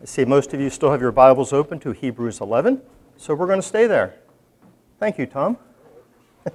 I 0.00 0.06
see 0.06 0.24
most 0.24 0.54
of 0.54 0.60
you 0.60 0.70
still 0.70 0.90
have 0.92 1.02
your 1.02 1.12
Bibles 1.12 1.52
open 1.52 1.78
to 1.80 1.92
Hebrews 1.92 2.40
11, 2.40 2.80
so 3.18 3.34
we're 3.34 3.46
going 3.46 3.60
to 3.60 3.66
stay 3.66 3.86
there. 3.86 4.14
Thank 4.98 5.18
you, 5.18 5.26
Tom. 5.26 5.58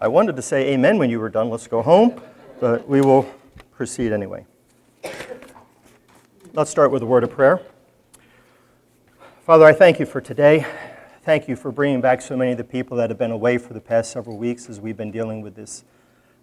I 0.00 0.06
wanted 0.06 0.36
to 0.36 0.42
say 0.42 0.74
amen 0.74 0.98
when 0.98 1.10
you 1.10 1.18
were 1.18 1.28
done. 1.28 1.50
Let's 1.50 1.66
go 1.66 1.82
home, 1.82 2.22
but 2.60 2.88
we 2.88 3.00
will 3.00 3.28
proceed 3.72 4.12
anyway. 4.12 4.46
Let's 6.52 6.70
start 6.70 6.92
with 6.92 7.02
a 7.02 7.06
word 7.06 7.24
of 7.24 7.32
prayer. 7.32 7.60
Father, 9.44 9.64
I 9.64 9.72
thank 9.72 9.98
you 9.98 10.06
for 10.06 10.20
today. 10.20 10.64
Thank 11.24 11.48
you 11.48 11.56
for 11.56 11.72
bringing 11.72 12.00
back 12.00 12.22
so 12.22 12.36
many 12.36 12.52
of 12.52 12.58
the 12.58 12.64
people 12.64 12.96
that 12.98 13.10
have 13.10 13.18
been 13.18 13.32
away 13.32 13.58
for 13.58 13.74
the 13.74 13.80
past 13.80 14.12
several 14.12 14.38
weeks 14.38 14.70
as 14.70 14.80
we've 14.80 14.96
been 14.96 15.10
dealing 15.10 15.40
with 15.40 15.56
this 15.56 15.82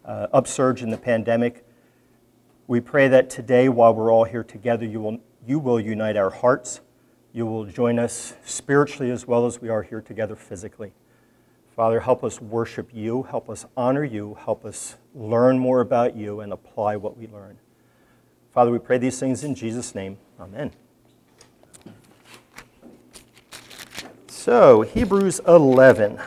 uh, 0.03 0.27
upsurge 0.33 0.83
in 0.83 0.89
the 0.89 0.97
pandemic. 0.97 1.65
We 2.67 2.79
pray 2.79 3.07
that 3.09 3.29
today, 3.29 3.69
while 3.69 3.93
we're 3.93 4.11
all 4.11 4.23
here 4.23 4.43
together, 4.43 4.85
you 4.85 4.99
will, 4.99 5.19
you 5.45 5.59
will 5.59 5.79
unite 5.79 6.17
our 6.17 6.31
hearts. 6.31 6.81
You 7.31 7.45
will 7.45 7.65
join 7.65 7.99
us 7.99 8.33
spiritually 8.43 9.11
as 9.11 9.27
well 9.27 9.45
as 9.45 9.61
we 9.61 9.69
are 9.69 9.83
here 9.83 10.01
together 10.01 10.35
physically. 10.35 10.93
Father, 11.75 11.99
help 11.99 12.23
us 12.23 12.41
worship 12.41 12.89
you, 12.91 13.23
help 13.23 13.51
us 13.51 13.67
honor 13.77 14.03
you, 14.03 14.35
help 14.39 14.65
us 14.65 14.95
learn 15.13 15.59
more 15.59 15.81
about 15.81 16.15
you 16.15 16.39
and 16.39 16.51
apply 16.51 16.95
what 16.95 17.15
we 17.15 17.27
learn. 17.27 17.59
Father, 18.51 18.71
we 18.71 18.79
pray 18.79 18.97
these 18.97 19.19
things 19.19 19.43
in 19.43 19.53
Jesus' 19.53 19.93
name. 19.93 20.17
Amen. 20.39 20.71
So, 24.27 24.81
Hebrews 24.81 25.39
11. 25.47 26.19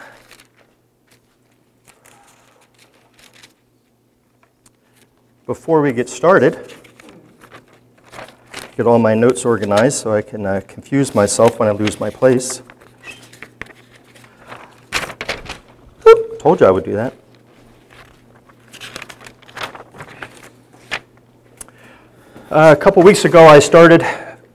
Before 5.49 5.81
we 5.81 5.95
get 5.95 6.11
started, 6.11 6.75
get 8.77 8.87
all 8.87 8.99
my 8.99 9.15
notes 9.15 9.47
organized 9.47 9.97
so 9.97 10.13
I 10.13 10.21
can 10.21 10.45
uh, 10.45 10.61
confuse 10.69 11.15
myself 11.15 11.59
when 11.59 11.71
I 11.71 11.73
lose 11.73 11.99
my 11.99 12.11
place. 12.11 12.61
Oop, 16.07 16.39
told 16.39 16.61
you 16.61 16.67
I 16.67 16.71
would 16.71 16.85
do 16.85 16.93
that. 16.93 17.15
Uh, 22.51 22.75
a 22.77 22.77
couple 22.77 23.03
weeks 23.03 23.25
ago, 23.25 23.47
I 23.47 23.59
started 23.59 24.05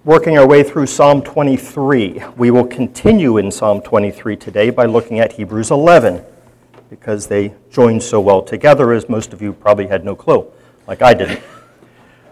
working 0.03 0.38
our 0.38 0.48
way 0.48 0.62
through 0.62 0.86
Psalm 0.86 1.23
23. 1.23 2.22
We 2.38 2.52
will 2.52 2.68
continue 2.68 3.40
in 3.40 3.50
Psalm 3.50 3.81
23 3.81 4.36
today 4.36 4.70
by 4.70 4.86
looking 4.86 5.20
at 5.20 5.31
Hebrews 5.31 5.72
11 5.72 6.23
because 6.92 7.25
they 7.25 7.56
join 7.72 8.00
so 8.00 8.22
well 8.22 8.44
together, 8.44 8.94
as 8.94 9.09
most 9.09 9.34
of 9.34 9.42
you 9.42 9.53
probably 9.53 9.88
had 9.88 10.06
no 10.06 10.16
clue 10.16 10.48
like 10.88 11.02
I 11.02 11.14
didn't. 11.14 11.42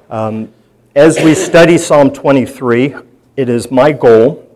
Um, 0.09 0.52
as 0.95 1.17
we 1.23 1.33
study 1.33 1.77
Psalm 1.77 2.11
23, 2.11 2.95
it 3.38 3.47
is 3.47 3.71
my 3.71 3.91
goal 3.91 4.47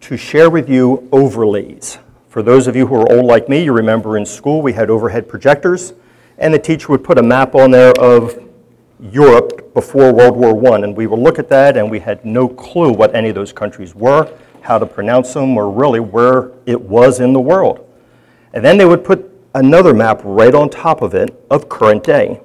to 0.00 0.16
share 0.16 0.48
with 0.48 0.68
you 0.68 1.08
overlays. 1.12 1.98
For 2.28 2.42
those 2.42 2.66
of 2.66 2.74
you 2.74 2.86
who 2.86 2.94
are 2.94 3.12
old 3.12 3.26
like 3.26 3.48
me, 3.48 3.62
you 3.62 3.72
remember 3.72 4.16
in 4.16 4.24
school 4.24 4.62
we 4.62 4.72
had 4.72 4.88
overhead 4.88 5.28
projectors, 5.28 5.92
and 6.38 6.54
the 6.54 6.58
teacher 6.58 6.88
would 6.88 7.04
put 7.04 7.18
a 7.18 7.22
map 7.22 7.54
on 7.54 7.70
there 7.70 7.92
of 8.00 8.42
Europe 8.98 9.74
before 9.74 10.12
World 10.12 10.36
War 10.36 10.74
I, 10.74 10.78
and 10.78 10.96
we 10.96 11.06
would 11.06 11.18
look 11.18 11.38
at 11.38 11.48
that, 11.50 11.76
and 11.76 11.90
we 11.90 12.00
had 12.00 12.24
no 12.24 12.48
clue 12.48 12.92
what 12.92 13.14
any 13.14 13.28
of 13.28 13.34
those 13.34 13.52
countries 13.52 13.94
were, 13.94 14.32
how 14.62 14.78
to 14.78 14.86
pronounce 14.86 15.34
them, 15.34 15.56
or 15.56 15.70
really 15.70 16.00
where 16.00 16.52
it 16.64 16.80
was 16.80 17.20
in 17.20 17.32
the 17.34 17.40
world. 17.40 17.86
And 18.54 18.64
then 18.64 18.78
they 18.78 18.86
would 18.86 19.04
put 19.04 19.30
another 19.54 19.92
map 19.92 20.22
right 20.24 20.54
on 20.54 20.70
top 20.70 21.02
of 21.02 21.14
it 21.14 21.44
of 21.50 21.68
current 21.68 22.04
day. 22.04 22.40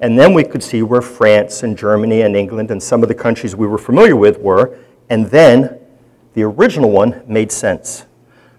And 0.00 0.18
then 0.18 0.34
we 0.34 0.44
could 0.44 0.62
see 0.62 0.82
where 0.82 1.00
France 1.00 1.62
and 1.62 1.76
Germany 1.76 2.22
and 2.22 2.36
England 2.36 2.70
and 2.70 2.82
some 2.82 3.02
of 3.02 3.08
the 3.08 3.14
countries 3.14 3.56
we 3.56 3.66
were 3.66 3.78
familiar 3.78 4.16
with 4.16 4.38
were. 4.38 4.78
And 5.08 5.26
then 5.26 5.78
the 6.34 6.42
original 6.42 6.90
one 6.90 7.22
made 7.26 7.50
sense. 7.50 8.04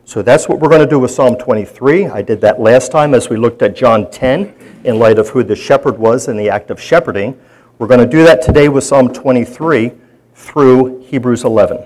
So 0.03 0.21
that's 0.21 0.47
what 0.47 0.59
we're 0.59 0.69
going 0.69 0.81
to 0.81 0.87
do 0.87 0.99
with 0.99 1.11
Psalm 1.11 1.35
23. 1.35 2.07
I 2.07 2.21
did 2.21 2.41
that 2.41 2.59
last 2.59 2.91
time 2.91 3.13
as 3.13 3.29
we 3.29 3.35
looked 3.35 3.61
at 3.61 3.75
John 3.75 4.09
10 4.09 4.81
in 4.85 4.97
light 4.97 5.19
of 5.19 5.29
who 5.29 5.43
the 5.43 5.55
shepherd 5.55 5.99
was 5.99 6.27
in 6.27 6.37
the 6.37 6.49
act 6.49 6.71
of 6.71 6.81
shepherding. 6.81 7.39
We're 7.77 7.87
going 7.87 7.99
to 7.99 8.07
do 8.07 8.23
that 8.23 8.41
today 8.41 8.69
with 8.69 8.83
Psalm 8.83 9.13
23 9.13 9.91
through 10.33 11.01
Hebrews 11.01 11.43
11. 11.43 11.83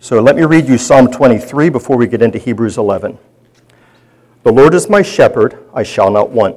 So 0.00 0.20
let 0.20 0.34
me 0.34 0.42
read 0.42 0.66
you 0.66 0.76
Psalm 0.76 1.10
23 1.10 1.68
before 1.68 1.96
we 1.96 2.08
get 2.08 2.22
into 2.22 2.38
Hebrews 2.38 2.76
11. 2.76 3.16
The 4.42 4.52
Lord 4.52 4.74
is 4.74 4.90
my 4.90 5.00
shepherd, 5.00 5.64
I 5.72 5.84
shall 5.84 6.10
not 6.10 6.30
want. 6.30 6.56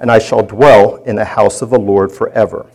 and 0.00 0.10
I 0.10 0.18
shall 0.18 0.42
dwell 0.42 0.96
in 1.04 1.16
the 1.16 1.24
house 1.24 1.62
of 1.62 1.70
the 1.70 1.78
Lord 1.78 2.10
forever. 2.10 2.66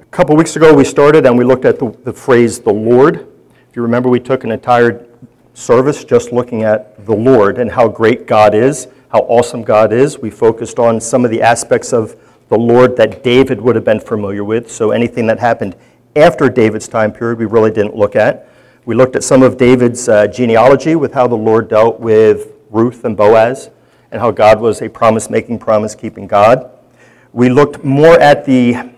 A 0.00 0.04
couple 0.10 0.34
weeks 0.36 0.56
ago, 0.56 0.74
we 0.74 0.84
started 0.84 1.26
and 1.26 1.36
we 1.36 1.44
looked 1.44 1.64
at 1.64 1.78
the, 1.78 1.90
the 2.04 2.12
phrase 2.12 2.60
the 2.60 2.72
Lord. 2.72 3.28
If 3.68 3.76
you 3.76 3.82
remember, 3.82 4.08
we 4.08 4.20
took 4.20 4.44
an 4.44 4.50
entire 4.50 5.06
service 5.54 6.04
just 6.04 6.32
looking 6.32 6.62
at 6.62 7.04
the 7.04 7.14
Lord 7.14 7.58
and 7.58 7.70
how 7.70 7.88
great 7.88 8.26
God 8.26 8.54
is, 8.54 8.88
how 9.10 9.20
awesome 9.20 9.62
God 9.62 9.92
is. 9.92 10.18
We 10.18 10.30
focused 10.30 10.78
on 10.78 11.00
some 11.00 11.24
of 11.24 11.30
the 11.30 11.42
aspects 11.42 11.92
of 11.92 12.16
the 12.48 12.58
Lord 12.58 12.96
that 12.96 13.22
David 13.22 13.60
would 13.60 13.76
have 13.76 13.84
been 13.84 14.00
familiar 14.00 14.42
with. 14.42 14.70
So 14.70 14.90
anything 14.90 15.26
that 15.26 15.38
happened 15.38 15.76
after 16.16 16.48
David's 16.48 16.88
time 16.88 17.12
period, 17.12 17.38
we 17.38 17.44
really 17.44 17.70
didn't 17.70 17.94
look 17.94 18.16
at. 18.16 18.48
We 18.86 18.94
looked 18.94 19.16
at 19.16 19.22
some 19.22 19.42
of 19.42 19.58
David's 19.58 20.08
uh, 20.08 20.26
genealogy 20.28 20.96
with 20.96 21.12
how 21.12 21.26
the 21.26 21.36
Lord 21.36 21.68
dealt 21.68 22.00
with 22.00 22.52
Ruth 22.70 23.04
and 23.04 23.16
Boaz 23.16 23.70
and 24.10 24.20
how 24.20 24.30
God 24.30 24.60
was 24.60 24.80
a 24.80 24.88
promise 24.88 25.28
making, 25.28 25.58
promise 25.58 25.94
keeping 25.94 26.26
God. 26.26 26.70
We 27.32 27.50
looked 27.50 27.84
more 27.84 28.18
at 28.18 28.44
the, 28.44 28.92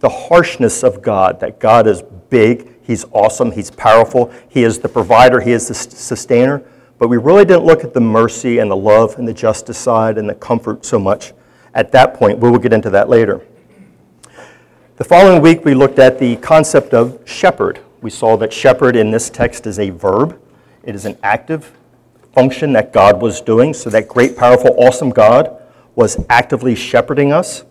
the 0.00 0.08
harshness 0.08 0.82
of 0.82 1.02
God, 1.02 1.40
that 1.40 1.58
God 1.58 1.86
is 1.86 2.02
big, 2.30 2.68
He's 2.82 3.04
awesome, 3.12 3.52
He's 3.52 3.70
powerful, 3.70 4.32
He 4.48 4.64
is 4.64 4.78
the 4.78 4.88
provider, 4.88 5.40
He 5.40 5.52
is 5.52 5.68
the 5.68 5.74
sustainer. 5.74 6.62
But 6.98 7.08
we 7.08 7.16
really 7.16 7.44
didn't 7.44 7.64
look 7.64 7.82
at 7.82 7.94
the 7.94 8.00
mercy 8.00 8.58
and 8.58 8.70
the 8.70 8.76
love 8.76 9.18
and 9.18 9.26
the 9.26 9.34
justice 9.34 9.78
side 9.78 10.18
and 10.18 10.28
the 10.28 10.34
comfort 10.34 10.84
so 10.84 10.98
much 10.98 11.32
at 11.74 11.90
that 11.92 12.14
point. 12.14 12.38
We 12.38 12.50
will 12.50 12.58
get 12.58 12.72
into 12.72 12.90
that 12.90 13.08
later. 13.08 13.40
The 14.96 15.04
following 15.04 15.42
week, 15.42 15.64
we 15.64 15.74
looked 15.74 15.98
at 15.98 16.18
the 16.18 16.36
concept 16.36 16.94
of 16.94 17.18
shepherd. 17.24 17.80
We 18.02 18.10
saw 18.10 18.36
that 18.36 18.52
shepherd 18.52 18.94
in 18.94 19.10
this 19.10 19.30
text 19.30 19.66
is 19.66 19.78
a 19.78 19.90
verb, 19.90 20.40
it 20.84 20.94
is 20.94 21.06
an 21.06 21.16
active 21.22 21.72
function 22.32 22.72
that 22.72 22.92
God 22.92 23.20
was 23.20 23.40
doing. 23.40 23.74
So, 23.74 23.90
that 23.90 24.08
great, 24.08 24.36
powerful, 24.36 24.74
awesome 24.78 25.10
God 25.10 25.58
was 25.94 26.24
actively 26.28 26.74
shepherding 26.74 27.32
us. 27.32 27.64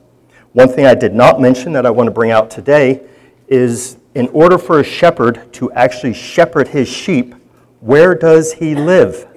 One 0.54 0.70
thing 0.70 0.86
I 0.86 0.96
did 0.96 1.14
not 1.14 1.40
mention 1.40 1.72
that 1.74 1.86
I 1.86 1.90
want 1.90 2.08
to 2.08 2.12
bring 2.12 2.32
out 2.32 2.52
today 2.52 3.02
is 3.48 3.98
in 4.16 4.28
order 4.30 4.58
for 4.58 4.80
a 4.80 4.84
shepherd 4.84 5.52
to 5.54 5.72
actually 5.72 6.14
shepherd 6.14 6.68
his 6.70 6.88
sheep, 6.88 7.36
where 7.80 8.14
does 8.14 8.54
he 8.54 8.76
live? 8.76 9.28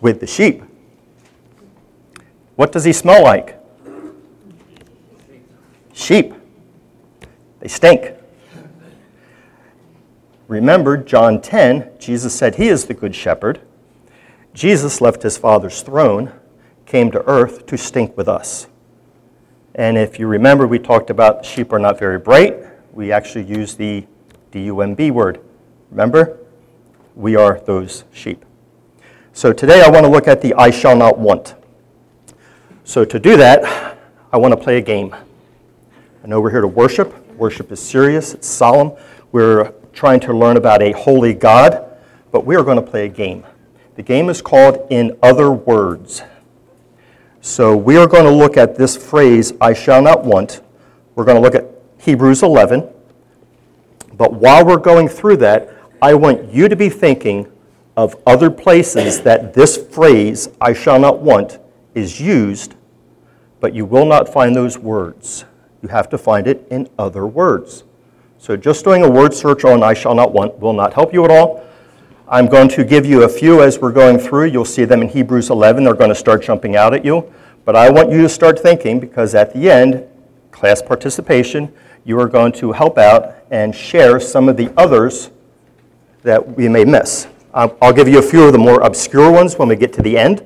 With 0.00 0.20
the 0.20 0.26
sheep. 0.26 0.62
What 2.56 2.72
does 2.72 2.84
he 2.84 2.92
smell 2.92 3.22
like? 3.22 3.58
Sheep. 5.92 6.34
They 7.60 7.68
stink. 7.68 8.12
Remember, 10.52 10.98
John 10.98 11.40
10, 11.40 11.92
Jesus 11.98 12.34
said 12.34 12.56
he 12.56 12.68
is 12.68 12.84
the 12.84 12.92
good 12.92 13.14
shepherd. 13.14 13.62
Jesus 14.52 15.00
left 15.00 15.22
his 15.22 15.38
Father's 15.38 15.80
throne, 15.80 16.30
came 16.84 17.10
to 17.12 17.26
earth 17.26 17.64
to 17.64 17.78
stink 17.78 18.18
with 18.18 18.28
us. 18.28 18.66
And 19.74 19.96
if 19.96 20.18
you 20.18 20.26
remember, 20.26 20.66
we 20.66 20.78
talked 20.78 21.08
about 21.08 21.46
sheep 21.46 21.72
are 21.72 21.78
not 21.78 21.98
very 21.98 22.18
bright. 22.18 22.56
We 22.92 23.12
actually 23.12 23.44
used 23.44 23.78
the 23.78 24.04
D-U-M-B 24.50 25.10
word. 25.10 25.40
Remember? 25.90 26.38
We 27.16 27.34
are 27.34 27.58
those 27.60 28.04
sheep. 28.12 28.44
So 29.32 29.54
today 29.54 29.80
I 29.80 29.88
want 29.88 30.04
to 30.04 30.12
look 30.12 30.28
at 30.28 30.42
the 30.42 30.52
I 30.52 30.70
shall 30.70 30.94
not 30.94 31.18
want. 31.18 31.54
So 32.84 33.06
to 33.06 33.18
do 33.18 33.38
that, 33.38 33.96
I 34.30 34.36
want 34.36 34.52
to 34.52 34.62
play 34.62 34.76
a 34.76 34.82
game. 34.82 35.16
I 36.22 36.26
know 36.26 36.42
we're 36.42 36.50
here 36.50 36.60
to 36.60 36.68
worship. 36.68 37.26
Worship 37.38 37.72
is 37.72 37.80
serious, 37.80 38.34
it's 38.34 38.46
solemn. 38.46 38.92
We're 39.32 39.72
trying 39.92 40.20
to 40.20 40.32
learn 40.32 40.56
about 40.56 40.82
a 40.82 40.92
holy 40.92 41.34
God, 41.34 41.84
but 42.30 42.44
we 42.44 42.56
are 42.56 42.62
going 42.62 42.76
to 42.76 42.82
play 42.82 43.06
a 43.06 43.08
game. 43.08 43.44
The 43.96 44.02
game 44.02 44.28
is 44.28 44.40
called 44.40 44.86
In 44.90 45.18
Other 45.22 45.50
Words. 45.50 46.22
So 47.40 47.76
we 47.76 47.96
are 47.96 48.06
going 48.06 48.24
to 48.24 48.30
look 48.30 48.56
at 48.56 48.76
this 48.76 48.96
phrase, 48.96 49.52
I 49.60 49.74
shall 49.74 50.00
not 50.00 50.24
want. 50.24 50.60
We're 51.14 51.24
going 51.24 51.36
to 51.36 51.42
look 51.42 51.54
at 51.54 51.66
Hebrews 51.98 52.42
11. 52.42 52.88
But 54.14 54.34
while 54.34 54.64
we're 54.64 54.76
going 54.76 55.08
through 55.08 55.38
that, 55.38 55.74
I 56.00 56.14
want 56.14 56.52
you 56.52 56.68
to 56.68 56.76
be 56.76 56.88
thinking 56.88 57.50
of 57.96 58.16
other 58.26 58.50
places 58.50 59.20
that 59.22 59.54
this 59.54 59.76
phrase, 59.76 60.48
I 60.60 60.72
shall 60.72 60.98
not 60.98 61.20
want, 61.20 61.58
is 61.94 62.20
used, 62.20 62.74
but 63.60 63.74
you 63.74 63.84
will 63.84 64.06
not 64.06 64.32
find 64.32 64.56
those 64.56 64.78
words. 64.78 65.44
You 65.82 65.88
have 65.88 66.08
to 66.10 66.18
find 66.18 66.46
it 66.46 66.66
in 66.70 66.88
other 66.98 67.26
words. 67.26 67.84
So 68.42 68.56
just 68.56 68.82
doing 68.82 69.04
a 69.04 69.08
word 69.08 69.32
search 69.32 69.64
on 69.64 69.84
I 69.84 69.94
shall 69.94 70.16
not 70.16 70.32
want 70.32 70.58
will 70.58 70.72
not 70.72 70.92
help 70.92 71.12
you 71.12 71.24
at 71.24 71.30
all. 71.30 71.64
I'm 72.26 72.48
going 72.48 72.68
to 72.70 72.82
give 72.82 73.06
you 73.06 73.22
a 73.22 73.28
few 73.28 73.62
as 73.62 73.78
we're 73.78 73.92
going 73.92 74.18
through. 74.18 74.46
You'll 74.46 74.64
see 74.64 74.84
them 74.84 75.00
in 75.00 75.08
Hebrews 75.08 75.48
11. 75.48 75.84
They're 75.84 75.94
going 75.94 76.08
to 76.08 76.16
start 76.16 76.42
jumping 76.42 76.74
out 76.74 76.92
at 76.92 77.04
you. 77.04 77.32
But 77.64 77.76
I 77.76 77.88
want 77.88 78.10
you 78.10 78.20
to 78.22 78.28
start 78.28 78.58
thinking 78.58 78.98
because 78.98 79.36
at 79.36 79.54
the 79.54 79.70
end, 79.70 80.04
class 80.50 80.82
participation, 80.82 81.72
you 82.04 82.18
are 82.18 82.26
going 82.26 82.50
to 82.54 82.72
help 82.72 82.98
out 82.98 83.32
and 83.52 83.72
share 83.72 84.18
some 84.18 84.48
of 84.48 84.56
the 84.56 84.72
others 84.76 85.30
that 86.24 86.56
we 86.56 86.68
may 86.68 86.84
miss. 86.84 87.28
I'll 87.54 87.92
give 87.92 88.08
you 88.08 88.18
a 88.18 88.22
few 88.22 88.42
of 88.42 88.50
the 88.50 88.58
more 88.58 88.80
obscure 88.80 89.30
ones 89.30 89.56
when 89.56 89.68
we 89.68 89.76
get 89.76 89.92
to 89.92 90.02
the 90.02 90.18
end, 90.18 90.42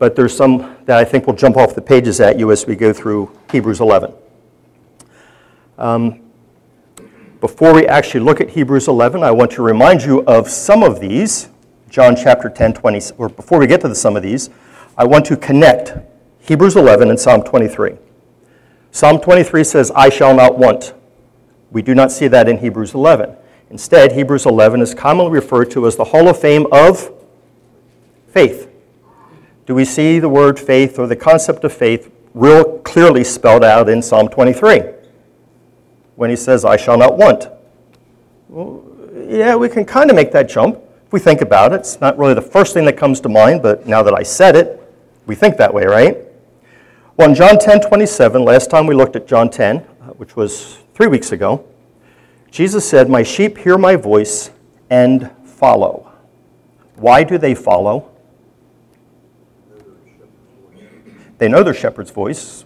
but 0.00 0.16
there's 0.16 0.36
some 0.36 0.76
that 0.86 0.98
I 0.98 1.04
think 1.04 1.28
will 1.28 1.34
jump 1.34 1.56
off 1.56 1.76
the 1.76 1.82
pages 1.82 2.18
at 2.18 2.36
you 2.36 2.50
as 2.50 2.66
we 2.66 2.74
go 2.74 2.92
through 2.92 3.30
Hebrews 3.52 3.78
11. 3.78 4.12
Um, 5.78 6.27
before 7.40 7.72
we 7.72 7.86
actually 7.86 8.20
look 8.20 8.40
at 8.40 8.50
Hebrews 8.50 8.88
11, 8.88 9.22
I 9.22 9.30
want 9.30 9.50
to 9.52 9.62
remind 9.62 10.02
you 10.02 10.24
of 10.24 10.48
some 10.48 10.82
of 10.82 11.00
these. 11.00 11.48
John 11.88 12.16
chapter 12.16 12.50
10, 12.50 12.74
20, 12.74 13.14
or 13.16 13.28
before 13.28 13.58
we 13.58 13.66
get 13.66 13.80
to 13.82 13.88
the, 13.88 13.94
some 13.94 14.16
of 14.16 14.22
these, 14.22 14.50
I 14.96 15.04
want 15.04 15.24
to 15.26 15.36
connect 15.36 15.94
Hebrews 16.40 16.76
11 16.76 17.08
and 17.08 17.18
Psalm 17.18 17.42
23. 17.42 17.96
Psalm 18.90 19.20
23 19.20 19.64
says, 19.64 19.92
I 19.94 20.08
shall 20.08 20.34
not 20.34 20.58
want. 20.58 20.94
We 21.70 21.80
do 21.80 21.94
not 21.94 22.10
see 22.10 22.26
that 22.28 22.48
in 22.48 22.58
Hebrews 22.58 22.94
11. 22.94 23.36
Instead, 23.70 24.12
Hebrews 24.12 24.44
11 24.44 24.82
is 24.82 24.94
commonly 24.94 25.30
referred 25.30 25.70
to 25.72 25.86
as 25.86 25.96
the 25.96 26.04
Hall 26.04 26.28
of 26.28 26.38
Fame 26.40 26.66
of 26.72 27.12
faith. 28.28 28.70
Do 29.66 29.74
we 29.74 29.84
see 29.84 30.18
the 30.18 30.28
word 30.28 30.58
faith 30.58 30.98
or 30.98 31.06
the 31.06 31.16
concept 31.16 31.64
of 31.64 31.72
faith 31.72 32.10
real 32.34 32.78
clearly 32.80 33.24
spelled 33.24 33.64
out 33.64 33.88
in 33.88 34.02
Psalm 34.02 34.28
23 34.28 34.97
when 36.18 36.30
he 36.30 36.34
says, 36.34 36.64
I 36.64 36.76
shall 36.76 36.98
not 36.98 37.16
want? 37.16 37.46
Well, 38.48 38.84
yeah, 39.28 39.54
we 39.54 39.68
can 39.68 39.84
kind 39.84 40.10
of 40.10 40.16
make 40.16 40.32
that 40.32 40.48
jump 40.48 40.80
if 41.06 41.12
we 41.12 41.20
think 41.20 41.42
about 41.42 41.72
it. 41.72 41.76
It's 41.76 42.00
not 42.00 42.18
really 42.18 42.34
the 42.34 42.42
first 42.42 42.74
thing 42.74 42.84
that 42.86 42.96
comes 42.96 43.20
to 43.20 43.28
mind, 43.28 43.62
but 43.62 43.86
now 43.86 44.02
that 44.02 44.12
I 44.14 44.24
said 44.24 44.56
it, 44.56 44.82
we 45.26 45.36
think 45.36 45.56
that 45.58 45.72
way, 45.72 45.84
right? 45.84 46.18
Well, 47.16 47.28
in 47.28 47.36
John 47.36 47.56
10 47.56 47.82
27, 47.82 48.42
last 48.42 48.68
time 48.68 48.88
we 48.88 48.96
looked 48.96 49.14
at 49.14 49.28
John 49.28 49.48
10, 49.48 49.76
uh, 49.76 49.82
which 50.14 50.34
was 50.34 50.78
three 50.92 51.06
weeks 51.06 51.30
ago, 51.30 51.64
Jesus 52.50 52.88
said, 52.88 53.08
My 53.08 53.22
sheep 53.22 53.56
hear 53.56 53.78
my 53.78 53.94
voice 53.94 54.50
and 54.90 55.30
follow. 55.44 56.12
Why 56.96 57.22
do 57.22 57.38
they 57.38 57.54
follow? 57.54 58.10
They 61.38 61.46
know 61.46 61.62
their 61.62 61.74
shepherd's 61.74 62.10
voice. 62.10 62.64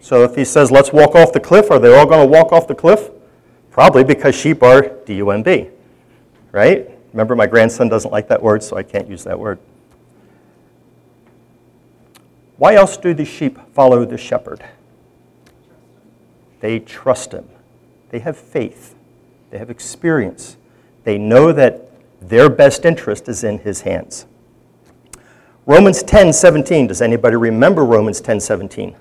So 0.00 0.24
if 0.24 0.34
he 0.36 0.44
says, 0.44 0.70
Let's 0.70 0.92
walk 0.92 1.14
off 1.14 1.32
the 1.32 1.40
cliff, 1.40 1.70
are 1.70 1.78
they 1.78 1.94
all 1.94 2.06
going 2.06 2.26
to 2.26 2.30
walk 2.30 2.52
off 2.52 2.66
the 2.66 2.74
cliff? 2.74 3.10
Probably 3.70 4.04
because 4.04 4.34
sheep 4.34 4.62
are 4.62 4.88
D 5.04 5.14
U 5.16 5.30
M 5.30 5.42
B, 5.42 5.68
right? 6.52 6.90
Remember, 7.12 7.34
my 7.34 7.46
grandson 7.46 7.88
doesn't 7.88 8.10
like 8.10 8.28
that 8.28 8.42
word, 8.42 8.62
so 8.62 8.76
I 8.76 8.82
can't 8.82 9.08
use 9.08 9.24
that 9.24 9.38
word. 9.38 9.58
Why 12.56 12.74
else 12.74 12.96
do 12.96 13.14
the 13.14 13.24
sheep 13.24 13.58
follow 13.72 14.04
the 14.04 14.18
shepherd? 14.18 14.64
They 16.60 16.80
trust 16.80 17.32
him. 17.32 17.48
They 18.10 18.18
have 18.18 18.36
faith. 18.36 18.94
They 19.50 19.58
have 19.58 19.70
experience. 19.70 20.56
They 21.04 21.18
know 21.18 21.52
that 21.52 21.88
their 22.20 22.50
best 22.50 22.84
interest 22.84 23.28
is 23.28 23.44
in 23.44 23.58
his 23.58 23.82
hands. 23.82 24.26
Romans 25.66 26.02
10 26.02 26.32
17. 26.32 26.88
Does 26.88 27.00
anybody 27.00 27.36
remember 27.36 27.84
Romans 27.84 28.20
10 28.20 28.40
17? 28.40 28.96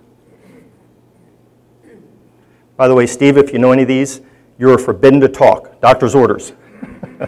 By 2.78 2.88
the 2.88 2.94
way, 2.94 3.08
Steve, 3.08 3.38
if 3.38 3.52
you 3.52 3.60
know 3.60 3.72
any 3.72 3.82
of 3.82 3.88
these, 3.88 4.22
you're 4.60 4.78
forbidden 4.78 5.20
to 5.22 5.28
talk. 5.28 5.82
Doctor's 5.82 6.14
orders. 6.14 6.54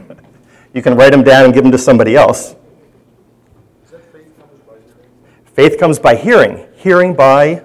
you 0.74 0.81
can 0.81 0.96
write 0.96 1.12
them 1.12 1.24
down 1.24 1.46
and 1.46 1.54
give 1.54 1.63
them 1.63 1.72
to 1.72 1.78
somebody 1.78 2.16
else. 2.16 2.56
Faith 3.84 4.38
comes, 4.38 4.62
faith 5.54 5.80
comes 5.80 6.00
by 6.00 6.16
hearing, 6.16 6.68
hearing 6.75 7.16
by 7.16 7.63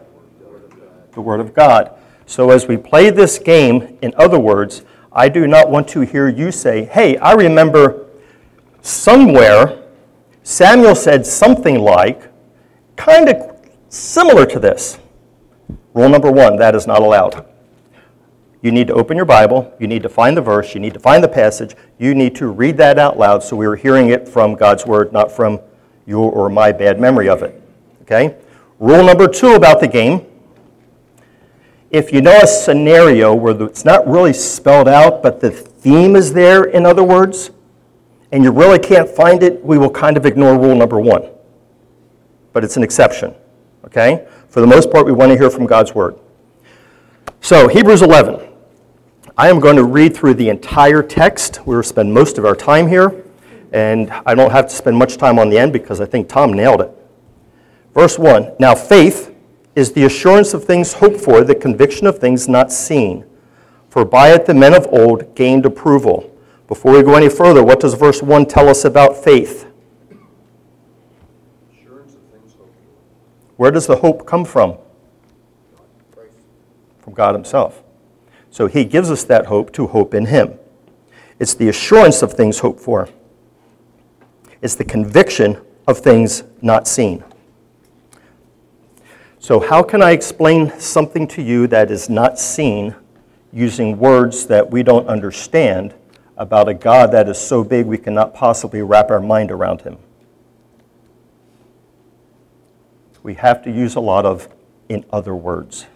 the 1.12 1.20
Word 1.20 1.40
of 1.40 1.54
God. 1.54 1.94
So 2.26 2.50
as 2.50 2.66
we 2.66 2.78
play 2.78 3.10
this 3.10 3.38
game, 3.38 3.98
in 4.00 4.14
other 4.16 4.38
words, 4.38 4.82
I 5.12 5.28
do 5.28 5.46
not 5.46 5.70
want 5.70 5.86
to 5.88 6.00
hear 6.00 6.28
you 6.28 6.50
say, 6.50 6.86
hey, 6.86 7.18
I 7.18 7.32
remember 7.32 8.06
somewhere 8.80 9.84
Samuel 10.42 10.94
said 10.94 11.26
something 11.26 11.78
like, 11.78 12.30
kind 12.96 13.28
of 13.28 13.56
similar 13.88 14.46
to 14.46 14.58
this. 14.58 14.98
Rule 15.94 16.08
number 16.08 16.30
one 16.30 16.56
that 16.56 16.74
is 16.74 16.86
not 16.86 17.00
allowed. 17.00 17.46
You 18.64 18.72
need 18.72 18.86
to 18.86 18.94
open 18.94 19.16
your 19.16 19.26
Bible, 19.26 19.72
you 19.78 19.86
need 19.86 20.02
to 20.04 20.08
find 20.08 20.34
the 20.34 20.40
verse, 20.40 20.74
you 20.74 20.80
need 20.80 20.94
to 20.94 20.98
find 20.98 21.22
the 21.22 21.28
passage, 21.28 21.76
you 21.98 22.14
need 22.14 22.34
to 22.36 22.46
read 22.48 22.78
that 22.78 22.98
out 22.98 23.18
loud 23.18 23.42
so 23.42 23.56
we 23.56 23.66
are 23.66 23.76
hearing 23.76 24.08
it 24.08 24.26
from 24.26 24.54
God's 24.54 24.86
Word, 24.86 25.12
not 25.12 25.30
from 25.30 25.60
your 26.06 26.32
or 26.32 26.48
my 26.48 26.72
bad 26.72 26.98
memory 26.98 27.28
of 27.28 27.42
it. 27.42 27.62
Okay? 28.02 28.36
Rule 28.78 29.04
number 29.04 29.28
two 29.28 29.52
about 29.52 29.80
the 29.80 29.86
game 29.86 30.24
if 31.90 32.10
you 32.10 32.22
know 32.22 32.40
a 32.42 32.46
scenario 32.46 33.34
where 33.34 33.60
it's 33.62 33.84
not 33.84 34.08
really 34.08 34.32
spelled 34.32 34.88
out, 34.88 35.22
but 35.22 35.40
the 35.40 35.50
theme 35.50 36.16
is 36.16 36.32
there, 36.32 36.64
in 36.64 36.86
other 36.86 37.04
words, 37.04 37.50
and 38.32 38.42
you 38.42 38.50
really 38.50 38.80
can't 38.80 39.08
find 39.08 39.42
it, 39.42 39.62
we 39.62 39.76
will 39.76 39.90
kind 39.90 40.16
of 40.16 40.24
ignore 40.26 40.58
rule 40.58 40.74
number 40.74 40.98
one. 40.98 41.28
But 42.54 42.64
it's 42.64 42.78
an 42.78 42.82
exception, 42.82 43.34
okay? 43.84 44.26
For 44.48 44.60
the 44.60 44.66
most 44.66 44.90
part, 44.90 45.06
we 45.06 45.12
want 45.12 45.30
to 45.32 45.38
hear 45.38 45.50
from 45.50 45.66
God's 45.66 45.94
Word. 45.94 46.18
So, 47.40 47.68
Hebrews 47.68 48.02
11. 48.02 48.53
I 49.36 49.48
am 49.48 49.58
going 49.58 49.74
to 49.74 49.84
read 49.84 50.14
through 50.14 50.34
the 50.34 50.48
entire 50.48 51.02
text. 51.02 51.66
We 51.66 51.74
will 51.74 51.82
spend 51.82 52.14
most 52.14 52.38
of 52.38 52.44
our 52.44 52.54
time 52.54 52.86
here, 52.86 53.24
and 53.72 54.12
I 54.24 54.32
don't 54.32 54.52
have 54.52 54.68
to 54.68 54.74
spend 54.74 54.96
much 54.96 55.16
time 55.16 55.40
on 55.40 55.50
the 55.50 55.58
end 55.58 55.72
because 55.72 56.00
I 56.00 56.06
think 56.06 56.28
Tom 56.28 56.52
nailed 56.52 56.80
it. 56.80 56.92
Verse 57.94 58.16
1 58.16 58.52
Now, 58.60 58.76
faith 58.76 59.34
is 59.74 59.92
the 59.92 60.04
assurance 60.04 60.54
of 60.54 60.64
things 60.64 60.92
hoped 60.92 61.20
for, 61.20 61.42
the 61.42 61.54
conviction 61.56 62.06
of 62.06 62.20
things 62.20 62.46
not 62.48 62.70
seen. 62.70 63.24
For 63.88 64.04
by 64.04 64.32
it 64.32 64.46
the 64.46 64.54
men 64.54 64.72
of 64.72 64.86
old 64.92 65.34
gained 65.34 65.66
approval. 65.66 66.30
Before 66.68 66.92
we 66.92 67.02
go 67.02 67.14
any 67.14 67.28
further, 67.28 67.64
what 67.64 67.80
does 67.80 67.94
verse 67.94 68.22
1 68.22 68.46
tell 68.46 68.68
us 68.68 68.84
about 68.84 69.16
faith? 69.16 69.66
Assurance 71.72 72.14
of 72.14 72.20
things 72.32 72.54
hoped 72.54 72.76
for. 72.76 73.56
Where 73.56 73.72
does 73.72 73.88
the 73.88 73.96
hope 73.96 74.26
come 74.26 74.44
from? 74.44 74.78
From 77.00 77.14
God 77.14 77.34
Himself. 77.34 77.83
So 78.54 78.68
He 78.68 78.84
gives 78.84 79.10
us 79.10 79.24
that 79.24 79.46
hope 79.46 79.72
to 79.72 79.88
hope 79.88 80.14
in 80.14 80.26
Him. 80.26 80.60
It's 81.40 81.54
the 81.54 81.68
assurance 81.68 82.22
of 82.22 82.34
things 82.34 82.60
hoped 82.60 82.78
for, 82.78 83.08
it's 84.62 84.76
the 84.76 84.84
conviction 84.84 85.60
of 85.88 85.98
things 85.98 86.44
not 86.62 86.86
seen. 86.86 87.24
So, 89.40 89.58
how 89.58 89.82
can 89.82 90.02
I 90.02 90.12
explain 90.12 90.70
something 90.78 91.26
to 91.26 91.42
you 91.42 91.66
that 91.66 91.90
is 91.90 92.08
not 92.08 92.38
seen 92.38 92.94
using 93.52 93.98
words 93.98 94.46
that 94.46 94.70
we 94.70 94.84
don't 94.84 95.08
understand 95.08 95.92
about 96.36 96.68
a 96.68 96.74
God 96.74 97.10
that 97.10 97.28
is 97.28 97.38
so 97.38 97.64
big 97.64 97.86
we 97.86 97.98
cannot 97.98 98.34
possibly 98.34 98.82
wrap 98.82 99.10
our 99.10 99.18
mind 99.18 99.50
around 99.50 99.80
him? 99.80 99.98
We 103.24 103.34
have 103.34 103.64
to 103.64 103.72
use 103.72 103.96
a 103.96 104.00
lot 104.00 104.24
of 104.24 104.48
in 104.88 105.04
other 105.10 105.34
words. 105.34 105.86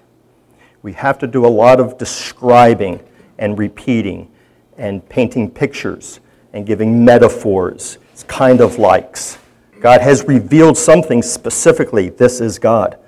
We 0.82 0.92
have 0.94 1.18
to 1.18 1.26
do 1.26 1.44
a 1.44 1.48
lot 1.48 1.80
of 1.80 1.98
describing 1.98 3.00
and 3.38 3.58
repeating 3.58 4.30
and 4.76 5.06
painting 5.08 5.50
pictures 5.50 6.20
and 6.52 6.66
giving 6.66 7.04
metaphors. 7.04 7.98
It's 8.12 8.22
kind 8.24 8.60
of 8.60 8.78
likes. 8.78 9.38
God 9.80 10.00
has 10.00 10.24
revealed 10.24 10.76
something 10.76 11.22
specifically. 11.22 12.08
This 12.10 12.40
is 12.40 12.58
God 12.58 12.98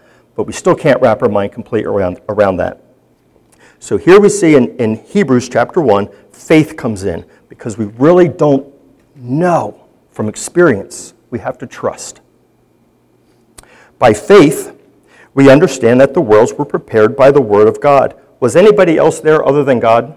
but 0.40 0.46
we 0.46 0.54
still 0.54 0.74
can't 0.74 0.98
wrap 1.02 1.22
our 1.22 1.28
mind 1.28 1.52
completely 1.52 1.86
around, 1.86 2.18
around 2.30 2.56
that. 2.56 2.80
So 3.78 3.98
here 3.98 4.18
we 4.18 4.30
see 4.30 4.54
in, 4.54 4.74
in 4.78 4.96
Hebrews 4.96 5.50
chapter 5.50 5.82
1, 5.82 6.08
faith 6.32 6.78
comes 6.78 7.04
in 7.04 7.26
because 7.50 7.76
we 7.76 7.84
really 7.98 8.26
don't 8.26 8.72
know 9.14 9.86
from 10.10 10.30
experience. 10.30 11.12
We 11.28 11.38
have 11.40 11.58
to 11.58 11.66
trust. 11.66 12.22
By 13.98 14.14
faith, 14.14 14.79
we 15.40 15.48
understand 15.48 15.98
that 15.98 16.12
the 16.12 16.20
worlds 16.20 16.52
were 16.52 16.66
prepared 16.66 17.16
by 17.16 17.30
the 17.30 17.40
Word 17.40 17.66
of 17.66 17.80
God. 17.80 18.14
Was 18.40 18.56
anybody 18.56 18.98
else 18.98 19.20
there 19.20 19.42
other 19.42 19.64
than 19.64 19.80
God? 19.80 20.14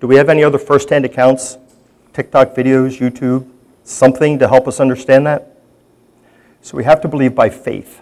Do 0.00 0.08
we 0.08 0.16
have 0.16 0.28
any 0.28 0.42
other 0.42 0.58
first-hand 0.58 1.04
accounts, 1.04 1.56
TikTok 2.12 2.48
videos, 2.48 2.98
YouTube, 2.98 3.48
something 3.84 4.40
to 4.40 4.48
help 4.48 4.66
us 4.66 4.80
understand 4.80 5.24
that? 5.28 5.56
So 6.62 6.76
we 6.76 6.82
have 6.82 7.00
to 7.02 7.06
believe 7.06 7.36
by 7.36 7.48
faith 7.48 8.00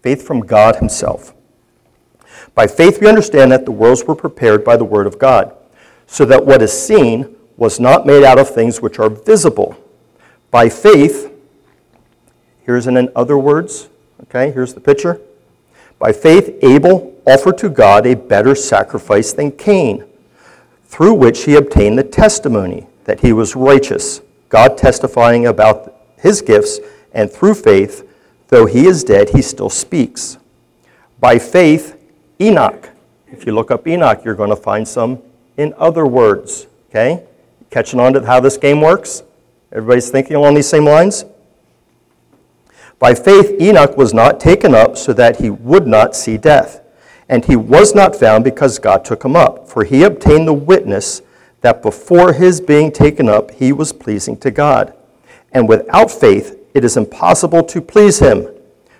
faith 0.00 0.24
from 0.24 0.42
God 0.42 0.76
Himself. 0.76 1.34
By 2.54 2.68
faith, 2.68 3.00
we 3.00 3.08
understand 3.08 3.50
that 3.50 3.64
the 3.64 3.72
worlds 3.72 4.04
were 4.04 4.14
prepared 4.14 4.62
by 4.62 4.76
the 4.76 4.84
Word 4.84 5.08
of 5.08 5.18
God, 5.18 5.52
so 6.06 6.24
that 6.26 6.46
what 6.46 6.62
is 6.62 6.72
seen 6.72 7.34
was 7.56 7.80
not 7.80 8.06
made 8.06 8.22
out 8.22 8.38
of 8.38 8.48
things 8.48 8.80
which 8.80 9.00
are 9.00 9.10
visible. 9.10 9.76
By 10.52 10.68
faith, 10.68 11.32
here's 12.64 12.86
in 12.86 13.10
other 13.16 13.36
words, 13.36 13.88
okay, 14.22 14.50
here's 14.50 14.74
the 14.74 14.80
picture. 14.80 15.20
By 15.98 16.12
faith, 16.12 16.58
Abel 16.62 17.14
offered 17.26 17.58
to 17.58 17.68
God 17.68 18.06
a 18.06 18.14
better 18.14 18.54
sacrifice 18.54 19.32
than 19.32 19.52
Cain, 19.52 20.04
through 20.84 21.14
which 21.14 21.44
he 21.44 21.56
obtained 21.56 21.98
the 21.98 22.04
testimony 22.04 22.86
that 23.04 23.20
he 23.20 23.32
was 23.32 23.56
righteous, 23.56 24.20
God 24.48 24.76
testifying 24.76 25.46
about 25.46 25.94
his 26.18 26.42
gifts, 26.42 26.78
and 27.12 27.30
through 27.30 27.54
faith, 27.54 28.08
though 28.48 28.66
he 28.66 28.86
is 28.86 29.02
dead, 29.04 29.30
he 29.30 29.42
still 29.42 29.70
speaks. 29.70 30.38
By 31.18 31.38
faith, 31.38 31.96
Enoch. 32.40 32.90
If 33.28 33.46
you 33.46 33.52
look 33.52 33.70
up 33.70 33.86
Enoch, 33.88 34.24
you're 34.24 34.34
going 34.34 34.50
to 34.50 34.56
find 34.56 34.86
some 34.86 35.22
in 35.56 35.74
other 35.78 36.06
words. 36.06 36.66
Okay? 36.90 37.24
Catching 37.70 38.00
on 38.00 38.12
to 38.12 38.24
how 38.24 38.40
this 38.40 38.56
game 38.56 38.80
works? 38.80 39.22
Everybody's 39.72 40.10
thinking 40.10 40.36
along 40.36 40.54
these 40.54 40.68
same 40.68 40.84
lines? 40.84 41.24
By 42.98 43.14
faith, 43.14 43.60
Enoch 43.60 43.96
was 43.96 44.14
not 44.14 44.40
taken 44.40 44.74
up 44.74 44.96
so 44.96 45.12
that 45.12 45.40
he 45.40 45.50
would 45.50 45.86
not 45.86 46.16
see 46.16 46.38
death. 46.38 46.80
And 47.28 47.44
he 47.44 47.56
was 47.56 47.94
not 47.94 48.16
found 48.16 48.44
because 48.44 48.78
God 48.78 49.04
took 49.04 49.24
him 49.24 49.36
up. 49.36 49.68
For 49.68 49.84
he 49.84 50.02
obtained 50.02 50.48
the 50.48 50.54
witness 50.54 51.22
that 51.60 51.82
before 51.82 52.32
his 52.32 52.60
being 52.60 52.92
taken 52.92 53.28
up, 53.28 53.50
he 53.50 53.72
was 53.72 53.92
pleasing 53.92 54.36
to 54.38 54.50
God. 54.50 54.94
And 55.52 55.68
without 55.68 56.10
faith, 56.10 56.58
it 56.74 56.84
is 56.84 56.96
impossible 56.96 57.64
to 57.64 57.80
please 57.80 58.18
him. 58.18 58.48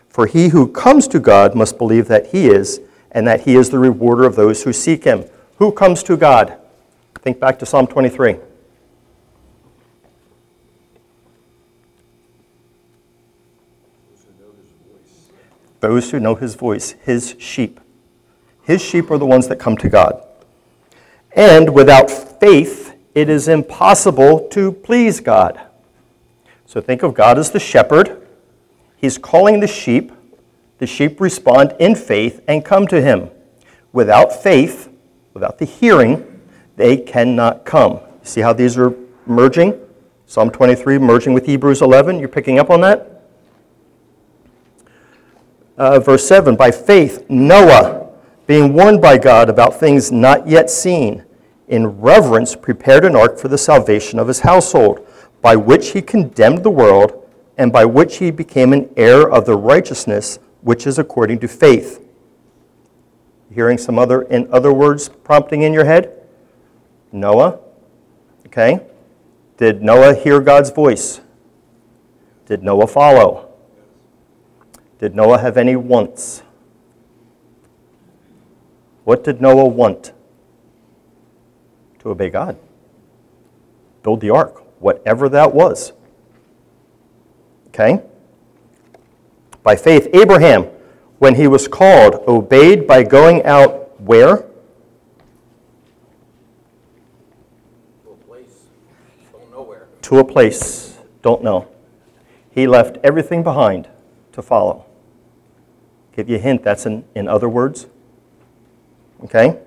For 0.09 0.26
he 0.26 0.49
who 0.49 0.67
comes 0.69 1.07
to 1.09 1.21
God 1.21 1.55
must 1.55 1.79
believe 1.79 2.09
that 2.09 2.29
he 2.29 2.49
is, 2.49 2.81
and 3.12 3.26
that 3.26 3.43
he 3.43 3.55
is 3.55 3.71
the 3.71 3.79
rewarder 3.79 4.25
of 4.25 4.35
those 4.35 4.62
who 4.62 4.73
seek 4.73 5.05
him. 5.05 5.25
Who 5.59 5.73
comes 5.73 6.03
to 6.05 6.17
God? 6.17 6.57
Think 7.21 7.38
back 7.38 7.59
to 7.61 7.67
Psalm 7.67 7.87
23. 7.87 8.37
Those 15.87 16.11
who 16.11 16.19
know 16.19 16.35
his 16.35 16.57
voice, 16.57 16.97
his 17.05 17.37
sheep. 17.38 17.78
His 18.64 18.83
sheep 18.83 19.09
are 19.09 19.19
the 19.19 19.25
ones 19.25 19.47
that 19.47 19.61
come 19.61 19.76
to 19.76 19.88
God. 19.88 20.21
And 21.31 21.73
without 21.73 22.11
faith, 22.11 22.97
it 23.14 23.28
is 23.28 23.47
impossible 23.47 24.49
to 24.49 24.73
please 24.73 25.21
God. 25.21 25.61
So 26.66 26.81
think 26.81 27.05
of 27.05 27.14
God 27.14 27.38
as 27.38 27.52
the 27.52 27.61
shepherd. 27.61 28.26
He's 28.97 29.16
calling 29.16 29.61
the 29.61 29.69
sheep. 29.69 30.11
The 30.78 30.88
sheep 30.88 31.21
respond 31.21 31.76
in 31.78 31.95
faith 31.95 32.43
and 32.49 32.64
come 32.64 32.88
to 32.88 33.00
him. 33.00 33.31
Without 33.93 34.43
faith, 34.43 34.90
without 35.35 35.59
the 35.59 35.66
hearing, 35.66 36.40
they 36.75 36.97
cannot 36.97 37.64
come. 37.64 38.00
See 38.25 38.40
how 38.40 38.52
these 38.52 38.76
are 38.76 38.93
merging? 39.25 39.78
Psalm 40.26 40.50
23 40.50 40.99
merging 40.99 41.33
with 41.33 41.47
Hebrews 41.47 41.81
11. 41.81 42.19
You're 42.19 42.28
picking 42.28 42.59
up 42.59 42.71
on 42.71 42.81
that? 42.81 43.16
Uh, 45.76 46.00
verse 46.00 46.26
7 46.26 46.56
By 46.56 46.71
faith, 46.71 47.25
Noah, 47.28 48.09
being 48.47 48.73
warned 48.73 49.02
by 49.02 49.18
God 49.18 49.49
about 49.50 49.78
things 49.78 50.11
not 50.11 50.47
yet 50.47 50.71
seen, 50.71 51.25
in 51.68 52.00
reverence 52.00 52.54
prepared 52.54 53.04
an 53.04 53.16
ark 53.16 53.38
for 53.38 53.49
the 53.49 53.59
salvation 53.59 54.18
of 54.18 54.28
his 54.28 54.40
household, 54.40 55.06
by 55.42 55.56
which 55.56 55.90
he 55.90 56.00
condemned 56.00 56.62
the 56.62 56.71
world, 56.71 57.28
and 57.59 57.73
by 57.73 57.85
which 57.85 58.18
he 58.18 58.30
became 58.30 58.73
an 58.73 58.88
heir 58.97 59.28
of 59.28 59.47
the 59.47 59.56
righteousness 59.56 60.38
which 60.62 60.87
is 60.87 60.99
according 60.99 61.38
to 61.40 61.49
faith. 61.49 62.02
Hearing 63.52 63.78
some 63.78 63.99
other, 63.99 64.23
in 64.23 64.52
other 64.52 64.73
words, 64.73 65.09
prompting 65.09 65.62
in 65.62 65.73
your 65.73 65.85
head? 65.85 66.12
Noah, 67.12 67.59
okay? 68.47 68.80
Did 69.56 69.83
Noah 69.83 70.14
hear 70.14 70.40
God's 70.40 70.71
voice? 70.71 71.21
Did 72.47 72.62
Noah 72.62 72.87
follow? 72.87 73.46
Did 74.99 75.15
Noah 75.15 75.38
have 75.38 75.57
any 75.57 75.76
wants? 75.76 76.43
What 79.05 79.23
did 79.23 79.41
Noah 79.41 79.67
want? 79.67 80.12
To 82.00 82.11
obey 82.11 82.31
God. 82.31 82.57
Build 84.03 84.21
the 84.21 84.31
ark, 84.31 84.65
whatever 84.81 85.29
that 85.29 85.55
was. 85.55 85.93
Okay? 87.69 88.00
By 89.62 89.76
faith, 89.76 90.09
Abraham, 90.15 90.65
when 91.19 91.35
he 91.35 91.47
was 91.47 91.69
called, 91.69 92.23
obeyed 92.26 92.87
by 92.87 93.03
going 93.03 93.45
out 93.45 94.00
where? 94.00 94.47
To 98.05 98.11
a 98.11 98.17
place, 98.26 98.65
don't 99.33 99.50
nowhere. 99.50 99.88
To 100.03 100.19
a 100.19 100.25
place, 100.25 100.99
don't 101.21 101.43
know. 101.43 101.69
He 102.50 102.67
left 102.67 102.97
everything 103.05 103.43
behind 103.43 103.88
to 104.33 104.41
follow. 104.41 104.86
Give 106.17 106.31
you 106.31 106.37
a 106.37 106.41
hint, 106.41 106.63
that's 106.63 106.87
in, 106.87 107.05
in 107.15 107.29
other 107.29 107.49
words. 107.49 107.87
Okay? 109.25 109.59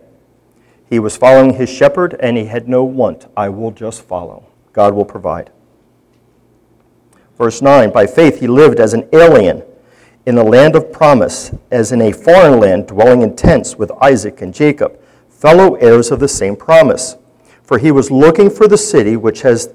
He 0.89 0.98
was 0.98 1.15
following 1.15 1.53
his 1.53 1.70
shepherd 1.70 2.15
and 2.20 2.36
he 2.36 2.46
had 2.46 2.68
no 2.68 2.84
want. 2.84 3.27
I 3.38 3.50
will 3.50 3.70
just 3.70 4.01
follow. 4.01 4.48
God 4.74 4.96
will 4.96 5.06
provide. 5.06 5.51
Verse 7.38 7.62
9 7.62 7.91
By 7.91 8.08
faith 8.08 8.39
he 8.39 8.48
lived 8.48 8.79
as 8.79 8.96
an 8.96 9.08
alien 9.13 9.62
in 10.25 10.36
the 10.36 10.44
land 10.44 10.75
of 10.75 10.91
promise, 10.91 11.51
as 11.70 11.91
in 11.91 12.01
a 12.01 12.12
foreign 12.12 12.60
land, 12.60 12.88
dwelling 12.88 13.22
in 13.22 13.36
tents 13.36 13.75
with 13.75 13.91
Isaac 14.01 14.41
and 14.41 14.53
Jacob, 14.53 15.00
fellow 15.29 15.75
heirs 15.75 16.10
of 16.12 16.20
the 16.20 16.27
same 16.27 16.56
promise. 16.56 17.15
For 17.62 17.77
he 17.77 17.91
was 17.91 18.10
looking 18.10 18.50
for 18.50 18.68
the 18.68 18.77
city 18.77 19.15
which 19.15 19.44
has, 19.44 19.72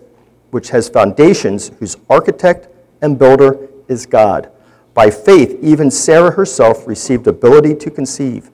which 0.51 0.71
has 0.71 0.89
foundations, 0.89 1.71
whose 1.79 1.97
architect 2.11 2.69
and 3.01 3.17
builder 3.17 3.69
is 3.87 4.07
God. 4.07 4.51
By 4.95 5.11
faith, 5.11 5.59
even 5.61 5.91
Sarah 5.91 6.31
herself 6.31 6.87
received 6.87 7.27
ability 7.27 7.75
to 7.77 7.91
conceive, 7.91 8.51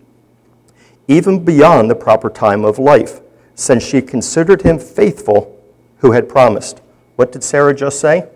even 1.07 1.45
beyond 1.45 1.91
the 1.91 1.95
proper 1.95 2.31
time 2.31 2.65
of 2.65 2.79
life, 2.79 3.21
since 3.55 3.85
she 3.85 4.01
considered 4.01 4.63
him 4.63 4.79
faithful 4.79 5.63
who 5.99 6.13
had 6.13 6.31
promised. 6.31 6.81
What 7.17 7.31
did 7.31 7.45
Sarah 7.45 7.75
just 7.75 8.01
say? 8.01 8.27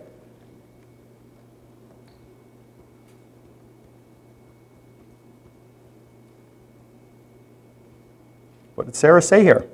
What 8.74 8.86
did 8.86 8.96
Sarah 8.96 9.22
say 9.22 9.42
here? 9.42 9.66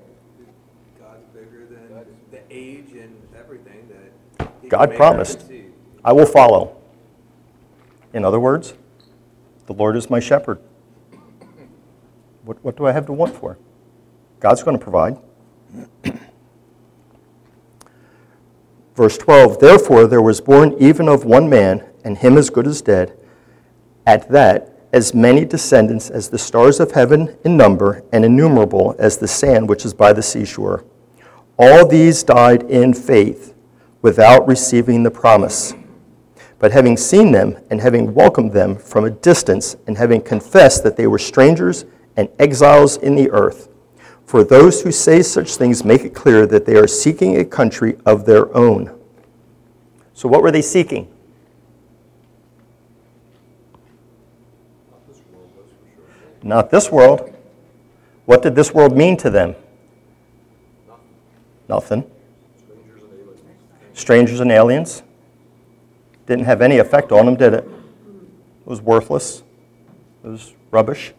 God's 1.00 1.24
bigger 1.34 1.66
than 1.68 2.06
the 2.30 2.38
age 2.48 2.92
and 2.92 3.16
everything 3.36 3.88
that. 4.38 4.68
God 4.68 4.94
promised. 4.94 5.50
I 6.04 6.12
will 6.12 6.26
follow. 6.26 6.79
In 8.12 8.24
other 8.24 8.40
words, 8.40 8.74
the 9.66 9.74
Lord 9.74 9.96
is 9.96 10.10
my 10.10 10.20
shepherd. 10.20 10.60
What, 12.44 12.62
what 12.64 12.76
do 12.76 12.86
I 12.86 12.92
have 12.92 13.06
to 13.06 13.12
want 13.12 13.34
for? 13.34 13.58
God's 14.40 14.62
going 14.62 14.78
to 14.78 14.82
provide. 14.82 15.16
Verse 18.96 19.16
12 19.18 19.60
Therefore 19.60 20.06
there 20.06 20.22
was 20.22 20.40
born 20.40 20.74
even 20.78 21.08
of 21.08 21.24
one 21.24 21.48
man, 21.48 21.84
and 22.04 22.18
him 22.18 22.36
as 22.36 22.50
good 22.50 22.66
as 22.66 22.82
dead, 22.82 23.16
at 24.06 24.28
that 24.30 24.70
as 24.92 25.14
many 25.14 25.44
descendants 25.44 26.10
as 26.10 26.28
the 26.28 26.38
stars 26.38 26.80
of 26.80 26.90
heaven 26.90 27.36
in 27.44 27.56
number, 27.56 28.02
and 28.12 28.24
innumerable 28.24 28.96
as 28.98 29.18
the 29.18 29.28
sand 29.28 29.68
which 29.68 29.84
is 29.84 29.94
by 29.94 30.12
the 30.12 30.22
seashore. 30.22 30.84
All 31.58 31.86
these 31.86 32.22
died 32.24 32.64
in 32.64 32.92
faith, 32.92 33.54
without 34.02 34.48
receiving 34.48 35.02
the 35.02 35.10
promise. 35.10 35.74
But 36.60 36.72
having 36.72 36.98
seen 36.98 37.32
them, 37.32 37.56
and 37.70 37.80
having 37.80 38.14
welcomed 38.14 38.52
them 38.52 38.76
from 38.76 39.04
a 39.06 39.10
distance, 39.10 39.76
and 39.86 39.96
having 39.96 40.20
confessed 40.20 40.84
that 40.84 40.96
they 40.96 41.06
were 41.06 41.18
strangers 41.18 41.86
and 42.16 42.28
exiles 42.38 42.98
in 42.98 43.16
the 43.16 43.30
earth, 43.30 43.70
for 44.26 44.44
those 44.44 44.82
who 44.82 44.92
say 44.92 45.22
such 45.22 45.56
things 45.56 45.84
make 45.84 46.02
it 46.02 46.14
clear 46.14 46.46
that 46.46 46.66
they 46.66 46.76
are 46.76 46.86
seeking 46.86 47.38
a 47.38 47.44
country 47.46 47.96
of 48.04 48.26
their 48.26 48.54
own. 48.54 48.96
So, 50.12 50.28
what 50.28 50.42
were 50.42 50.50
they 50.52 50.60
seeking? 50.60 51.08
Not 56.42 56.70
this 56.70 56.92
world. 56.92 57.34
What 58.26 58.42
did 58.42 58.54
this 58.54 58.72
world 58.72 58.96
mean 58.96 59.16
to 59.18 59.30
them? 59.30 59.56
Nothing. 61.68 62.08
Strangers 63.94 64.40
and 64.40 64.52
aliens. 64.52 65.02
Didn't 66.30 66.44
have 66.44 66.62
any 66.62 66.78
effect 66.78 67.10
on 67.10 67.26
them, 67.26 67.34
did 67.34 67.54
it? 67.54 67.64
It 67.64 68.64
was 68.64 68.80
worthless. 68.80 69.42
It 70.22 70.28
was 70.28 70.54
rubbish. 70.70 71.12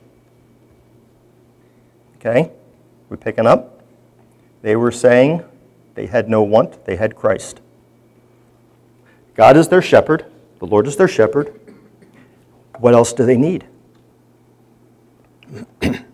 Okay? 2.15 2.49
We 3.09 3.17
picking 3.17 3.45
up? 3.45 3.81
They 4.61 4.77
were 4.77 4.89
saying 4.89 5.43
they 5.95 6.05
had 6.05 6.29
no 6.29 6.43
want, 6.43 6.85
they 6.85 6.95
had 6.95 7.17
Christ. 7.17 7.59
God 9.35 9.57
is 9.57 9.67
their 9.67 9.81
shepherd, 9.81 10.27
the 10.59 10.65
Lord 10.65 10.87
is 10.87 10.95
their 10.95 11.09
shepherd. 11.09 11.59
What 12.79 12.93
else 12.93 13.11
do 13.11 13.25
they 13.25 13.37
need? 13.37 13.65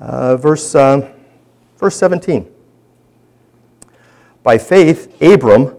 Uh, 0.00 0.36
verse, 0.36 0.76
uh, 0.76 1.12
verse 1.76 1.96
17. 1.96 2.48
By 4.44 4.56
faith, 4.56 5.20
Abram, 5.20 5.77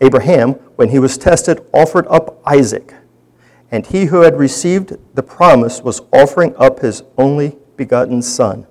Abraham, 0.00 0.52
when 0.76 0.90
he 0.90 0.98
was 0.98 1.16
tested, 1.16 1.64
offered 1.72 2.06
up 2.08 2.40
Isaac. 2.46 2.94
And 3.70 3.86
he 3.86 4.06
who 4.06 4.20
had 4.20 4.38
received 4.38 4.96
the 5.14 5.22
promise 5.22 5.82
was 5.82 6.02
offering 6.12 6.54
up 6.56 6.80
his 6.80 7.02
only 7.16 7.56
begotten 7.76 8.22
son. 8.22 8.66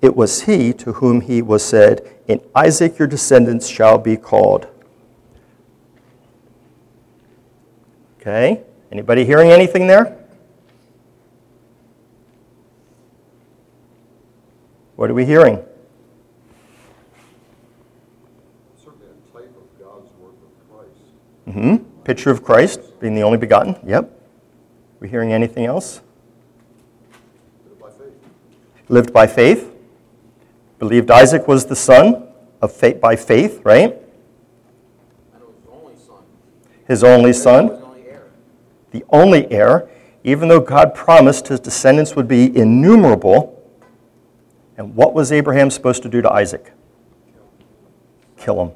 It 0.00 0.16
was 0.16 0.42
he 0.42 0.72
to 0.74 0.94
whom 0.94 1.22
he 1.22 1.40
was 1.40 1.64
said, 1.64 2.06
In 2.28 2.40
Isaac 2.54 2.98
your 2.98 3.08
descendants 3.08 3.66
shall 3.66 3.98
be 3.98 4.16
called. 4.16 4.66
Okay, 8.20 8.62
anybody 8.92 9.24
hearing 9.24 9.50
anything 9.50 9.86
there? 9.86 10.16
What 14.96 15.10
are 15.10 15.14
we 15.14 15.26
hearing? 15.26 15.62
Certainly 18.76 19.08
a 19.08 19.32
type 19.36 19.56
of 19.56 19.78
God's 19.78 20.10
work 20.20 20.34
of 20.40 20.52
Christ. 21.44 21.58
hmm 21.58 21.76
Picture 22.04 22.30
of 22.30 22.42
Christ 22.44 22.80
being 23.00 23.14
the 23.14 23.22
only 23.22 23.38
begotten. 23.38 23.76
Yep. 23.86 24.10
We 25.00 25.08
hearing 25.08 25.32
anything 25.32 25.64
else? 25.64 26.00
Lived 27.68 27.80
by 27.80 27.90
faith. 27.90 28.88
Lived 28.88 29.12
by 29.12 29.26
faith. 29.26 29.70
Believed 30.78 31.10
Isaac 31.10 31.48
was 31.48 31.64
the 31.66 31.76
son 31.76 32.28
of 32.60 32.72
faith 32.72 33.00
by 33.00 33.16
faith, 33.16 33.60
right? 33.64 33.92
And 33.92 35.42
it 35.42 35.46
was 35.46 35.54
his 35.56 35.68
only 35.72 35.96
son. 35.96 36.22
His 36.86 37.04
only 37.04 37.30
He 37.30 37.32
son, 37.32 37.68
his 37.68 37.82
only 37.82 38.02
heir. 38.06 38.22
the 38.90 39.04
only 39.10 39.50
heir, 39.50 39.88
even 40.24 40.48
though 40.48 40.60
God 40.60 40.94
promised 40.94 41.48
his 41.48 41.60
descendants 41.60 42.14
would 42.16 42.28
be 42.28 42.54
innumerable. 42.56 43.62
And 44.76 44.94
what 44.94 45.14
was 45.14 45.32
Abraham 45.32 45.70
supposed 45.70 46.02
to 46.02 46.08
do 46.08 46.20
to 46.20 46.30
Isaac? 46.30 46.72
Kill 48.36 48.60
him. 48.62 48.72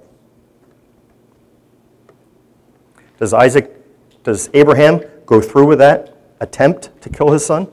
Does 3.19 3.35
Isaac, 3.35 3.75
does 4.23 4.49
Abraham 4.55 5.01
go 5.27 5.41
through 5.41 5.67
with 5.67 5.79
that 5.79 6.17
attempt 6.41 6.91
to 7.03 7.11
kill 7.11 7.33
his 7.33 7.45
son? 7.45 7.65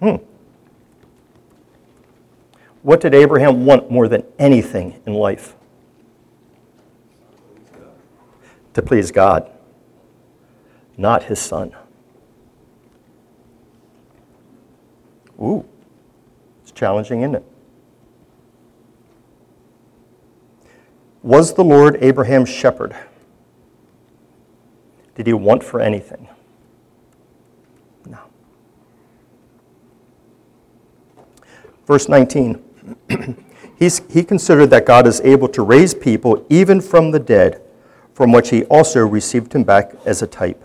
Hmm. 0.00 0.16
What 2.82 3.00
did 3.00 3.14
Abraham 3.14 3.64
want 3.64 3.90
more 3.90 4.08
than 4.08 4.24
anything 4.38 5.00
in 5.06 5.14
life? 5.14 5.54
To 8.74 8.82
please 8.82 9.12
God, 9.12 9.50
not 10.96 11.22
his 11.22 11.38
son. 11.38 11.74
Ooh, 15.40 15.64
it's 16.62 16.72
challenging, 16.72 17.22
isn't 17.22 17.36
it? 17.36 17.44
Was 21.22 21.54
the 21.54 21.64
Lord 21.64 21.96
Abraham's 22.02 22.48
shepherd? 22.48 22.94
Did 25.14 25.26
he 25.26 25.32
want 25.32 25.62
for 25.62 25.80
anything? 25.80 26.28
No. 28.06 28.18
Verse 31.86 32.08
19. 32.08 32.62
He's, 33.76 34.02
he 34.10 34.22
considered 34.22 34.70
that 34.70 34.86
God 34.86 35.06
is 35.06 35.20
able 35.22 35.48
to 35.48 35.62
raise 35.62 35.94
people 35.94 36.46
even 36.48 36.80
from 36.80 37.10
the 37.10 37.18
dead, 37.18 37.60
from 38.12 38.32
which 38.32 38.50
he 38.50 38.64
also 38.64 39.00
received 39.06 39.52
him 39.52 39.64
back 39.64 39.92
as 40.04 40.22
a 40.22 40.26
type. 40.26 40.64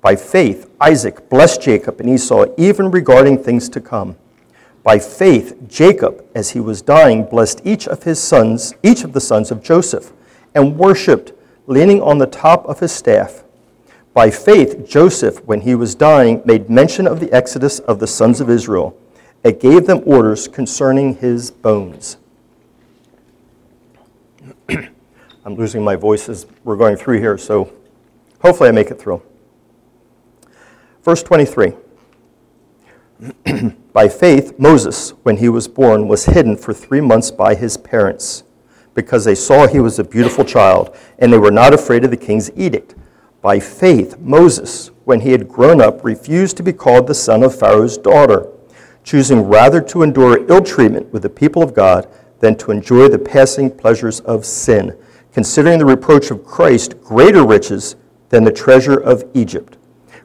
By 0.00 0.16
faith, 0.16 0.70
Isaac 0.80 1.28
blessed 1.28 1.62
Jacob 1.62 2.00
and 2.00 2.10
Esau, 2.10 2.46
even 2.56 2.90
regarding 2.90 3.42
things 3.42 3.68
to 3.70 3.80
come. 3.80 4.16
By 4.82 4.98
faith, 4.98 5.56
Jacob, 5.66 6.24
as 6.34 6.50
he 6.50 6.60
was 6.60 6.82
dying, 6.82 7.24
blessed 7.24 7.60
each 7.64 7.88
of 7.88 8.04
his 8.04 8.20
sons, 8.22 8.74
each 8.82 9.02
of 9.02 9.12
the 9.12 9.20
sons 9.20 9.50
of 9.50 9.62
Joseph, 9.62 10.12
and 10.54 10.78
worshipped, 10.78 11.32
leaning 11.66 12.00
on 12.00 12.18
the 12.18 12.26
top 12.26 12.64
of 12.66 12.78
his 12.80 12.92
staff. 12.92 13.42
By 14.16 14.30
faith, 14.30 14.88
Joseph, 14.88 15.44
when 15.44 15.60
he 15.60 15.74
was 15.74 15.94
dying, 15.94 16.40
made 16.46 16.70
mention 16.70 17.06
of 17.06 17.20
the 17.20 17.30
exodus 17.34 17.80
of 17.80 17.98
the 17.98 18.06
sons 18.06 18.40
of 18.40 18.48
Israel 18.48 18.98
and 19.44 19.60
gave 19.60 19.86
them 19.86 20.00
orders 20.06 20.48
concerning 20.48 21.16
his 21.16 21.50
bones. 21.50 22.16
I'm 24.70 25.54
losing 25.54 25.84
my 25.84 25.96
voice 25.96 26.30
as 26.30 26.46
we're 26.64 26.76
going 26.76 26.96
through 26.96 27.18
here, 27.18 27.36
so 27.36 27.70
hopefully 28.40 28.70
I 28.70 28.72
make 28.72 28.90
it 28.90 28.98
through. 28.98 29.20
Verse 31.02 31.22
23 31.22 31.74
By 33.92 34.08
faith, 34.08 34.58
Moses, 34.58 35.10
when 35.24 35.36
he 35.36 35.50
was 35.50 35.68
born, 35.68 36.08
was 36.08 36.24
hidden 36.24 36.56
for 36.56 36.72
three 36.72 37.02
months 37.02 37.30
by 37.30 37.54
his 37.54 37.76
parents, 37.76 38.44
because 38.94 39.26
they 39.26 39.34
saw 39.34 39.66
he 39.66 39.80
was 39.80 39.98
a 39.98 40.04
beautiful 40.04 40.46
child, 40.46 40.96
and 41.18 41.30
they 41.30 41.38
were 41.38 41.50
not 41.50 41.74
afraid 41.74 42.02
of 42.02 42.10
the 42.10 42.16
king's 42.16 42.50
edict. 42.56 42.94
By 43.46 43.60
faith, 43.60 44.18
Moses, 44.18 44.90
when 45.04 45.20
he 45.20 45.30
had 45.30 45.48
grown 45.48 45.80
up, 45.80 46.02
refused 46.02 46.56
to 46.56 46.64
be 46.64 46.72
called 46.72 47.06
the 47.06 47.14
son 47.14 47.44
of 47.44 47.56
Pharaoh's 47.56 47.96
daughter, 47.96 48.50
choosing 49.04 49.42
rather 49.42 49.80
to 49.82 50.02
endure 50.02 50.44
ill 50.50 50.60
treatment 50.60 51.12
with 51.12 51.22
the 51.22 51.28
people 51.28 51.62
of 51.62 51.72
God 51.72 52.08
than 52.40 52.56
to 52.56 52.72
enjoy 52.72 53.06
the 53.06 53.20
passing 53.20 53.70
pleasures 53.70 54.18
of 54.18 54.44
sin, 54.44 54.98
considering 55.32 55.78
the 55.78 55.84
reproach 55.84 56.32
of 56.32 56.44
Christ 56.44 57.00
greater 57.04 57.46
riches 57.46 57.94
than 58.30 58.42
the 58.42 58.50
treasure 58.50 58.98
of 58.98 59.22
Egypt. 59.32 59.78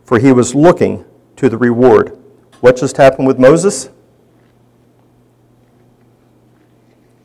For 0.04 0.18
he 0.18 0.32
was 0.32 0.56
looking 0.56 1.06
to 1.36 1.48
the 1.48 1.60
reward. 1.60 2.18
What 2.62 2.76
just 2.76 2.98
happened 2.98 3.28
with 3.28 3.38
Moses? 3.38 3.92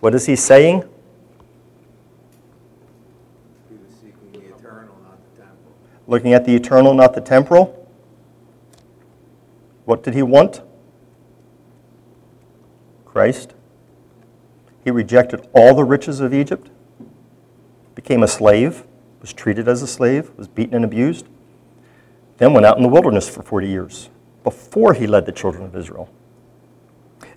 What 0.00 0.14
is 0.14 0.26
he 0.26 0.36
saying? 0.36 0.82
He 3.70 3.76
was 3.76 3.94
seeking 3.94 4.32
the 4.32 4.54
eternal, 4.54 4.94
not 5.02 5.18
the 5.34 5.40
temporal. 5.40 5.72
Looking 6.06 6.32
at 6.32 6.44
the 6.44 6.54
eternal, 6.54 6.94
not 6.94 7.14
the 7.14 7.20
temporal. 7.20 7.88
What 9.84 10.02
did 10.02 10.14
he 10.14 10.22
want? 10.22 10.62
Christ. 13.04 13.54
He 14.84 14.90
rejected 14.90 15.48
all 15.52 15.74
the 15.74 15.84
riches 15.84 16.20
of 16.20 16.32
Egypt, 16.32 16.70
became 17.94 18.22
a 18.22 18.28
slave, 18.28 18.84
was 19.20 19.32
treated 19.32 19.68
as 19.68 19.82
a 19.82 19.86
slave, 19.86 20.30
was 20.36 20.46
beaten 20.46 20.74
and 20.74 20.84
abused, 20.84 21.26
then 22.38 22.52
went 22.52 22.66
out 22.66 22.76
in 22.76 22.82
the 22.82 22.88
wilderness 22.88 23.28
for 23.28 23.42
40 23.42 23.68
years 23.68 24.10
before 24.44 24.94
he 24.94 25.06
led 25.06 25.26
the 25.26 25.32
children 25.32 25.64
of 25.64 25.74
Israel. 25.74 26.08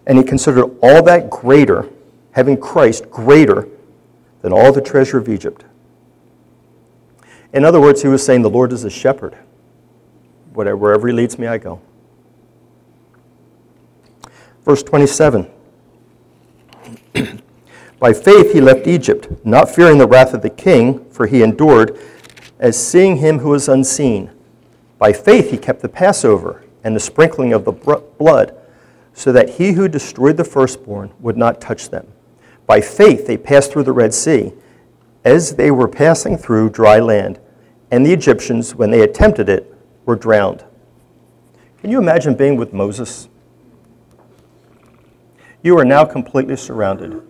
And 0.05 0.17
he 0.17 0.23
considered 0.23 0.69
all 0.81 1.01
that 1.03 1.29
greater, 1.29 1.89
having 2.33 2.57
Christ 2.57 3.09
greater 3.09 3.67
than 4.41 4.53
all 4.53 4.71
the 4.71 4.81
treasure 4.81 5.17
of 5.17 5.27
Egypt. 5.27 5.63
In 7.53 7.65
other 7.65 7.81
words, 7.81 8.01
he 8.01 8.07
was 8.07 8.23
saying, 8.23 8.41
The 8.41 8.49
Lord 8.49 8.71
is 8.71 8.83
a 8.83 8.89
shepherd. 8.89 9.37
Whatever, 10.53 10.77
wherever 10.77 11.07
he 11.07 11.13
leads 11.13 11.39
me, 11.39 11.47
I 11.47 11.57
go. 11.57 11.81
Verse 14.65 14.83
27 14.83 15.49
By 17.99 18.13
faith 18.13 18.53
he 18.53 18.61
left 18.61 18.87
Egypt, 18.87 19.45
not 19.45 19.73
fearing 19.73 19.97
the 19.97 20.07
wrath 20.07 20.33
of 20.33 20.41
the 20.41 20.49
king, 20.49 21.05
for 21.11 21.27
he 21.27 21.41
endured 21.41 21.99
as 22.59 22.77
seeing 22.77 23.17
him 23.17 23.39
who 23.39 23.49
was 23.49 23.67
unseen. 23.67 24.29
By 24.97 25.13
faith 25.13 25.51
he 25.51 25.57
kept 25.57 25.81
the 25.81 25.89
Passover 25.89 26.63
and 26.83 26.95
the 26.95 26.99
sprinkling 26.99 27.53
of 27.53 27.65
the 27.65 27.71
blood, 27.71 28.55
so 29.13 29.31
that 29.31 29.49
he 29.49 29.73
who 29.73 29.87
destroyed 29.87 30.37
the 30.37 30.45
firstborn 30.45 31.11
would 31.19 31.35
not 31.35 31.59
touch 31.59 31.89
them. 31.89 32.07
By 32.67 32.79
faith 32.79 33.27
they 33.27 33.37
passed 33.37 33.71
through 33.71 33.83
the 33.83 33.91
Red 33.91 34.13
Sea 34.13 34.53
as 35.23 35.55
they 35.55 35.71
were 35.71 35.87
passing 35.87 36.37
through 36.37 36.69
dry 36.69 36.99
land, 36.99 37.39
and 37.91 38.05
the 38.05 38.13
Egyptians, 38.13 38.75
when 38.75 38.91
they 38.91 39.01
attempted 39.01 39.49
it, 39.49 39.73
were 40.05 40.15
drowned. 40.15 40.63
Can 41.81 41.91
you 41.91 41.99
imagine 41.99 42.35
being 42.35 42.55
with 42.55 42.73
Moses? 42.73 43.27
You 45.61 45.77
are 45.77 45.85
now 45.85 46.05
completely 46.05 46.55
surrounded. 46.55 47.21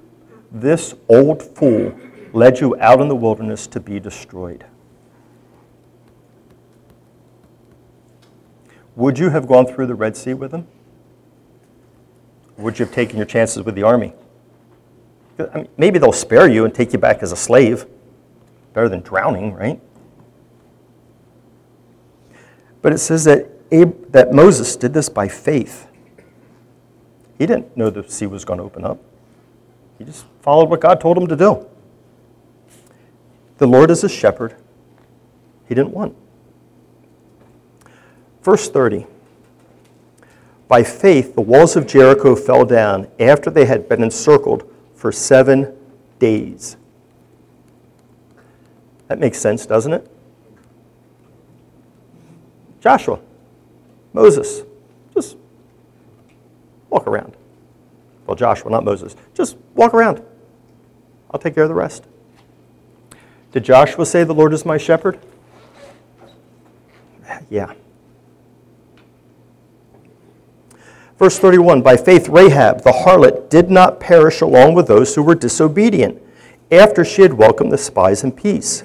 This 0.51 0.93
old 1.07 1.41
fool 1.41 1.97
led 2.33 2.59
you 2.59 2.75
out 2.79 3.01
in 3.01 3.07
the 3.07 3.15
wilderness 3.15 3.67
to 3.67 3.79
be 3.79 3.99
destroyed. 3.99 4.65
Would 8.95 9.17
you 9.17 9.29
have 9.29 9.47
gone 9.47 9.65
through 9.65 9.87
the 9.87 9.95
Red 9.95 10.17
Sea 10.17 10.33
with 10.33 10.51
him? 10.51 10.67
Would 12.57 12.77
you 12.77 12.85
have 12.85 12.93
taken 12.93 13.17
your 13.17 13.25
chances 13.25 13.63
with 13.63 13.75
the 13.75 13.83
army? 13.83 14.13
I 15.39 15.57
mean, 15.57 15.69
maybe 15.77 15.99
they'll 15.99 16.11
spare 16.11 16.47
you 16.47 16.65
and 16.65 16.73
take 16.73 16.91
you 16.93 16.99
back 16.99 17.23
as 17.23 17.31
a 17.31 17.35
slave. 17.35 17.85
Better 18.73 18.89
than 18.89 19.01
drowning, 19.01 19.53
right? 19.53 19.79
But 22.81 22.93
it 22.93 22.97
says 22.99 23.23
that, 23.25 23.49
Ab- 23.71 24.11
that 24.11 24.33
Moses 24.33 24.75
did 24.75 24.93
this 24.93 25.09
by 25.09 25.27
faith. 25.27 25.87
He 27.37 27.45
didn't 27.45 27.75
know 27.77 27.89
the 27.89 28.07
sea 28.09 28.25
was 28.25 28.43
going 28.43 28.57
to 28.57 28.63
open 28.63 28.83
up, 28.83 28.99
he 29.97 30.05
just 30.05 30.25
followed 30.41 30.69
what 30.69 30.81
God 30.81 30.99
told 30.99 31.17
him 31.17 31.27
to 31.27 31.35
do. 31.35 31.65
The 33.57 33.67
Lord 33.67 33.91
is 33.91 34.03
a 34.03 34.09
shepherd, 34.09 34.55
he 35.67 35.75
didn't 35.75 35.91
want. 35.91 36.15
Verse 38.43 38.69
30 38.69 39.05
By 40.67 40.83
faith, 40.83 41.35
the 41.35 41.41
walls 41.41 41.75
of 41.75 41.85
Jericho 41.87 42.35
fell 42.35 42.65
down 42.65 43.07
after 43.19 43.49
they 43.49 43.65
had 43.65 43.89
been 43.89 44.03
encircled 44.03 44.68
for 44.99 45.13
seven 45.13 45.73
days. 46.19 46.75
That 49.07 49.17
makes 49.17 49.39
sense, 49.39 49.65
doesn't 49.65 49.93
it? 49.93 50.11
Joshua, 52.81 53.21
Moses, 54.11 54.63
just 55.13 55.37
walk 56.89 57.07
around. 57.07 57.37
Well, 58.27 58.35
Joshua, 58.35 58.69
not 58.69 58.83
Moses. 58.83 59.15
Just 59.33 59.55
walk 59.73 59.93
around. 59.93 60.21
I'll 61.31 61.39
take 61.39 61.55
care 61.55 61.63
of 61.63 61.69
the 61.69 61.75
rest. 61.75 62.05
Did 63.53 63.63
Joshua 63.63 64.05
say, 64.05 64.25
The 64.25 64.33
Lord 64.33 64.51
is 64.51 64.65
my 64.65 64.77
shepherd? 64.77 65.17
Yeah. 67.49 67.73
Verse 71.19 71.37
31 71.37 71.81
By 71.81 71.97
faith, 71.97 72.29
Rahab, 72.29 72.83
the 72.83 73.03
harlot, 73.03 73.49
did 73.49 73.69
not 73.69 73.99
perish 73.99 74.39
along 74.39 74.73
with 74.73 74.87
those 74.87 75.13
who 75.13 75.21
were 75.21 75.35
disobedient 75.35 76.19
after 76.71 77.03
she 77.03 77.21
had 77.21 77.33
welcomed 77.33 77.73
the 77.73 77.77
spies 77.77 78.23
in 78.23 78.31
peace. 78.31 78.83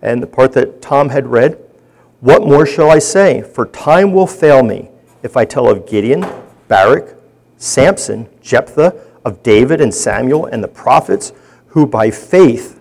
And 0.00 0.22
the 0.22 0.26
part 0.26 0.52
that 0.52 0.80
Tom 0.80 1.10
had 1.10 1.26
read 1.26 1.62
What 2.20 2.42
more 2.42 2.64
shall 2.64 2.90
I 2.90 2.98
say? 2.98 3.42
For 3.42 3.66
time 3.66 4.12
will 4.12 4.26
fail 4.26 4.62
me 4.62 4.88
if 5.22 5.36
I 5.36 5.44
tell 5.44 5.68
of 5.68 5.86
Gideon, 5.86 6.26
Barak, 6.66 7.14
Samson, 7.58 8.26
Jephthah, 8.40 8.98
of 9.22 9.42
David 9.42 9.82
and 9.82 9.94
Samuel 9.94 10.46
and 10.46 10.64
the 10.64 10.68
prophets 10.68 11.34
who 11.68 11.84
by 11.84 12.10
faith 12.10 12.80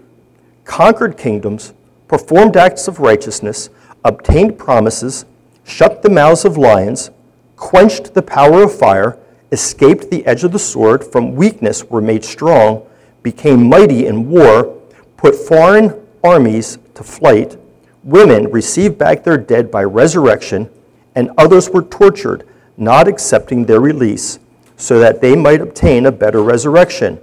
conquered 0.64 1.18
kingdoms, 1.18 1.74
performed 2.08 2.56
acts 2.56 2.88
of 2.88 3.00
righteousness, 3.00 3.70
obtained 4.06 4.58
promises, 4.58 5.26
shut 5.66 6.02
the 6.02 6.10
mouths 6.10 6.46
of 6.46 6.58
lions 6.58 7.12
quenched 7.60 8.14
the 8.14 8.22
power 8.22 8.64
of 8.64 8.76
fire, 8.76 9.20
escaped 9.52 10.10
the 10.10 10.26
edge 10.26 10.44
of 10.44 10.52
the 10.52 10.60
sword, 10.60 11.04
from 11.04 11.36
weakness 11.36 11.84
were 11.84 12.02
made 12.02 12.24
strong, 12.24 12.88
became 13.22 13.68
mighty 13.68 14.08
in 14.08 14.30
war, 14.30 14.78
put 15.18 15.36
foreign 15.36 15.94
armies 16.24 16.80
to 16.96 17.04
flight. 17.04 17.58
Women 18.04 18.50
received 18.50 18.98
back 18.98 19.24
their 19.24 19.38
dead 19.38 19.70
by 19.70 19.84
resurrection, 19.84 20.70
and 21.16 21.32
others 21.38 21.70
were 21.70 21.84
tortured, 21.84 22.48
not 22.78 23.08
accepting 23.08 23.66
their 23.66 23.82
release, 23.82 24.40
so 24.78 24.98
that 25.00 25.20
they 25.20 25.36
might 25.36 25.62
obtain 25.62 26.06
a 26.06 26.12
better 26.12 26.42
resurrection. 26.42 27.20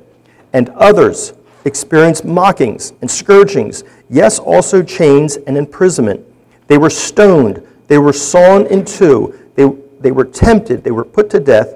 And 0.53 0.69
others 0.71 1.33
experienced 1.65 2.25
mockings 2.25 2.93
and 3.01 3.11
scourgings, 3.11 3.85
yes, 4.11 4.39
also 4.39 4.83
chains 4.83 5.37
and 5.37 5.57
imprisonment. 5.57 6.25
They 6.67 6.77
were 6.77 6.91
stoned, 6.91 7.67
they 7.89 7.99
were 7.99 8.13
sawn 8.13 8.67
in 8.67 8.85
two, 8.85 9.46
they 10.01 10.11
were 10.11 10.25
tempted, 10.25 10.85
they 10.85 10.91
were 10.91 11.05
put 11.05 11.31
to 11.31 11.41
death 11.41 11.75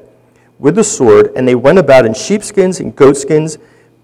with 0.58 0.74
the 0.74 0.84
sword, 0.84 1.32
and 1.34 1.48
they 1.48 1.54
went 1.54 1.78
about 1.78 2.04
in 2.04 2.14
sheepskins 2.14 2.80
and 2.80 2.94
goatskins, 2.94 3.58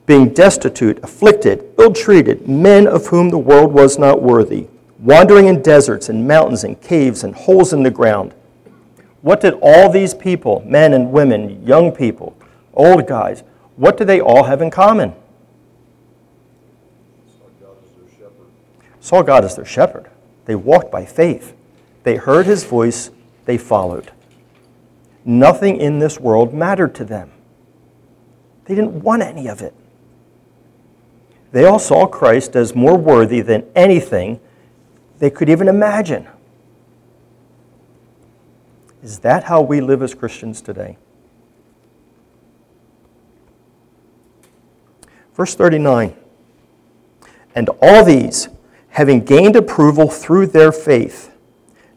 being 0.06 0.30
destitute, 0.30 0.98
afflicted, 1.02 1.64
ill 1.78 1.92
treated, 1.92 2.48
men 2.48 2.86
of 2.86 3.06
whom 3.08 3.28
the 3.28 3.38
world 3.38 3.72
was 3.72 3.98
not 3.98 4.22
worthy, 4.22 4.66
wandering 5.00 5.46
in 5.46 5.60
deserts 5.60 6.08
and 6.08 6.26
mountains 6.26 6.64
and 6.64 6.80
caves 6.80 7.24
and 7.24 7.34
holes 7.34 7.72
in 7.72 7.82
the 7.82 7.90
ground. 7.90 8.32
What 9.20 9.40
did 9.40 9.54
all 9.60 9.90
these 9.90 10.14
people, 10.14 10.62
men 10.64 10.94
and 10.94 11.12
women, 11.12 11.66
young 11.66 11.92
people, 11.92 12.36
old 12.72 13.06
guys, 13.06 13.42
what 13.76 13.96
do 13.96 14.04
they 14.04 14.20
all 14.20 14.44
have 14.44 14.62
in 14.62 14.70
common? 14.70 15.14
Saw 19.00 19.22
God 19.22 19.44
as 19.44 19.56
their 19.56 19.64
shepherd. 19.64 20.08
They 20.46 20.54
walked 20.54 20.90
by 20.90 21.04
faith. 21.04 21.54
They 22.04 22.16
heard 22.16 22.46
his 22.46 22.64
voice 22.64 23.10
they 23.46 23.56
followed. 23.56 24.12
Nothing 25.24 25.78
in 25.78 25.98
this 25.98 26.20
world 26.20 26.52
mattered 26.52 26.94
to 26.96 27.04
them. 27.04 27.32
They 28.66 28.74
didn't 28.74 29.02
want 29.02 29.22
any 29.22 29.48
of 29.48 29.62
it. 29.62 29.74
They 31.52 31.64
all 31.64 31.78
saw 31.78 32.06
Christ 32.06 32.54
as 32.54 32.74
more 32.74 32.98
worthy 32.98 33.40
than 33.40 33.64
anything 33.74 34.40
they 35.18 35.30
could 35.30 35.48
even 35.48 35.68
imagine. 35.68 36.28
Is 39.02 39.20
that 39.20 39.44
how 39.44 39.62
we 39.62 39.80
live 39.80 40.02
as 40.02 40.14
Christians 40.14 40.60
today? 40.60 40.98
Verse 45.34 45.54
39 45.54 46.14
And 47.54 47.68
all 47.80 48.04
these, 48.04 48.48
having 48.90 49.24
gained 49.24 49.54
approval 49.54 50.08
through 50.08 50.48
their 50.48 50.72
faith, 50.72 51.32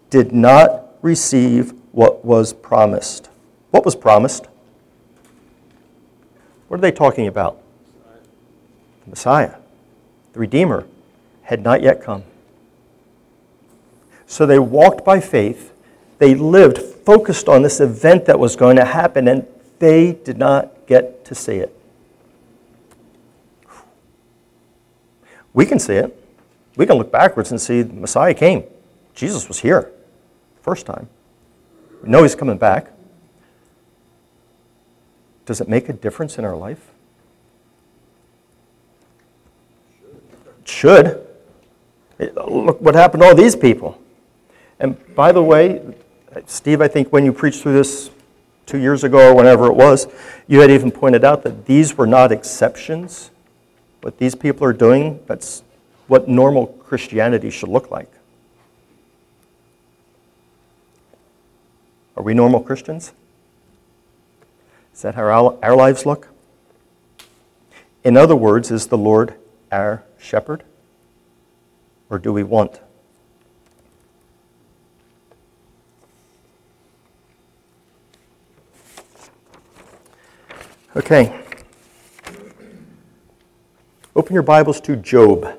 did 0.09 0.31
not 0.31 0.88
receive 1.01 1.73
what 1.91 2.23
was 2.23 2.53
promised. 2.53 3.29
What 3.71 3.85
was 3.85 3.95
promised? 3.95 4.47
What 6.67 6.77
are 6.77 6.81
they 6.81 6.91
talking 6.91 7.27
about? 7.27 7.61
The 9.03 9.09
Messiah, 9.09 9.55
the 10.33 10.39
Redeemer, 10.39 10.85
had 11.43 11.63
not 11.63 11.81
yet 11.81 12.03
come. 12.03 12.23
So 14.27 14.45
they 14.45 14.59
walked 14.59 15.03
by 15.03 15.19
faith. 15.19 15.73
They 16.19 16.35
lived 16.35 16.77
focused 16.77 17.49
on 17.49 17.63
this 17.63 17.79
event 17.79 18.25
that 18.25 18.37
was 18.37 18.55
going 18.55 18.75
to 18.75 18.85
happen, 18.85 19.27
and 19.27 19.47
they 19.79 20.13
did 20.13 20.37
not 20.37 20.85
get 20.85 21.25
to 21.25 21.33
see 21.35 21.55
it. 21.55 21.75
We 25.53 25.65
can 25.65 25.79
see 25.79 25.95
it. 25.95 26.15
We 26.75 26.85
can 26.85 26.97
look 26.97 27.11
backwards 27.11 27.51
and 27.51 27.59
see 27.59 27.81
the 27.81 27.93
Messiah 27.93 28.33
came. 28.33 28.63
Jesus 29.15 29.47
was 29.47 29.59
here 29.59 29.91
first 30.69 30.85
time. 30.85 31.09
We 32.03 32.09
know 32.09 32.21
he's 32.21 32.35
coming 32.35 32.59
back. 32.59 32.91
Does 35.47 35.61
it 35.61 35.67
make 35.67 35.89
a 35.89 35.93
difference 35.93 36.37
in 36.37 36.45
our 36.45 36.55
life? 36.55 36.91
It 40.61 40.67
should. 40.67 41.25
It, 42.19 42.35
look 42.35 42.79
what 42.81 42.93
happened 42.93 43.23
to 43.23 43.29
all 43.29 43.35
these 43.35 43.55
people. 43.55 43.99
And 44.79 44.95
by 45.15 45.31
the 45.31 45.41
way, 45.41 45.81
Steve, 46.45 46.81
I 46.81 46.87
think 46.87 47.11
when 47.11 47.25
you 47.25 47.33
preached 47.33 47.63
through 47.63 47.73
this 47.73 48.11
two 48.67 48.77
years 48.77 49.03
ago 49.03 49.31
or 49.31 49.33
whenever 49.33 49.65
it 49.65 49.73
was, 49.73 50.07
you 50.47 50.59
had 50.59 50.69
even 50.69 50.91
pointed 50.91 51.25
out 51.25 51.41
that 51.41 51.65
these 51.65 51.97
were 51.97 52.05
not 52.05 52.31
exceptions. 52.31 53.31
What 54.01 54.19
these 54.19 54.35
people 54.35 54.67
are 54.67 54.73
doing, 54.73 55.19
that's 55.25 55.63
what 56.05 56.27
normal 56.27 56.67
Christianity 56.67 57.49
should 57.49 57.69
look 57.69 57.89
like. 57.89 58.18
Are 62.19 62.21
we 62.21 62.33
normal 62.33 62.59
Christians? 62.59 63.13
Is 64.93 65.03
that 65.03 65.15
how 65.15 65.23
our, 65.23 65.57
our 65.63 65.73
lives 65.73 66.05
look? 66.05 66.27
In 68.03 68.17
other 68.17 68.35
words, 68.35 68.71
is 68.71 68.87
the 68.87 68.97
Lord 68.97 69.35
our 69.71 70.03
shepherd? 70.19 70.63
Or 72.09 72.19
do 72.19 72.33
we 72.33 72.43
want? 72.43 72.81
Okay. 80.97 81.39
Open 84.13 84.33
your 84.33 84.43
Bibles 84.43 84.81
to 84.81 84.97
Job. 84.97 85.57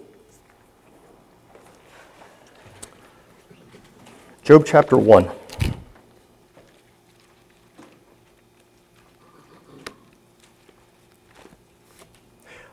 Job 4.43 4.67
chapter 4.67 4.99
1. 4.99 5.40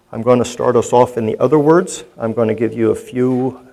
I'm 0.09 0.21
going 0.21 0.39
to 0.39 0.45
start 0.45 0.77
us 0.77 0.93
off 0.93 1.17
in 1.17 1.25
the 1.25 1.37
other 1.37 1.59
words. 1.59 2.05
I'm 2.17 2.31
going 2.31 2.47
to 2.47 2.53
give 2.53 2.73
you 2.73 2.91
a 2.91 2.95
few, 2.95 3.67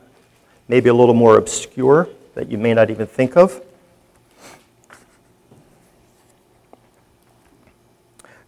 maybe 0.67 0.89
a 0.89 0.95
little 0.95 1.15
more 1.15 1.39
obscure, 1.39 2.09
that 2.35 2.51
you 2.51 2.59
may 2.59 2.75
not 2.75 2.91
even 2.91 3.07
think 3.07 3.37
of. 3.37 3.65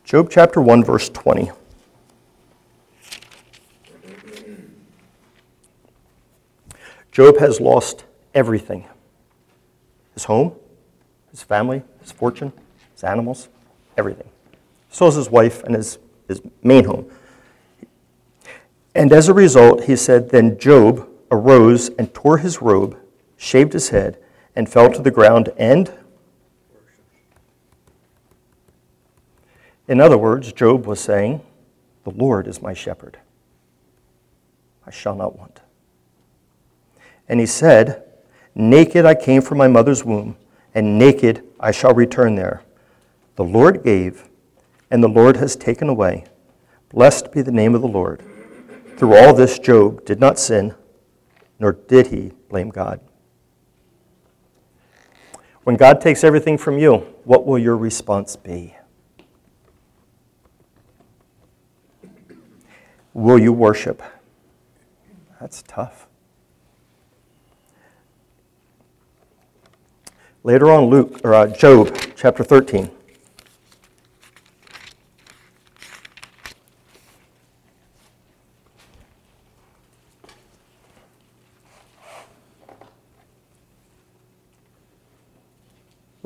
Job 0.04 0.28
chapter 0.30 0.60
1, 0.60 0.82
verse 0.82 1.08
20. 1.10 1.52
Job 7.12 7.38
has 7.38 7.60
lost 7.60 8.04
everything 8.34 8.84
his 10.12 10.24
home, 10.24 10.52
his 11.30 11.42
family, 11.42 11.82
his 12.00 12.10
fortune, 12.10 12.52
his 12.94 13.04
animals, 13.04 13.48
everything. 13.96 14.28
So 14.90 15.06
is 15.06 15.14
his 15.14 15.30
wife 15.30 15.62
and 15.62 15.74
his, 15.74 15.98
his 16.26 16.40
main 16.62 16.84
home. 16.84 17.10
And 18.96 19.12
as 19.12 19.28
a 19.28 19.34
result, 19.34 19.84
he 19.84 19.94
said, 19.94 20.30
Then 20.30 20.58
Job 20.58 21.06
arose 21.30 21.90
and 21.90 22.14
tore 22.14 22.38
his 22.38 22.62
robe, 22.62 22.96
shaved 23.36 23.74
his 23.74 23.90
head, 23.90 24.18
and 24.56 24.66
fell 24.66 24.90
to 24.90 25.02
the 25.02 25.10
ground 25.10 25.50
and. 25.58 25.92
In 29.86 30.00
other 30.00 30.16
words, 30.16 30.50
Job 30.50 30.86
was 30.86 30.98
saying, 30.98 31.42
The 32.04 32.10
Lord 32.10 32.48
is 32.48 32.62
my 32.62 32.72
shepherd. 32.72 33.18
I 34.86 34.90
shall 34.90 35.14
not 35.14 35.38
want. 35.38 35.60
And 37.28 37.38
he 37.38 37.46
said, 37.46 38.02
Naked 38.54 39.04
I 39.04 39.14
came 39.14 39.42
from 39.42 39.58
my 39.58 39.68
mother's 39.68 40.06
womb, 40.06 40.38
and 40.74 40.98
naked 40.98 41.44
I 41.60 41.70
shall 41.70 41.92
return 41.92 42.34
there. 42.34 42.62
The 43.34 43.44
Lord 43.44 43.84
gave, 43.84 44.26
and 44.90 45.04
the 45.04 45.08
Lord 45.08 45.36
has 45.36 45.54
taken 45.54 45.90
away. 45.90 46.24
Blessed 46.88 47.30
be 47.30 47.42
the 47.42 47.52
name 47.52 47.74
of 47.74 47.82
the 47.82 47.88
Lord. 47.88 48.22
Through 48.96 49.14
all 49.14 49.34
this, 49.34 49.58
Job 49.58 50.04
did 50.06 50.20
not 50.20 50.38
sin, 50.38 50.74
nor 51.58 51.72
did 51.72 52.06
he 52.06 52.32
blame 52.48 52.70
God. 52.70 53.00
When 55.64 55.76
God 55.76 56.00
takes 56.00 56.24
everything 56.24 56.56
from 56.56 56.78
you, 56.78 56.98
what 57.24 57.44
will 57.44 57.58
your 57.58 57.76
response 57.76 58.36
be? 58.36 58.74
Will 63.12 63.38
you 63.38 63.52
worship? 63.52 64.02
That's 65.40 65.62
tough. 65.66 66.06
Later 70.42 70.70
on, 70.70 70.86
Luke 70.86 71.20
or 71.24 71.34
uh, 71.34 71.48
Job 71.48 71.98
chapter 72.14 72.44
13. 72.44 72.95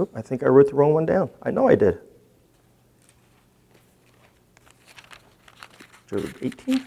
Oop, 0.01 0.11
I 0.15 0.23
think 0.23 0.43
I 0.43 0.47
wrote 0.47 0.69
the 0.69 0.75
wrong 0.75 0.95
one 0.95 1.05
down. 1.05 1.29
I 1.43 1.51
know 1.51 1.69
I 1.69 1.75
did. 1.75 1.99
Job 6.09 6.25
18? 6.41 6.87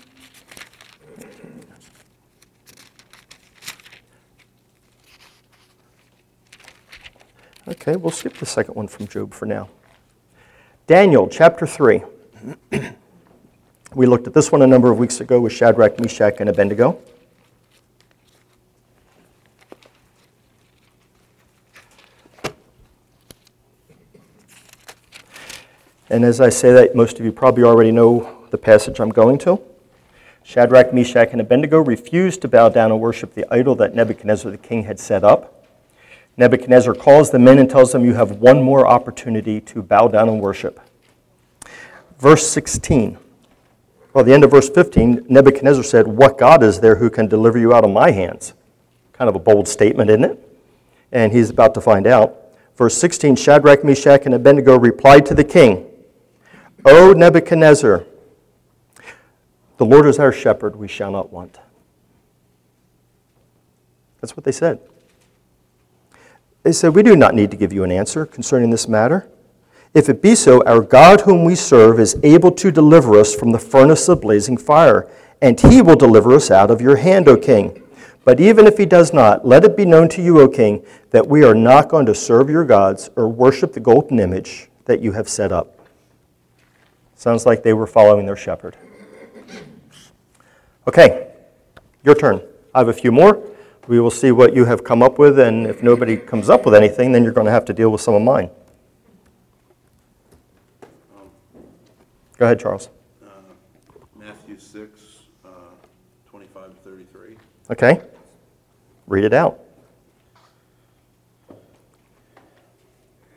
Okay, 7.67 7.95
we'll 7.95 8.12
skip 8.12 8.34
the 8.34 8.45
second 8.47 8.73
one 8.73 8.88
from 8.88 9.08
Job 9.08 9.34
for 9.34 9.45
now. 9.45 9.69
Daniel 10.88 11.28
chapter 11.28 11.67
3. 11.67 12.02
we 13.93 14.08
looked 14.08 14.26
at 14.26 14.34
this 14.34 14.52
one 14.52 14.63
a 14.63 14.67
number 14.67 14.91
of 14.91 14.97
weeks 14.97 15.21
ago 15.21 15.39
with 15.39 15.54
Shadrach, 15.54 15.99
Meshach, 15.99 16.38
and 16.39 16.49
Abednego. 16.49 16.99
And 26.13 26.23
as 26.23 26.39
I 26.39 26.49
say 26.49 26.71
that, 26.73 26.95
most 26.95 27.19
of 27.19 27.26
you 27.26 27.32
probably 27.32 27.63
already 27.63 27.89
know 27.89 28.45
the 28.52 28.58
passage 28.60 28.99
I'm 28.99 29.10
going 29.10 29.39
to. 29.39 29.60
Shadrach, 30.43 30.93
Meshach, 30.93 31.30
and 31.32 31.41
Abednego 31.41 31.80
refused 31.80 32.43
to 32.43 32.47
bow 32.47 32.69
down 32.69 32.91
and 32.91 33.02
worship 33.02 33.34
the 33.34 33.52
idol 33.52 33.73
that 33.78 33.95
Nebuchadnezzar 33.95 34.52
the 34.52 34.60
king 34.60 34.84
had 34.84 34.99
set 34.99 35.23
up. 35.23 35.65
Nebuchadnezzar 36.38 36.93
calls 36.93 37.32
them 37.32 37.47
in 37.47 37.58
and 37.58 37.67
tells 37.67 37.93
them, 37.93 38.06
You 38.06 38.13
have 38.13 38.34
one 38.34 38.62
more 38.62 38.86
opportunity 38.86 39.60
to 39.62 39.82
bow 39.82 40.08
down 40.08 40.30
and 40.30 40.39
worship. 40.39 40.80
Verse 42.19 42.47
16. 42.47 43.17
Well, 44.13 44.23
the 44.23 44.36
end 44.36 44.43
of 44.43 44.52
verse 44.52 44.69
15, 44.69 45.26
Nebuchadnezzar 45.30 45.84
said, 45.84 46.06
What 46.06 46.38
God 46.38 46.62
is 46.62 46.80
there 46.80 46.97
who 46.97 47.10
can 47.10 47.28
deliver 47.28 47.58
you 47.58 47.73
out 47.73 47.84
of 47.84 47.89
my 47.89 48.12
hands? 48.12 48.54
Kind 49.13 49.30
of 49.30 49.36
a 49.36 49.39
bold 49.39 49.67
statement, 49.67 50.12
isn't 50.12 50.26
it? 50.26 50.60
And 51.12 51.34
he's 51.34 51.49
about 51.49 51.73
to 51.73 51.82
find 51.82 52.06
out. 52.06 52.38
Verse 52.76 52.95
16 52.97 53.36
Shadrach, 53.36 53.84
Meshach, 53.84 54.28
and 54.28 54.36
Abednego 54.36 54.78
replied 54.78 55.26
to 55.26 55.34
the 55.34 55.43
king, 55.43 55.89
O 56.86 57.13
Nebuchadnezzar, 57.13 58.06
the 59.78 59.86
Lord 59.86 60.06
is 60.06 60.19
our 60.19 60.32
shepherd, 60.32 60.76
we 60.76 60.88
shall 60.88 61.12
not 61.12 61.32
want. 61.32 61.60
That's 64.22 64.36
what 64.36 64.43
they 64.43 64.52
said. 64.52 64.80
They 66.63 66.72
said, 66.72 66.96
We 66.96 67.04
do 67.04 67.15
not 67.15 67.36
need 67.36 67.52
to 67.52 67.58
give 67.58 67.74
you 67.74 67.84
an 67.84 67.91
answer 67.91 68.26
concerning 68.26 68.69
this 68.69 68.88
matter. 68.88 69.30
If 69.93 70.10
it 70.10 70.22
be 70.22 70.34
so, 70.34 70.63
our 70.65 70.82
God, 70.82 71.22
whom 71.22 71.43
we 71.43 71.56
serve, 71.56 72.00
is 72.00 72.17
able 72.24 72.52
to 72.54 72.72
deliver 72.72 73.19
us 73.19 73.36
from 73.36 73.52
the 73.52 73.60
furnace 73.60 74.10
of 74.10 74.22
blazing 74.22 74.58
fire, 74.58 75.08
and 75.41 75.60
he 75.60 75.82
will 75.82 75.96
deliver 75.96 76.34
us 76.34 76.50
out 76.50 76.72
of 76.72 76.82
your 76.82 76.96
hand, 76.96 77.28
O 77.28 77.38
king. 77.38 77.84
But 78.26 78.39
even 78.39 78.65
if 78.65 78.78
he 78.78 78.86
does 78.86 79.13
not, 79.13 79.46
let 79.46 79.65
it 79.65 79.76
be 79.76 79.86
known 79.86 80.08
to 80.10 80.22
you, 80.22 80.39
O 80.39 80.48
king, 80.48 80.84
that 81.12 81.28
we 81.28 81.43
are 81.43 81.54
not 81.54 81.89
going 81.89 82.06
to 82.08 82.15
serve 82.15 82.50
your 82.50 82.65
gods 82.65 83.10
or 83.15 83.28
worship 83.28 83.74
the 83.74 83.80
golden 83.80 84.19
image 84.19 84.69
that 84.86 85.02
you 85.02 85.12
have 85.12 85.30
set 85.30 85.52
up. 85.52 85.73
Sounds 87.24 87.46
like 87.46 87.64
they 87.64 87.72
were 87.72 87.88
following 87.88 88.26
their 88.26 88.36
shepherd. 88.36 88.76
Okay, 90.90 91.32
your 92.04 92.16
turn. 92.16 92.42
I 92.76 92.80
have 92.80 92.90
a 92.90 92.94
few 92.94 93.14
more. 93.14 93.42
We 93.88 94.02
will 94.02 94.12
see 94.12 94.34
what 94.34 94.54
you 94.54 94.66
have 94.66 94.84
come 94.84 95.02
up 95.02 95.18
with, 95.18 95.40
and 95.40 95.66
if 95.66 95.82
nobody 95.82 96.18
comes 96.18 96.50
up 96.50 96.66
with 96.66 96.76
anything, 96.76 97.14
then 97.14 97.24
you're 97.24 97.32
going 97.32 97.46
to 97.46 97.52
have 97.54 97.64
to 97.64 97.74
deal 97.74 97.92
with 97.92 98.02
some 98.02 98.14
of 98.14 98.22
mine. 98.22 98.50
Go 102.38 102.44
ahead, 102.44 102.60
Charles. 102.60 102.90
Uh, 103.24 103.28
Matthew 104.20 104.60
6, 104.60 105.02
uh, 105.46 105.48
25 106.30 106.72
to 106.72 106.76
33. 106.76 107.38
Okay, 107.72 108.02
read 109.08 109.24
it 109.24 109.34
out. 109.34 109.62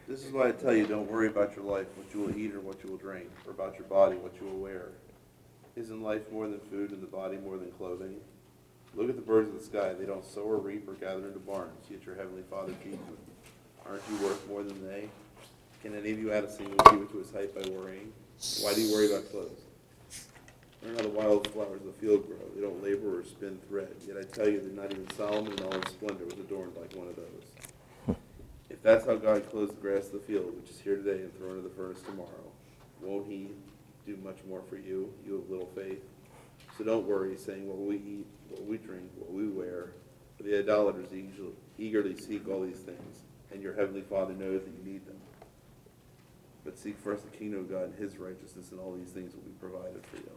This 0.09 0.25
is 0.25 0.26
why 0.37 0.49
I 0.49 0.53
tell 0.53 0.75
you, 0.75 0.87
don't 0.87 1.11
worry 1.11 1.29
about 1.29 1.57
your 1.57 1.65
life, 1.65 1.87
what 1.97 2.13
you 2.13 2.21
will 2.21 2.39
eat 2.39 2.55
or 2.55 2.61
what 2.61 2.85
you 2.85 2.91
will 2.91 2.99
drink, 2.99 3.31
or 3.47 3.53
about 3.53 3.79
your 3.79 3.89
body, 3.89 4.17
what 4.17 4.35
you 4.39 4.47
will 4.47 4.59
wear. 4.59 4.89
Isn't 5.77 6.03
life 6.03 6.31
more 6.31 6.47
than 6.47 6.61
food 6.61 6.91
and 6.91 7.03
the 7.03 7.07
body 7.07 7.39
more 7.39 7.57
than 7.57 7.71
clothing? 7.73 8.17
Look 8.95 9.09
at 9.09 9.17
the 9.17 9.23
birds 9.23 9.49
of 9.49 9.59
the 9.59 9.65
sky. 9.65 9.95
They 9.95 10.05
don't 10.05 10.25
sow 10.25 10.43
or 10.43 10.59
reap 10.59 10.87
or 10.89 10.93
gather 10.93 11.27
into 11.27 11.39
barns, 11.39 11.87
yet 11.91 12.05
your 12.05 12.17
heavenly 12.17 12.43
Father 12.51 12.75
feeds 12.85 12.97
them. 12.97 13.17
Aren't 13.89 14.03
you 14.11 14.27
worth 14.27 14.47
more 14.47 14.63
than 14.63 14.87
they? 14.87 15.09
Can 15.83 15.97
any 15.97 16.13
of 16.13 16.19
you 16.19 16.31
add 16.33 16.45
a 16.45 16.51
single 16.51 16.77
cubit 16.85 17.11
to 17.13 17.19
his 17.19 17.31
height 17.31 17.55
by 17.55 17.71
worrying? 17.71 18.13
Why 18.61 18.75
do 18.75 18.83
you 18.83 18.93
worry 18.93 19.11
about 19.11 19.31
clothes? 19.31 19.63
Learn 20.83 20.97
how 20.97 21.03
the 21.03 21.09
wild 21.09 21.49
flowers 21.49 21.81
of 21.81 21.87
the 21.87 21.93
field 21.93 22.27
grow. 22.27 22.37
They 22.55 22.61
don't 22.61 22.83
labor 22.83 23.21
or 23.21 23.25
spin 23.25 23.59
thread. 23.69 23.95
Yet 24.07 24.19
I 24.19 24.23
tell 24.23 24.49
you 24.49 24.61
that 24.61 24.75
not 24.75 24.93
even 24.93 25.09
Solomon 25.17 25.53
in 25.55 25.65
all 25.65 25.73
his 25.73 25.93
splendor 25.93 26.25
was 26.25 26.35
adorned 26.35 26.73
like 26.77 26.95
one 26.95 27.09
of 27.09 27.17
those. 27.17 27.36
That's 28.87 29.05
how 29.05 29.17
God 29.17 29.51
clothes 29.51 29.71
the 29.71 29.81
grass 29.81 30.07
of 30.07 30.13
the 30.13 30.19
field, 30.21 30.55
which 30.61 30.71
is 30.71 30.79
here 30.79 30.95
today 30.95 31.21
and 31.23 31.37
thrown 31.37 31.57
into 31.57 31.69
the 31.69 31.75
furnace 31.75 32.01
tomorrow, 32.03 32.29
won't 33.01 33.27
he 33.27 33.49
do 34.07 34.17
much 34.23 34.37
more 34.49 34.63
for 34.71 34.77
you, 34.77 35.13
you 35.27 35.39
of 35.39 35.51
little 35.51 35.69
faith? 35.75 36.05
So 36.79 36.85
don't 36.85 37.05
worry, 37.05 37.37
saying, 37.37 37.67
what 37.67 37.79
we 37.79 37.97
eat, 37.97 38.27
what 38.49 38.65
we 38.65 38.77
drink, 38.77 39.11
what 39.17 39.33
we 39.33 39.49
wear? 39.49 39.91
For 40.37 40.45
the 40.45 40.61
idolaters 40.61 41.09
eagerly 41.79 42.17
seek 42.17 42.49
all 42.49 42.63
these 42.63 42.79
things, 42.79 43.23
and 43.51 43.61
your 43.61 43.75
heavenly 43.75 44.03
Father 44.03 44.35
knows 44.35 44.63
that 44.63 44.73
you 44.79 44.93
need 44.93 45.05
them. 45.05 45.17
But 46.65 46.79
seek 46.79 46.97
first 46.97 47.25
the 47.29 47.37
kingdom 47.37 47.59
of 47.63 47.69
God 47.69 47.87
and 47.87 47.95
his 47.99 48.19
righteousness, 48.19 48.71
and 48.71 48.79
all 48.79 48.95
these 48.95 49.11
things 49.11 49.35
will 49.35 49.43
be 49.43 49.51
provided 49.59 50.07
for 50.07 50.19
you. 50.19 50.31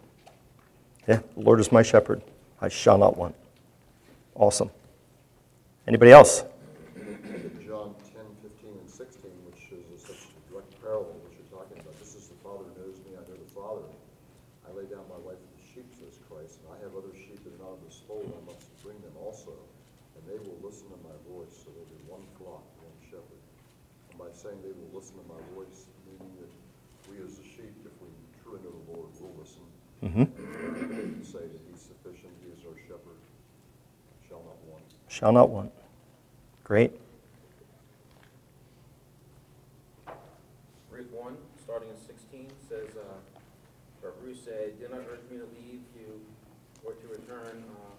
Yeah, 1.07 1.19
the 1.35 1.41
Lord 1.41 1.59
is 1.59 1.71
my 1.71 1.83
shepherd. 1.83 2.23
I 2.59 2.69
shall 2.69 2.97
not 2.97 3.15
want. 3.15 3.35
Awesome. 4.33 4.71
Anybody 5.87 6.11
else? 6.11 6.45
John 7.65 7.93
10, 8.13 8.25
15, 8.41 8.81
and 8.81 8.89
16, 8.89 9.29
which 9.45 9.69
is 9.69 9.85
a 9.93 10.07
such 10.09 10.25
a 10.33 10.51
direct 10.51 10.73
parallel 10.81 11.13
to 11.13 11.21
what 11.21 11.33
you're 11.37 11.53
talking 11.53 11.77
about. 11.77 11.93
This 12.01 12.17
is 12.17 12.33
the 12.33 12.39
Father 12.41 12.65
knows 12.81 12.97
me, 13.05 13.13
I 13.13 13.21
know 13.29 13.37
the 13.37 13.53
Father. 13.53 13.85
I 14.65 14.73
lay 14.73 14.89
down 14.89 15.05
my 15.05 15.21
life 15.21 15.37
for 15.37 15.53
the 15.53 15.61
sheep, 15.69 15.85
says 15.93 16.17
Christ, 16.25 16.65
and 16.65 16.73
I 16.73 16.81
have 16.81 16.97
other 16.97 17.13
sheep 17.13 17.45
that 18.09 18.17
are 18.17 18.25
not 18.25 18.25
of 18.25 18.25
this 18.25 18.33
fold, 18.33 18.33
I 18.33 18.41
must 18.49 18.65
bring 18.81 18.97
them 19.05 19.13
also, 19.21 19.53
and 20.17 20.21
they 20.25 20.41
will 20.41 20.57
listen 20.65 20.89
to 20.89 20.99
my 21.05 21.13
voice, 21.29 21.53
so 21.53 21.69
there'll 21.69 21.93
be 21.93 22.01
one 22.09 22.25
flock, 22.37 22.65
one 22.81 22.97
shepherd. 23.05 23.43
And 24.09 24.17
by 24.17 24.33
saying 24.33 24.57
they 24.65 24.73
will 24.73 24.89
listen 24.97 25.15
to 25.21 25.27
my 25.29 25.41
voice, 25.53 25.85
meaning 26.09 26.33
that 26.41 26.51
we 27.05 27.21
as 27.23 27.37
the 27.37 27.45
sheep, 27.45 27.73
if 27.85 27.93
we 28.01 28.09
truly 28.41 28.65
know 28.65 28.73
the 28.73 28.85
Lord, 28.97 29.09
will 29.21 29.35
listen. 29.37 29.65
Mm-hmm. 30.01 30.25
And 30.25 31.25
say 31.25 31.45
that 31.45 31.61
he's 31.69 31.81
sufficient, 31.81 32.33
he 32.41 32.49
is 32.49 32.65
our 32.65 32.77
shepherd, 32.87 33.21
shall 34.27 34.41
not 34.41 34.57
want. 34.65 34.83
Shall 35.07 35.31
not 35.31 35.49
want. 35.49 35.71
Great. 36.63 36.93
Ruth 40.89 41.11
1, 41.11 41.37
starting 41.63 41.89
in 41.89 41.97
16, 41.97 42.47
says, 42.67 42.95
uh, 42.95 43.19
But 44.01 44.15
Ruth 44.23 44.39
said, 44.43 44.79
Do 44.79 44.87
not 44.89 45.01
urge 45.09 45.29
me 45.29 45.37
to 45.37 45.47
leave 45.57 45.81
you 45.95 46.21
or 46.85 46.93
to 46.93 47.07
return 47.07 47.63
uh, 47.71 47.95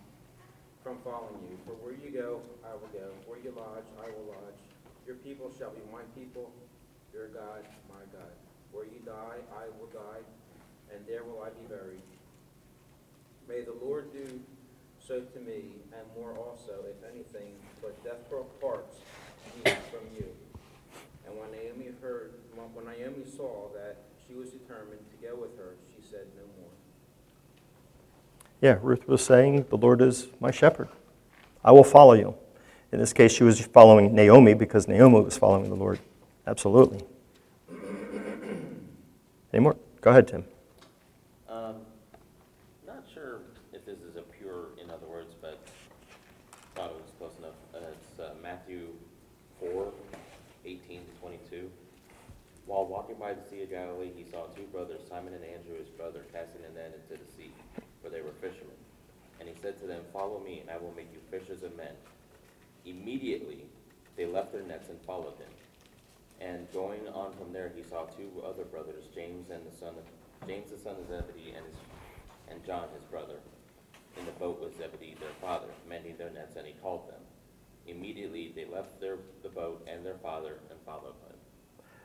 from 0.82 0.98
following 1.04 1.40
you. 1.48 1.58
For 1.66 1.72
where 1.84 1.92
you 1.92 2.09
go, 2.20 2.40
I 2.64 2.72
will 2.74 2.92
go. 2.92 3.08
Where 3.26 3.38
you 3.40 3.52
lodge, 3.56 3.88
I 3.96 4.12
will 4.12 4.36
lodge. 4.36 4.60
Your 5.06 5.16
people 5.16 5.50
shall 5.58 5.70
be 5.70 5.80
my 5.90 6.04
people, 6.14 6.52
your 7.12 7.28
God, 7.28 7.64
my 7.88 8.04
God. 8.12 8.32
Where 8.72 8.84
you 8.84 9.00
die, 9.04 9.40
I 9.56 9.64
will 9.78 9.88
die, 9.88 10.22
and 10.92 11.00
there 11.08 11.24
will 11.24 11.42
I 11.42 11.48
be 11.48 11.66
buried. 11.66 12.02
May 13.48 13.62
the 13.62 13.74
Lord 13.82 14.12
do 14.12 14.40
so 15.00 15.20
to 15.20 15.40
me, 15.40 15.80
and 15.96 16.04
more 16.16 16.36
also, 16.36 16.84
if 16.86 17.00
anything, 17.10 17.54
but 17.80 17.96
death 18.04 18.28
parts 18.60 18.98
me 19.64 19.72
from 19.90 20.04
you. 20.14 20.28
And 21.26 21.36
when 21.38 21.50
Naomi 21.50 21.92
heard, 22.02 22.34
when 22.54 22.84
Naomi 22.84 23.24
saw 23.24 23.68
that 23.74 23.96
she 24.26 24.34
was 24.34 24.50
determined 24.50 25.00
to 25.10 25.26
go 25.26 25.34
with 25.36 25.56
her, 25.56 25.74
she 25.96 26.02
said 26.02 26.26
no 26.36 26.44
more. 26.60 26.70
Yeah, 28.60 28.78
Ruth 28.82 29.08
was 29.08 29.24
saying, 29.24 29.66
The 29.70 29.78
Lord 29.78 30.02
is 30.02 30.28
my 30.38 30.50
shepherd. 30.50 30.88
I 31.64 31.72
will 31.72 31.84
follow 31.84 32.14
you. 32.14 32.34
In 32.92 32.98
this 32.98 33.12
case, 33.12 33.32
she 33.32 33.44
was 33.44 33.60
following 33.60 34.14
Naomi 34.14 34.54
because 34.54 34.88
Naomi 34.88 35.20
was 35.20 35.36
following 35.36 35.68
the 35.68 35.76
Lord. 35.76 36.00
Absolutely. 36.46 37.04
Any 39.52 39.62
more? 39.62 39.76
Go 40.00 40.10
ahead, 40.10 40.26
Tim. 40.26 40.44
Um, 41.48 41.76
not 42.86 43.04
sure 43.12 43.40
if 43.72 43.84
this 43.84 43.98
is 43.98 44.16
a 44.16 44.22
pure, 44.22 44.68
in 44.82 44.90
other 44.90 45.06
words, 45.06 45.34
but 45.40 45.60
thought 46.74 46.90
it 46.90 46.96
was 46.96 47.12
close 47.18 47.38
enough. 47.38 47.54
Uh, 47.74 47.92
it's 47.92 48.18
uh, 48.18 48.34
Matthew 48.42 48.88
4, 49.60 49.92
18 50.64 51.00
to 51.00 51.20
22. 51.20 51.70
While 52.66 52.86
walking 52.86 53.16
by 53.16 53.34
the 53.34 53.42
Sea 53.50 53.62
of 53.62 53.70
Galilee, 53.70 54.10
he 54.16 54.24
saw 54.30 54.46
two 54.56 54.62
brothers, 54.72 55.00
Simon 55.08 55.34
and 55.34 55.44
Andrew, 55.44 55.76
his 55.78 55.88
brother, 55.90 56.20
casting 56.32 56.62
a 56.64 56.74
net 56.74 56.94
into 56.94 57.22
the 57.22 57.30
sea, 57.32 57.50
for 58.02 58.08
they 58.08 58.22
were 58.22 58.32
fishermen. 58.40 58.69
Said 59.62 59.78
to 59.80 59.86
them, 59.86 60.02
Follow 60.12 60.40
me, 60.40 60.60
and 60.60 60.70
I 60.70 60.78
will 60.78 60.92
make 60.96 61.08
you 61.12 61.20
fishers 61.30 61.62
of 61.62 61.76
men. 61.76 61.92
Immediately 62.86 63.64
they 64.16 64.26
left 64.26 64.52
their 64.52 64.62
nets 64.62 64.88
and 64.88 65.00
followed 65.02 65.36
him. 65.38 65.50
And 66.40 66.70
going 66.72 67.06
on 67.08 67.32
from 67.34 67.52
there, 67.52 67.70
he 67.74 67.82
saw 67.82 68.04
two 68.04 68.30
other 68.46 68.64
brothers, 68.64 69.04
James 69.14 69.50
and 69.50 69.60
the 69.70 69.76
son 69.76 69.90
of 69.90 70.48
James 70.48 70.70
the 70.70 70.78
son 70.78 70.96
of 70.96 71.06
Zebedee, 71.06 71.52
and 71.54 71.66
his, 71.66 71.76
and 72.50 72.64
John 72.64 72.88
his 72.94 73.04
brother, 73.04 73.36
in 74.18 74.24
the 74.24 74.32
boat 74.32 74.60
with 74.62 74.76
Zebedee 74.78 75.16
their 75.20 75.34
father, 75.40 75.66
mending 75.88 76.16
their 76.16 76.30
nets, 76.30 76.56
and 76.56 76.66
he 76.66 76.72
called 76.82 77.08
them. 77.08 77.20
Immediately 77.86 78.52
they 78.56 78.64
left 78.64 79.00
their 79.00 79.16
the 79.42 79.48
boat 79.48 79.86
and 79.90 80.04
their 80.04 80.16
father 80.22 80.58
and 80.70 80.78
followed 80.86 81.14
him. 81.28 81.36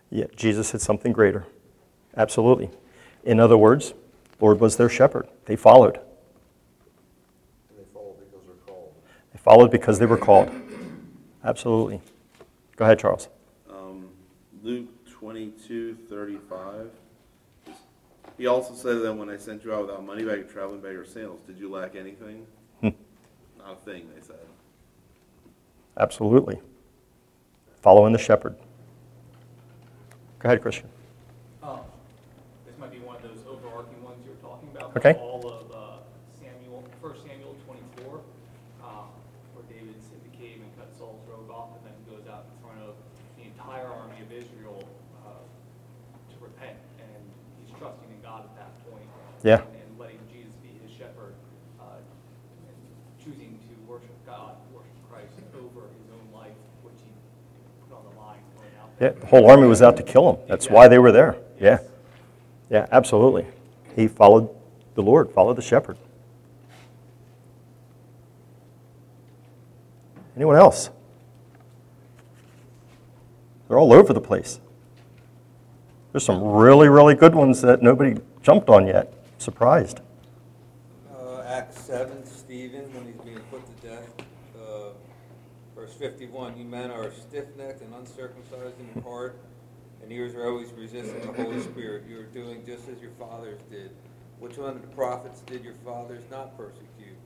Yeah, 0.10 0.26
Jesus 0.36 0.72
had 0.72 0.82
something 0.82 1.14
greater. 1.14 1.46
Absolutely. 2.18 2.70
In 3.24 3.40
other 3.40 3.58
words, 3.58 3.94
Lord 4.40 4.60
was 4.60 4.78
their 4.78 4.90
shepherd. 4.90 5.28
They 5.46 5.56
followed. 5.56 5.98
And 7.70 7.80
they 7.80 7.86
follow 7.94 8.16
because 8.20 8.46
they're 8.46 8.56
called. 8.68 8.94
They 9.34 9.35
followed 9.46 9.72
because 9.72 10.00
they 10.00 10.06
were 10.06 10.18
called. 10.18 10.50
Absolutely. 11.44 12.02
Go 12.76 12.84
ahead, 12.86 13.00
Charles. 13.00 13.30
Um, 13.72 14.10
Luke 14.64 14.90
twenty-two 15.10 15.96
thirty-five. 16.10 16.90
He 18.38 18.48
also 18.48 18.74
said 18.74 19.02
that 19.04 19.14
when 19.14 19.30
I 19.30 19.38
sent 19.38 19.64
you 19.64 19.74
out 19.74 19.82
without 19.88 20.04
money 20.06 20.26
bag, 20.26 20.50
traveling 20.52 20.82
bag, 20.82 20.96
or 20.98 21.06
sandals, 21.06 21.40
did 21.48 21.58
you 21.58 21.70
lack 21.72 21.96
anything? 21.96 22.46
Hmm. 22.82 22.90
Not 23.58 23.74
a 23.82 23.86
thing, 23.86 24.10
they 24.14 24.22
said. 24.22 24.36
Absolutely. 25.98 26.60
Following 27.82 28.12
the 28.12 28.20
shepherd. 28.20 28.56
Go 30.40 30.50
ahead, 30.50 30.62
Christian. 30.62 30.90
Um, 31.64 31.80
This 32.68 32.78
might 32.78 32.92
be 32.92 33.00
one 33.00 33.16
of 33.16 33.24
those 33.24 33.40
overarching 33.48 34.04
ones 34.04 34.20
you 34.26 34.32
were 34.32 34.44
talking 34.44 34.68
about. 34.76 34.94
but 34.94 35.06
Okay. 35.06 35.18
All 35.18 35.40
of 35.48 35.72
uh, 35.72 36.04
Samuel, 36.36 36.84
1 37.00 37.14
Samuel 37.24 37.56
24, 37.66 38.20
um, 38.84 39.08
where 39.56 39.64
David 39.72 39.96
hit 39.96 40.22
the 40.28 40.34
cave 40.36 40.60
and 40.60 40.68
cut 40.76 40.92
Saul's 41.00 41.24
robe 41.32 41.48
off, 41.50 41.70
and 41.80 41.88
then 41.88 41.96
goes 42.12 42.28
out 42.28 42.44
in 42.52 42.56
front 42.60 42.84
of 42.84 43.00
the 43.40 43.48
entire 43.48 43.88
army 43.88 44.20
of 44.20 44.30
Israel 44.34 44.84
uh, 45.24 45.40
to 45.40 46.36
repent, 46.44 46.76
and 47.00 47.24
he's 47.64 47.72
trusting 47.80 48.12
in 48.12 48.20
God 48.22 48.44
at 48.44 48.54
that 48.60 48.76
point. 48.92 49.08
Yeah. 49.46 49.62
And 49.62 50.00
letting 50.00 50.18
Jesus 50.34 50.56
be 50.56 50.70
his 50.84 50.98
shepherd, 50.98 51.36
uh, 51.80 51.84
and 52.68 53.24
choosing 53.24 53.60
to 53.60 53.92
worship 53.92 54.10
God, 54.26 54.56
worship 54.74 54.90
Christ 55.08 55.30
over 55.56 55.82
his 55.82 56.12
own 56.12 56.34
life, 56.34 56.50
which 56.82 56.96
he 56.98 57.12
put 57.88 57.96
on 57.96 58.04
the 58.12 58.20
line 58.20 58.40
going 58.56 58.70
out 58.82 58.90
Yeah, 59.00 59.10
the 59.10 59.28
whole 59.28 59.48
army 59.48 59.68
was 59.68 59.84
out 59.84 59.98
to 59.98 60.04
kill 60.04 60.34
him. 60.34 60.40
That's 60.48 60.68
why 60.68 60.88
they 60.88 60.98
were 60.98 61.12
there. 61.12 61.38
Yeah. 61.62 61.78
Yeah, 62.72 62.88
absolutely. 62.92 63.46
He 63.96 64.08
followed 64.08 64.50
the 64.96 65.04
Lord, 65.04 65.30
followed 65.30 65.58
the 65.58 65.62
shepherd. 65.62 66.00
Anyone 70.36 70.56
else? 70.56 70.90
They're 73.68 73.78
all 73.78 73.94
over 73.94 74.12
the 74.12 74.22
place. 74.22 74.60
There's 76.14 76.26
some 76.26 76.44
really, 76.44 76.90
really 76.90 77.14
good 77.14 77.36
ones 77.36 77.62
that 77.62 77.84
nobody 77.84 78.20
jumped 78.42 78.70
on 78.70 78.88
yet. 78.88 79.15
Surprised. 79.46 80.00
Uh, 81.16 81.44
Acts 81.46 81.80
seven, 81.80 82.26
Stephen, 82.26 82.92
when 82.96 83.06
he's 83.06 83.22
being 83.22 83.40
put 83.52 83.62
to 83.64 83.88
death, 83.88 84.10
uh, 84.60 84.90
verse 85.76 85.94
fifty-one, 85.94 86.58
you 86.58 86.66
men 86.66 86.90
are 86.90 87.12
stiff-necked 87.12 87.82
and 87.82 87.94
uncircumcised 87.94 88.74
in 88.80 89.04
heart, 89.04 89.38
and 90.02 90.12
ears 90.12 90.34
are 90.34 90.48
always 90.48 90.72
resisting 90.72 91.22
the 91.22 91.44
Holy 91.44 91.62
Spirit. 91.62 92.06
You 92.10 92.22
are 92.22 92.24
doing 92.24 92.66
just 92.66 92.90
as 92.90 93.00
your 93.00 93.12
fathers 93.20 93.60
did. 93.70 93.92
Which 94.40 94.58
one 94.58 94.78
of 94.78 94.82
the 94.82 94.88
prophets 94.96 95.42
did 95.42 95.64
your 95.64 95.76
fathers 95.86 96.24
not 96.32 96.58
persecute? 96.58 97.20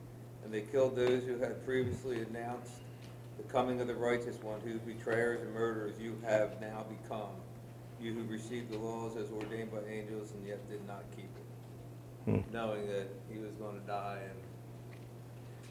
And 0.44 0.52
they 0.52 0.60
killed 0.60 0.96
those 0.96 1.24
who 1.24 1.38
had 1.38 1.64
previously 1.64 2.20
announced 2.20 2.82
the 3.38 3.44
coming 3.44 3.80
of 3.80 3.86
the 3.86 3.94
righteous 3.94 4.36
one, 4.42 4.60
whose 4.60 4.80
betrayers 4.80 5.40
and 5.40 5.54
murderers 5.54 5.94
you 5.98 6.18
have 6.26 6.60
now 6.60 6.84
become. 7.02 7.32
You 7.98 8.12
who 8.12 8.24
received 8.24 8.70
the 8.70 8.76
laws 8.78 9.16
as 9.16 9.30
ordained 9.30 9.72
by 9.72 9.78
angels 9.90 10.32
and 10.32 10.46
yet 10.46 10.68
did 10.68 10.86
not 10.86 11.04
keep 11.16 11.29
Hmm. 12.26 12.38
knowing 12.52 12.86
that 12.86 13.08
he 13.32 13.38
was 13.38 13.50
going 13.52 13.80
to 13.80 13.86
die 13.86 14.18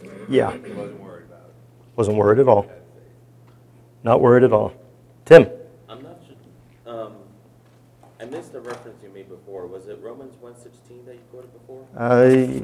and 0.02 0.10
Yeah, 0.30 0.52
he 0.52 0.72
wasn't 0.74 1.00
worried 1.02 1.26
about 1.26 1.46
it. 1.50 1.54
wasn't 1.96 2.18
worried 2.18 2.40
at 2.40 2.48
all. 2.48 2.66
Not 4.04 4.22
worried 4.22 4.44
at 4.44 4.52
all. 4.54 4.72
Tim? 5.26 5.48
I'm 5.88 6.02
not 6.02 6.20
sure. 6.26 6.36
Um, 6.92 7.14
I 8.20 8.26
missed 8.26 8.52
the 8.54 8.62
reference 8.62 9.04
you 9.04 9.10
made 9.10 9.30
before. 9.30 9.68
Was 9.68 9.88
it 9.88 10.00
Romans 10.02 10.36
1:16 10.42 11.06
that 11.06 11.16
you 11.16 11.22
quoted 11.32 11.52
before? 11.54 11.86
I, 11.98 12.62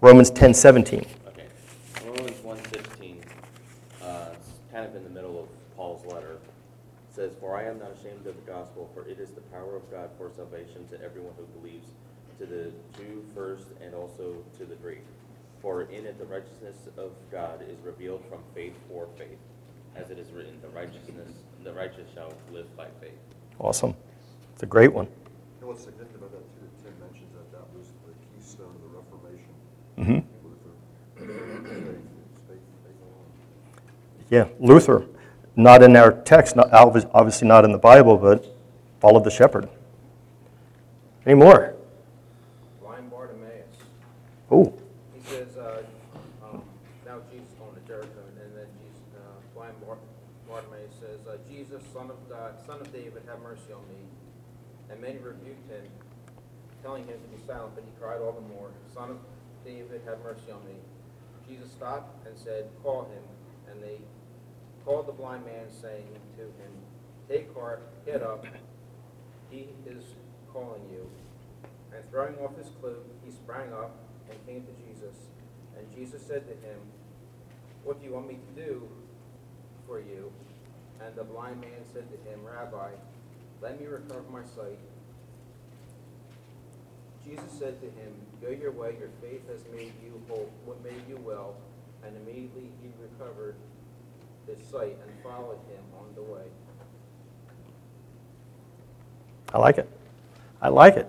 Romans 0.00 0.30
10.17. 0.30 1.06
Okay. 1.28 1.46
Romans 2.04 2.38
1:16, 2.42 3.16
uh, 4.02 4.28
it's 4.34 4.50
kind 4.72 4.84
of 4.86 4.94
in 4.94 5.04
the 5.04 5.10
middle 5.10 5.38
of 5.40 5.48
Paul's 5.76 6.04
letter. 6.06 6.32
It 6.32 7.14
says, 7.14 7.32
"For 7.40 7.56
I 7.56 7.64
am 7.64 7.78
not 7.78 7.92
ashamed 7.92 8.26
of 8.26 8.36
the 8.36 8.50
gospel, 8.52 8.90
for 8.92 9.08
it 9.08 9.18
is 9.18 9.30
the 9.30 9.40
power 9.42 9.74
of 9.76 9.90
God 9.90 10.10
for 10.18 10.30
salvation 10.36 10.86
to 10.88 11.00
everyone 11.02 11.32
who 11.38 11.44
believes, 11.60 11.86
to 12.38 12.46
the 12.46 12.72
Jew 12.96 13.24
first 13.34 13.66
and 13.82 13.94
also 13.94 14.36
to 14.58 14.64
the 14.64 14.76
Greek. 14.76 15.04
For 15.60 15.82
in 15.82 16.06
it 16.06 16.18
the 16.18 16.26
righteousness 16.26 16.88
of 16.96 17.12
God 17.32 17.62
is 17.68 17.78
revealed 17.84 18.22
from 18.28 18.40
faith 18.54 18.74
for 18.88 19.08
faith, 19.16 19.38
as 19.96 20.10
it 20.10 20.18
is 20.18 20.30
written, 20.30 20.60
the 20.60 20.68
righteousness, 20.68 21.30
the 21.64 21.72
righteous 21.72 22.08
shall 22.14 22.32
live 22.52 22.74
by 22.76 22.86
faith." 23.00 23.18
Awesome. 23.58 23.94
It's 24.52 24.62
a 24.62 24.66
great 24.66 24.92
one. 24.92 25.06
You 25.06 25.12
know 25.62 25.68
what's 25.68 25.84
significant 25.84 26.16
about 26.16 26.32
that 26.32 26.44
too, 26.54 26.60
that 26.62 26.84
Tim 26.84 26.94
mentions 27.00 27.32
that 27.32 27.52
that 27.52 27.66
was 27.76 27.88
the 28.06 28.12
keystone 28.34 28.66
of 28.66 28.82
the 28.82 28.88
Reformation, 28.96 29.54
hmm 29.96 30.20
Luther. 30.44 30.74
Faith, 31.16 31.98
it's 32.30 32.40
faith, 32.48 32.60
faith 32.84 33.00
alone. 33.02 33.30
Yeah, 34.30 34.48
Luther, 34.60 35.06
not 35.56 35.82
in 35.82 35.96
our 35.96 36.12
text, 36.12 36.54
not, 36.54 36.72
obviously 36.72 37.48
not 37.48 37.64
in 37.64 37.72
the 37.72 37.78
Bible, 37.78 38.18
but 38.18 38.46
followed 39.00 39.24
the 39.24 39.30
shepherd. 39.30 39.68
Any 41.24 41.34
more? 41.34 41.75
Oh, 44.50 44.72
He 45.14 45.20
says, 45.28 45.56
uh, 45.56 45.82
um, 46.44 46.62
now 47.04 47.18
Jesus 47.32 47.48
going 47.58 47.74
to 47.74 47.82
Jericho, 47.86 48.22
and 48.28 48.38
then 48.56 48.66
Jesus, 48.78 49.02
uh, 49.18 49.34
blind 49.54 49.74
Bar- 49.84 49.98
Bartimaeus 50.48 50.94
says, 51.00 51.18
uh, 51.26 51.36
Jesus, 51.50 51.82
son 51.92 52.10
of 52.10 52.18
God, 52.28 52.54
son 52.64 52.80
of 52.80 52.92
David, 52.92 53.22
have 53.26 53.40
mercy 53.42 53.72
on 53.74 53.82
me. 53.88 54.06
And 54.88 55.00
many 55.00 55.18
rebuked 55.18 55.68
him, 55.68 55.82
telling 56.82 57.02
him 57.06 57.18
to 57.18 57.28
be 57.36 57.42
silent, 57.44 57.74
but 57.74 57.82
he 57.82 57.90
cried 58.00 58.20
all 58.20 58.32
the 58.32 58.54
more, 58.54 58.70
Son 58.94 59.10
of 59.10 59.18
David, 59.64 60.02
have 60.06 60.20
mercy 60.22 60.52
on 60.52 60.64
me. 60.64 60.78
Jesus 61.48 61.72
stopped 61.72 62.24
and 62.26 62.38
said, 62.38 62.70
Call 62.84 63.10
him. 63.10 63.22
And 63.68 63.82
they 63.82 63.98
called 64.84 65.08
the 65.08 65.12
blind 65.12 65.44
man, 65.44 65.66
saying 65.70 66.06
to 66.38 66.42
him, 66.42 66.72
Take 67.28 67.52
heart, 67.52 67.82
get 68.06 68.22
up, 68.22 68.46
he 69.50 69.66
is 69.86 70.04
calling 70.52 70.82
you. 70.92 71.10
And 71.92 72.08
throwing 72.10 72.36
off 72.38 72.56
his 72.56 72.68
cloak, 72.80 73.04
he 73.24 73.32
sprang 73.32 73.72
up 73.72 74.05
and 74.30 74.46
came 74.46 74.62
to 74.62 74.72
Jesus. 74.86 75.16
And 75.76 75.86
Jesus 75.94 76.22
said 76.22 76.46
to 76.46 76.54
him, 76.66 76.78
What 77.84 78.00
do 78.00 78.06
you 78.06 78.12
want 78.12 78.28
me 78.28 78.38
to 78.54 78.62
do 78.62 78.88
for 79.86 80.00
you? 80.00 80.32
And 81.04 81.14
the 81.14 81.24
blind 81.24 81.60
man 81.60 81.84
said 81.92 82.06
to 82.10 82.30
him, 82.30 82.40
Rabbi, 82.44 82.90
let 83.60 83.80
me 83.80 83.86
recover 83.86 84.24
my 84.30 84.44
sight. 84.44 84.78
Jesus 87.24 87.50
said 87.58 87.80
to 87.80 87.86
him, 87.86 88.12
Go 88.40 88.50
your 88.50 88.72
way, 88.72 88.96
your 88.98 89.10
faith 89.20 89.42
has 89.48 89.60
made 89.74 89.92
you 90.02 90.20
whole, 90.28 90.50
what 90.64 90.82
made 90.84 91.02
you 91.08 91.16
well. 91.16 91.56
And 92.04 92.16
immediately 92.16 92.70
he 92.82 92.90
recovered 93.00 93.56
his 94.46 94.58
sight 94.68 94.96
and 95.02 95.22
followed 95.22 95.58
him 95.68 95.82
on 95.98 96.14
the 96.14 96.22
way. 96.22 96.44
I 99.52 99.58
like 99.58 99.78
it. 99.78 99.88
I 100.62 100.68
like 100.68 100.96
it. 100.96 101.08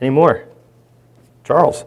Any 0.00 0.10
more? 0.10 0.48
Charles? 1.44 1.84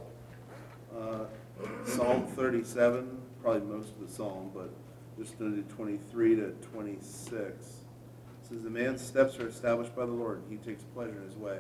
Psalm 1.98 2.28
thirty-seven, 2.28 3.18
probably 3.42 3.76
most 3.76 3.90
of 3.90 4.08
the 4.08 4.14
psalm, 4.14 4.52
but 4.54 4.70
just 5.18 5.40
gonna 5.40 5.56
do 5.56 5.64
twenty-three 5.64 6.36
to 6.36 6.52
twenty-six. 6.72 7.78
Says, 8.48 8.62
"The 8.62 8.70
man's 8.70 9.02
steps 9.02 9.40
are 9.40 9.48
established 9.48 9.96
by 9.96 10.06
the 10.06 10.12
Lord, 10.12 10.44
and 10.44 10.52
he 10.52 10.58
takes 10.58 10.84
pleasure 10.84 11.18
in 11.18 11.24
his 11.24 11.36
way. 11.36 11.58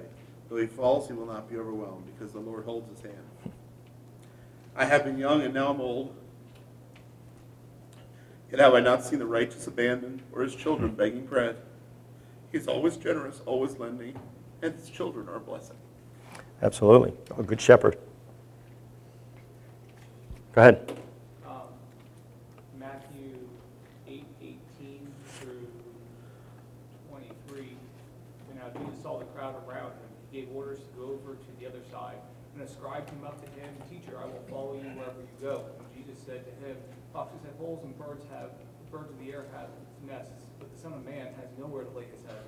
Though 0.48 0.58
he 0.58 0.68
falls, 0.68 1.08
he 1.08 1.14
will 1.14 1.26
not 1.26 1.50
be 1.50 1.58
overwhelmed, 1.58 2.06
because 2.06 2.34
the 2.34 2.40
Lord 2.40 2.66
holds 2.66 2.88
his 2.88 3.02
hand. 3.02 3.52
I 4.76 4.86
have 4.86 5.04
been 5.04 5.18
young, 5.18 5.42
and 5.42 5.56
now 5.56 5.72
I'm 5.72 5.82
old. 5.82 6.16
Yet 8.52 8.60
have 8.60 8.76
I 8.76 8.80
not 8.80 9.04
seen 9.04 9.18
the 9.18 9.26
righteous 9.26 9.66
abandoned, 9.66 10.22
or 10.32 10.44
his 10.44 10.54
children 10.54 10.92
hmm. 10.92 10.98
begging 10.98 11.26
bread. 11.26 11.58
He 12.52 12.60
is 12.60 12.68
always 12.68 12.96
generous, 12.96 13.42
always 13.48 13.80
lending, 13.80 14.20
and 14.62 14.76
his 14.76 14.88
children 14.88 15.30
are 15.30 15.38
a 15.38 15.40
blessing. 15.40 15.78
Absolutely. 16.62 17.14
A 17.40 17.42
good 17.42 17.60
shepherd. 17.60 17.98
Go 20.58 20.62
ahead. 20.64 20.98
Matthew 22.80 23.38
eight 24.08 24.26
eighteen 24.42 25.06
through 25.38 25.70
twenty-three. 27.08 27.78
When 28.48 28.58
now 28.58 28.74
Jesus 28.74 29.04
saw 29.04 29.20
the 29.20 29.26
crowd 29.38 29.54
around 29.70 29.92
him, 30.02 30.10
he 30.32 30.42
gave 30.42 30.50
orders 30.56 30.80
to 30.80 30.90
go 30.98 31.14
over 31.14 31.36
to 31.36 31.52
the 31.60 31.68
other 31.68 31.86
side. 31.92 32.18
And 32.56 32.64
up 32.66 33.38
to 33.46 33.62
him, 33.62 33.70
Teacher, 33.88 34.18
I 34.18 34.26
will 34.26 34.42
follow 34.50 34.74
you 34.74 34.90
wherever 34.98 35.22
you 35.22 35.38
go. 35.40 35.64
Jesus 35.94 36.18
said 36.26 36.42
to 36.50 36.66
him, 36.66 36.76
Foxes 37.14 37.38
have 37.46 37.54
holes 37.60 37.84
and 37.84 37.96
birds 37.96 38.26
have, 38.34 38.50
birds 38.90 39.12
of 39.12 39.20
the 39.20 39.32
air 39.32 39.46
have 39.54 39.70
nests, 40.10 40.50
but 40.58 40.74
the 40.74 40.82
Son 40.82 40.92
of 40.92 41.06
Man 41.06 41.38
has 41.38 41.54
nowhere 41.60 41.84
to 41.84 41.92
lay 41.92 42.06
his 42.06 42.26
head. 42.26 42.42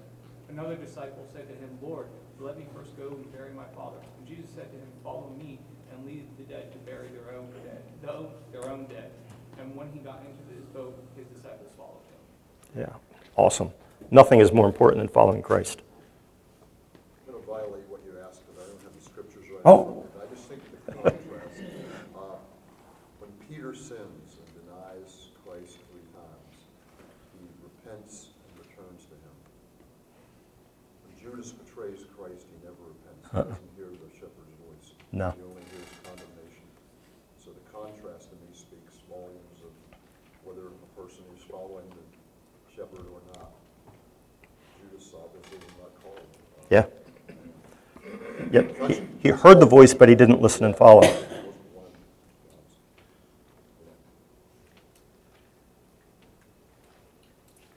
Another 0.49 0.75
disciple 0.75 1.29
said 1.31 1.47
to 1.47 1.53
him, 1.53 1.77
Lord, 1.79 2.07
let 2.39 2.57
me 2.57 2.65
first 2.73 2.97
go 2.97 3.09
and 3.09 3.31
bury 3.31 3.53
my 3.53 3.69
father. 3.77 4.01
And 4.17 4.25
Jesus 4.25 4.49
said 4.49 4.71
to 4.73 4.77
him, 4.79 4.89
Follow 5.03 5.29
me 5.37 5.59
and 5.91 6.05
leave 6.05 6.25
the 6.37 6.43
dead 6.43 6.71
to 6.71 6.77
bury 6.79 7.09
their 7.09 7.35
own 7.37 7.49
dead, 7.63 7.83
though 8.01 8.31
their 8.51 8.69
own 8.69 8.85
dead. 8.85 9.11
And 9.59 9.75
when 9.75 9.91
he 9.91 9.99
got 9.99 10.21
into 10.21 10.55
his 10.55 10.65
boat, 10.73 10.97
his 11.15 11.25
disciples 11.27 11.71
followed 11.77 12.03
him. 12.73 12.87
Yeah. 12.87 12.95
Awesome. 13.35 13.71
Nothing 14.11 14.39
is 14.39 14.51
more 14.51 14.65
important 14.67 14.99
than 14.99 15.07
following 15.07 15.41
Christ. 15.41 15.81
I'm 17.27 17.33
going 17.33 17.43
to 17.43 17.47
violate 17.47 17.87
what 17.87 18.01
you 18.05 18.17
asked, 18.25 18.41
because 18.47 18.63
I 18.63 18.67
don't 18.71 18.81
have 18.83 18.95
the 18.95 19.03
scriptures 19.03 19.45
right. 19.51 19.61
Oh. 19.65 20.05
I 20.19 20.25
just 20.33 20.47
think 20.47 20.61
the 20.85 20.91
contrast, 20.91 21.61
uh, 22.15 22.39
when 23.19 23.31
Peter 23.47 23.75
sins 23.75 24.39
and 24.39 24.49
denies 24.63 25.29
Christ 25.45 25.77
three 25.91 26.07
times, 26.15 26.55
he 27.37 27.45
repents 27.61 28.31
and 28.47 28.51
returns 28.65 29.05
to 29.11 29.15
him. 29.19 29.35
When 31.03 31.13
Judas 31.19 31.51
betrays 31.51 32.07
Christ, 32.15 32.47
he 32.47 32.57
never 32.63 32.79
repents. 32.81 33.27
He 33.29 33.37
doesn't 33.37 33.73
hear 33.75 33.91
the 33.91 34.09
shepherd's 34.15 34.55
voice. 34.63 34.95
No. 35.11 35.35
He 35.35 35.43
only 35.43 35.65
hears 35.69 35.91
condemnation. 36.01 36.65
So 37.37 37.51
the 37.53 37.65
contrast 37.69 38.31
to 38.31 38.35
me 38.41 38.49
speaks 38.57 38.99
volumes 39.05 39.59
of 39.61 39.73
whether 40.47 40.71
a 40.71 40.89
person 40.97 41.23
is 41.37 41.43
following 41.45 41.85
the 41.93 42.05
shepherd 42.73 43.05
or 43.09 43.21
not. 43.37 43.53
Judas 44.79 45.13
obviously 45.13 45.57
was 45.61 45.75
not 45.81 45.93
called. 46.01 46.25
uh, 46.57 46.58
Yeah. 46.69 46.85
Yep. 48.51 48.89
He- 48.89 49.07
He 49.21 49.29
heard 49.29 49.59
the 49.59 49.65
voice, 49.65 49.93
but 49.93 50.07
he 50.07 50.15
didn't 50.15 50.41
listen 50.41 50.65
and 50.65 50.75
follow. 50.75 51.01
wasn't 51.01 51.15
one 51.75 51.85
of 51.85 51.91
God's. 52.45 52.75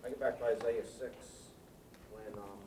I 0.05 0.09
get 0.09 0.21
back 0.21 0.39
to 0.39 0.45
Isaiah 0.45 0.85
six, 0.85 1.15
when, 2.13 2.33
um, 2.41 2.59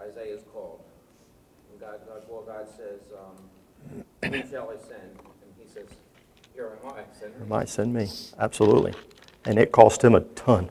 Isaiah 0.00 0.34
is 0.36 0.42
called. 0.52 0.80
And 1.72 1.80
God, 1.80 2.00
God, 2.06 2.22
well, 2.28 2.42
God 2.42 2.66
says, 2.76 3.00
um, 3.18 4.30
who 4.30 4.48
shall 4.50 4.70
I 4.70 4.76
send? 4.76 5.02
And 5.02 5.52
he 5.58 5.66
says, 5.72 5.86
here 6.54 6.76
am 6.84 6.90
I, 6.92 7.02
send 7.18 7.40
me. 7.40 7.46
My, 7.46 7.64
send 7.64 7.94
me. 7.94 8.08
Absolutely. 8.38 8.92
And 9.46 9.58
it 9.58 9.72
cost 9.72 10.04
him 10.04 10.14
a 10.14 10.20
ton. 10.20 10.68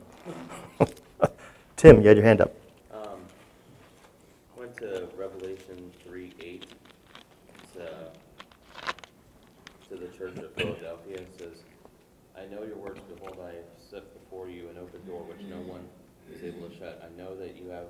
Tim, 1.78 2.02
you 2.02 2.08
had 2.08 2.16
your 2.16 2.26
hand 2.26 2.40
up. 2.40 2.52
Um, 2.92 3.20
went 4.56 4.76
to 4.78 5.08
Revelation 5.16 5.92
three 6.04 6.32
eight. 6.40 6.66
It's, 7.54 7.76
uh, 7.76 8.10
to 9.88 9.96
the 9.96 10.08
church 10.08 10.36
of 10.38 10.52
Philadelphia, 10.54 11.18
and 11.18 11.26
says, 11.38 11.62
I 12.36 12.46
know 12.52 12.64
your 12.64 12.76
works, 12.76 13.00
behold, 13.08 13.38
I 13.40 13.54
have 13.54 13.70
set 13.90 14.02
before 14.12 14.48
you 14.48 14.68
an 14.70 14.76
open 14.76 15.06
door 15.06 15.22
which 15.22 15.40
no 15.48 15.58
one 15.70 15.86
is 16.34 16.42
able 16.42 16.68
to 16.68 16.76
shut. 16.76 17.00
I 17.00 17.16
know 17.16 17.36
that 17.36 17.54
you 17.56 17.70
have 17.70 17.86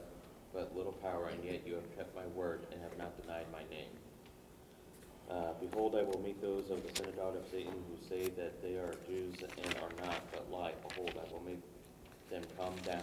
but 0.53 0.77
little 0.77 0.93
power, 0.93 1.29
and 1.29 1.43
yet 1.43 1.67
you 1.67 1.75
have 1.75 1.97
kept 1.97 2.15
my 2.15 2.27
word 2.37 2.67
and 2.71 2.83
have 2.83 2.97
not 2.99 3.19
denied 3.23 3.47
my 3.51 3.63
name. 3.71 3.89
Uh, 5.31 5.55
behold, 5.63 5.97
I 5.97 6.03
will 6.03 6.21
meet 6.21 6.43
those 6.43 6.69
of 6.71 6.87
the 6.87 6.95
synagogue 6.95 7.37
of 7.37 7.45
Satan 7.51 7.73
who 7.73 7.97
say 8.07 8.29
that 8.37 8.63
they 8.63 8.75
are 8.75 8.93
Jews 9.09 9.37
and 9.41 9.75
are 9.77 10.07
not, 10.07 10.21
but 10.31 10.53
lie. 10.53 10.75
Behold, 10.87 11.13
I 11.17 11.33
will 11.33 11.43
make 11.43 11.63
them 12.31 12.43
come 12.59 12.75
down, 12.85 13.03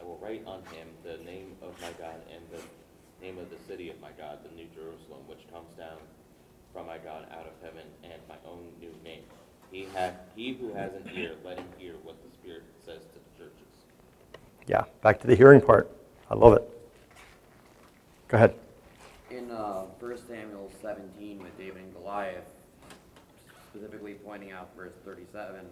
I 0.00 0.04
will 0.04 0.18
write 0.22 0.42
on 0.46 0.62
him 0.72 0.88
the 1.04 1.22
name 1.24 1.52
of 1.62 1.78
my 1.80 1.90
God 1.98 2.20
and 2.32 2.42
the 2.50 2.62
name 3.24 3.38
of 3.38 3.50
the 3.50 3.58
city 3.68 3.90
of 3.90 4.00
my 4.00 4.10
God, 4.16 4.38
the 4.42 4.54
New 4.56 4.66
Jerusalem, 4.74 5.20
which 5.26 5.40
comes 5.52 5.72
down 5.76 5.98
from 6.72 6.86
my 6.86 6.98
God 6.98 7.26
out 7.32 7.46
of 7.46 7.52
heaven, 7.62 7.86
and 8.02 8.14
my 8.28 8.36
own 8.48 8.68
new 8.80 8.94
name. 9.04 9.22
He 9.70 9.86
hath, 9.92 10.14
he 10.34 10.54
who 10.54 10.72
has 10.72 10.92
an 10.94 11.10
ear, 11.14 11.34
let 11.44 11.58
him 11.58 11.66
hear 11.76 11.94
what 12.02 12.16
the 12.22 12.30
Spirit 12.38 12.62
says 12.84 13.02
to 13.02 13.14
the 13.14 13.44
churches. 13.44 13.84
Yeah, 14.66 14.84
back 15.02 15.20
to 15.20 15.26
the 15.26 15.34
hearing 15.34 15.60
part. 15.60 15.90
I 16.30 16.34
love 16.34 16.54
it. 16.54 16.62
Go 18.28 18.36
ahead. 18.36 18.54
In 19.30 19.50
uh, 19.50 19.82
1 19.98 20.18
Samuel 20.28 20.70
17 20.80 21.42
with 21.42 21.56
David 21.58 21.82
and 21.82 21.94
Goliath, 21.94 22.44
specifically 23.70 24.14
pointing 24.14 24.52
out 24.52 24.70
verse 24.76 24.94
37, 25.04 25.66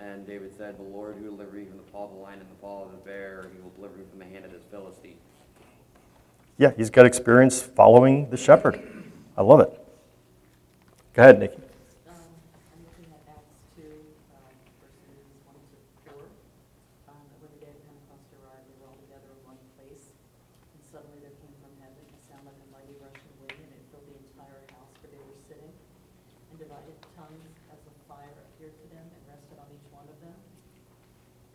and 0.00 0.26
David 0.26 0.52
said, 0.56 0.78
The 0.78 0.82
Lord 0.82 1.16
who 1.16 1.24
delivered 1.24 1.58
you 1.58 1.66
from 1.66 1.76
the 1.78 1.82
paw 1.84 2.04
of 2.04 2.10
the 2.12 2.18
lion 2.18 2.40
and 2.40 2.48
the 2.50 2.54
paw 2.60 2.84
of 2.84 2.90
the 2.92 2.98
bear, 2.98 3.46
he 3.54 3.60
will 3.62 3.70
deliver 3.70 3.98
you 3.98 4.04
from 4.10 4.18
the 4.18 4.26
hand 4.26 4.44
of 4.44 4.52
this 4.52 4.62
Philistine. 4.70 5.18
Yeah, 6.58 6.72
he's 6.76 6.90
got 6.90 7.06
experience 7.06 7.60
following 7.62 8.30
the 8.30 8.36
shepherd. 8.36 8.80
I 9.36 9.42
love 9.42 9.60
it. 9.60 9.72
Go 11.12 11.22
ahead, 11.22 11.38
Nikki. 11.38 11.56
Um, 12.08 12.16
I'm 12.72 12.80
looking 12.88 13.08
at 13.12 13.20
Acts 13.28 13.60
two, 13.76 13.92
um, 14.36 14.52
verses 14.80 15.20
one 15.44 15.56
to 15.56 15.76
four. 16.08 16.24
Um, 17.12 17.20
that 17.28 17.38
when 17.44 17.52
the 17.56 17.60
day 17.60 17.72
of 17.72 17.80
Pentecost 17.84 18.28
arrived, 18.40 18.64
they 18.68 18.76
were 18.80 18.88
all 18.88 18.96
together 19.04 19.28
in 19.32 19.40
one 19.44 19.60
place. 19.76 20.12
And 20.76 20.80
suddenly 20.88 21.20
there 21.20 21.36
came 21.44 21.52
from 21.60 21.72
heaven 21.80 22.04
a 22.08 22.20
sound 22.24 22.48
like 22.48 22.56
a 22.56 22.68
mighty 22.72 22.96
rushing 23.04 23.32
wind, 23.44 23.60
and 23.60 23.72
it 23.76 23.84
filled 23.92 24.08
the 24.08 24.16
entire 24.16 24.64
house 24.72 24.92
where 25.04 25.12
they 25.12 25.20
were 25.20 25.40
sitting. 25.44 25.72
And 25.72 26.56
divided 26.56 26.96
tongues 27.16 27.52
as 27.68 27.80
of 27.84 27.92
fire 28.08 28.32
appeared 28.32 28.72
to 28.80 28.86
them 28.96 29.04
and 29.12 29.20
rested 29.28 29.60
on 29.60 29.68
each 29.76 29.88
one 29.92 30.08
of 30.08 30.16
them. 30.24 30.36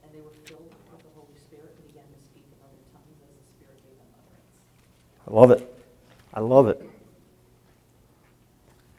And 0.06 0.14
they 0.14 0.22
were 0.22 0.38
filled 0.46 0.70
with 0.94 1.02
the 1.02 1.14
Holy 1.18 1.38
Spirit 1.42 1.74
and 1.74 1.86
began 1.90 2.06
to 2.06 2.22
speak 2.22 2.46
in 2.50 2.58
other 2.62 2.82
tongues 2.94 3.18
as 3.26 3.34
the 3.34 3.46
Spirit 3.50 3.78
gave 3.82 3.98
them 3.98 4.10
utterance. 4.14 4.58
I 5.32 5.34
love 5.34 5.52
it. 5.52 5.76
I 6.34 6.40
love 6.42 6.68
it. 6.68 6.90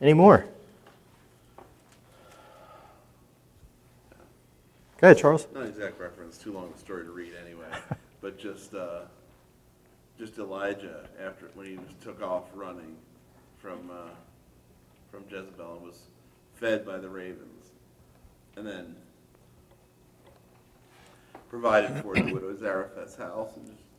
Any 0.00 0.14
more? 0.14 0.46
Go 4.98 5.08
ahead, 5.08 5.18
Charles. 5.18 5.46
Not 5.52 5.64
an 5.64 5.68
exact 5.68 6.00
reference, 6.00 6.38
too 6.38 6.52
long 6.52 6.72
a 6.74 6.78
story 6.78 7.04
to 7.04 7.10
read 7.10 7.32
anyway, 7.44 7.66
but 8.22 8.38
just, 8.38 8.72
uh, 8.72 9.00
just 10.18 10.38
Elijah 10.38 11.06
after, 11.22 11.50
when 11.54 11.66
he 11.66 11.78
took 12.02 12.22
off 12.22 12.44
running 12.54 12.96
from, 13.58 13.90
uh, 13.90 14.08
from 15.10 15.24
Jezebel 15.28 15.74
and 15.74 15.82
was 15.82 16.00
fed 16.54 16.86
by 16.86 16.96
the 16.96 17.10
ravens. 17.10 17.72
And 18.56 18.66
then 18.66 18.96
provided 21.50 22.02
for 22.02 22.14
the 22.14 22.32
widow 22.32 22.56
Zarephath's 22.56 23.16
house 23.16 23.54
and 23.56 23.66
just. 23.66 23.91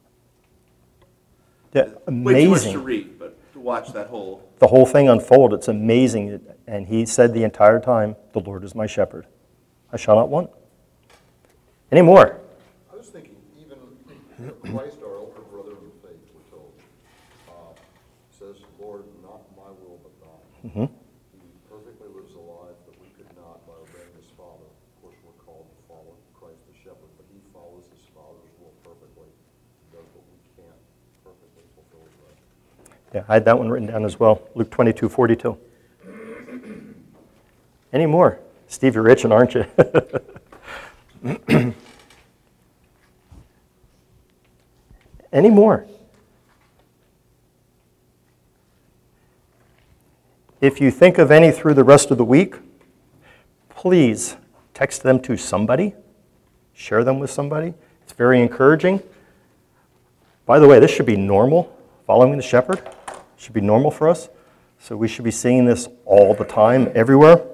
Yeah, 1.73 1.89
amazing. 2.07 2.23
Way 2.23 2.43
too 2.43 2.49
much 2.49 2.63
to 2.73 2.79
read, 2.79 3.19
but 3.19 3.53
to 3.53 3.59
watch 3.59 3.91
that 3.93 4.07
whole, 4.07 4.41
The 4.59 4.67
whole 4.67 4.85
thing 4.85 5.09
unfold, 5.09 5.53
It's 5.53 5.67
amazing. 5.67 6.39
And 6.67 6.87
he 6.87 7.05
said 7.05 7.33
the 7.33 7.43
entire 7.43 7.79
time, 7.79 8.15
The 8.33 8.39
Lord 8.39 8.63
is 8.63 8.75
my 8.75 8.85
shepherd. 8.87 9.25
I 9.91 9.97
shall 9.97 10.15
not 10.15 10.29
want. 10.29 10.49
Any 11.91 12.01
more? 12.01 12.39
I 12.91 12.95
was 12.95 13.09
thinking, 13.09 13.35
even 13.59 13.77
Christ, 14.73 14.97
our 15.05 15.17
elder 15.21 15.41
brother 15.51 15.77
in 15.77 15.85
the 15.93 15.97
faith, 16.07 16.23
we're 16.33 16.49
told, 16.49 16.73
uh, 17.49 17.73
says, 18.33 18.57
Lord, 18.79 19.05
not 19.21 19.41
my 19.53 19.69
will 19.81 20.01
but 20.01 20.13
thine. 20.17 20.49
Mhm. 20.65 20.89
He 20.89 21.45
perfectly 21.69 22.09
lives 22.09 22.33
a 22.33 22.41
life 22.41 22.79
that 22.89 22.97
we 22.97 23.09
could 23.13 23.29
not 23.37 23.61
by 23.69 23.77
obeying 23.77 24.13
his 24.17 24.29
Father. 24.33 24.65
Of 24.65 24.95
course, 25.05 25.17
we're 25.21 25.37
called 25.45 25.69
to 25.69 25.77
follow 25.85 26.17
Christ 26.33 26.65
the 26.65 26.73
shepherd, 26.81 27.11
but 27.17 27.25
he 27.29 27.37
follows 27.53 27.85
his 27.93 28.05
Father's 28.17 28.49
will 28.57 28.73
perfectly, 28.81 29.29
does 29.93 30.09
what 30.17 30.25
we 30.33 30.37
can't 30.57 30.81
perfectly 31.21 31.65
fulfill 31.77 32.01
his 32.09 32.15
will. 32.17 32.33
Yeah, 33.13 33.23
I 33.27 33.35
had 33.35 33.45
that 33.45 33.57
one 33.57 33.69
written 33.69 33.87
down 33.87 34.05
as 34.05 34.19
well. 34.19 34.41
Luke 34.55 34.71
22, 34.71 35.07
42. 35.07 35.57
Any 37.91 38.07
more? 38.07 38.39
Steve, 38.67 38.95
you're 38.95 39.07
itching, 39.07 39.31
aren't 39.31 39.53
you? 39.53 39.65
Any 45.31 45.49
more? 45.51 45.85
If 50.59 50.81
you 50.81 50.91
think 50.91 51.17
of 51.17 51.29
any 51.29 51.51
through 51.51 51.73
the 51.73 51.83
rest 51.83 52.09
of 52.09 52.17
the 52.17 52.23
week, 52.23 52.55
please 53.69 54.37
text 54.73 55.03
them 55.03 55.19
to 55.21 55.35
somebody, 55.35 55.93
share 56.73 57.03
them 57.03 57.19
with 57.19 57.29
somebody. 57.29 57.73
It's 58.03 58.13
very 58.13 58.41
encouraging. 58.41 59.01
By 60.45 60.59
the 60.59 60.67
way, 60.67 60.79
this 60.79 60.91
should 60.91 61.05
be 61.05 61.17
normal. 61.17 61.75
Following 62.05 62.37
the 62.37 62.43
shepherd 62.43 62.81
should 63.37 63.53
be 63.53 63.61
normal 63.61 63.91
for 63.91 64.07
us. 64.07 64.29
So 64.79 64.97
we 64.97 65.07
should 65.07 65.23
be 65.23 65.31
seeing 65.31 65.65
this 65.65 65.87
all 66.05 66.33
the 66.33 66.43
time, 66.43 66.91
everywhere. 66.93 67.45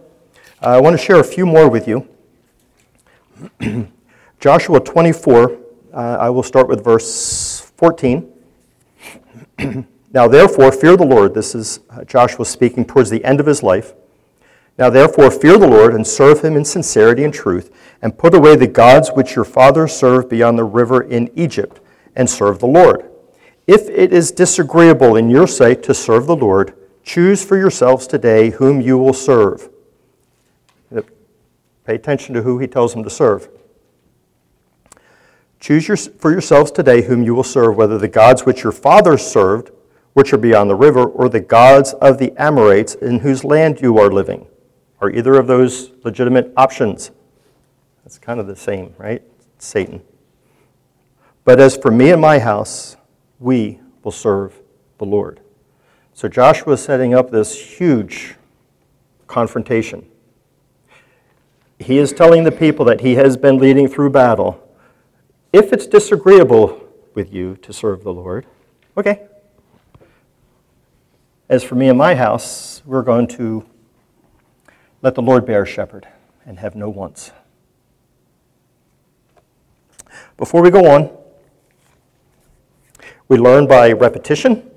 Uh, 0.62 0.70
I 0.70 0.80
want 0.80 0.98
to 1.00 1.04
share 1.04 1.20
a 1.20 1.24
few 1.24 1.46
more 1.46 1.70
with 1.70 1.88
you. 1.88 2.08
Joshua 4.40 4.80
24, 4.80 5.58
uh, 5.94 5.98
I 5.98 6.30
will 6.30 6.44
start 6.44 6.68
with 6.68 6.84
verse 6.84 7.60
14. 7.78 8.32
now, 10.12 10.28
therefore, 10.28 10.72
fear 10.72 10.98
the 10.98 11.06
Lord. 11.06 11.34
This 11.34 11.56
is 11.56 11.82
uh, 11.90 12.04
Joshua 12.04 12.46
speaking 12.46 12.86
towards 12.86 13.10
the 13.10 13.24
end 13.24 13.40
of 13.40 13.46
his 13.46 13.62
life. 13.64 13.94
Now, 14.78 14.90
therefore, 14.90 15.30
fear 15.30 15.58
the 15.58 15.68
Lord 15.68 15.94
and 15.94 16.08
serve 16.08 16.42
him 16.42 16.56
in 16.56 16.64
sincerity 16.64 17.24
and 17.24 17.34
truth, 17.34 17.70
and 18.02 18.18
put 18.18 18.34
away 18.34 18.56
the 18.56 18.68
gods 18.68 19.10
which 19.10 19.36
your 19.36 19.46
fathers 19.46 19.94
served 19.94 20.30
beyond 20.30 20.58
the 20.58 20.64
river 20.64 21.02
in 21.02 21.30
Egypt, 21.38 21.82
and 22.16 22.30
serve 22.30 22.60
the 22.60 22.68
Lord. 22.68 23.09
If 23.70 23.88
it 23.88 24.12
is 24.12 24.32
disagreeable 24.32 25.16
in 25.16 25.30
your 25.30 25.46
sight 25.46 25.84
to 25.84 25.94
serve 25.94 26.26
the 26.26 26.36
Lord, 26.36 26.74
choose 27.04 27.46
for 27.46 27.56
yourselves 27.56 28.08
today 28.08 28.50
whom 28.50 28.82
you 28.82 28.98
will 28.98 29.14
serve. 29.14 29.70
Pay 30.92 31.94
attention 31.94 32.34
to 32.34 32.42
who 32.42 32.58
he 32.58 32.66
tells 32.66 32.96
them 32.96 33.04
to 33.04 33.12
serve. 33.12 33.48
Choose 35.60 35.88
your, 35.88 35.98
for 35.98 36.32
yourselves 36.32 36.72
today 36.72 37.04
whom 37.04 37.22
you 37.22 37.36
will 37.36 37.44
serve, 37.44 37.78
whether 37.78 38.00
the 38.00 38.08
gods 38.08 38.44
which 38.44 38.64
your 38.64 38.72
fathers 38.72 39.22
served, 39.22 39.70
which 40.14 40.34
are 40.34 40.40
beyond 40.40 40.72
the 40.72 40.76
river, 40.76 41.06
or 41.06 41.30
the 41.30 41.40
gods 41.40 41.94
of 41.94 42.18
the 42.18 42.34
Amorites 42.42 42.96
in 42.96 43.20
whose 43.20 43.44
land 43.44 43.82
you 43.82 44.00
are 44.00 44.10
living. 44.10 44.48
Are 45.00 45.12
either 45.12 45.36
of 45.36 45.46
those 45.46 45.92
legitimate 46.04 46.52
options? 46.58 47.12
That's 48.04 48.18
kind 48.18 48.40
of 48.40 48.48
the 48.48 48.56
same, 48.56 48.96
right? 48.98 49.22
Satan. 49.60 50.02
But 51.44 51.60
as 51.60 51.78
for 51.78 51.92
me 51.92 52.10
and 52.10 52.20
my 52.20 52.40
house, 52.40 52.96
we 53.40 53.80
will 54.04 54.12
serve 54.12 54.60
the 54.98 55.06
Lord. 55.06 55.40
So 56.14 56.28
Joshua 56.28 56.74
is 56.74 56.82
setting 56.82 57.14
up 57.14 57.32
this 57.32 57.60
huge 57.60 58.36
confrontation. 59.28 60.06
He 61.80 61.98
is 61.98 62.12
telling 62.12 62.44
the 62.44 62.52
people 62.52 62.84
that 62.86 63.02
he 63.02 63.16
has 63.16 63.38
been 63.38 63.58
leading 63.58 63.88
through 63.88 64.10
battle. 64.10 64.62
If 65.54 65.72
it's 65.72 65.88
disagreeable 65.88 66.84
with 67.14 67.34
you 67.34 67.56
to 67.58 67.72
serve 67.72 68.04
the 68.04 68.14
Lord, 68.14 68.46
okay. 68.98 69.28
As 71.48 71.64
for 71.64 71.76
me 71.76 71.88
and 71.88 71.98
my 71.98 72.16
house, 72.16 72.82
we're 72.86 73.02
going 73.02 73.28
to 73.30 73.66
let 75.02 75.16
the 75.16 75.22
Lord 75.22 75.46
be 75.46 75.54
our 75.54 75.66
shepherd 75.66 76.08
and 76.46 76.60
have 76.60 76.76
no 76.76 76.90
wants. 76.90 77.32
Before 80.38 80.62
we 80.62 80.70
go 80.70 80.86
on, 80.92 81.18
we 83.30 83.38
learn 83.38 83.68
by 83.68 83.92
repetition 83.94 84.70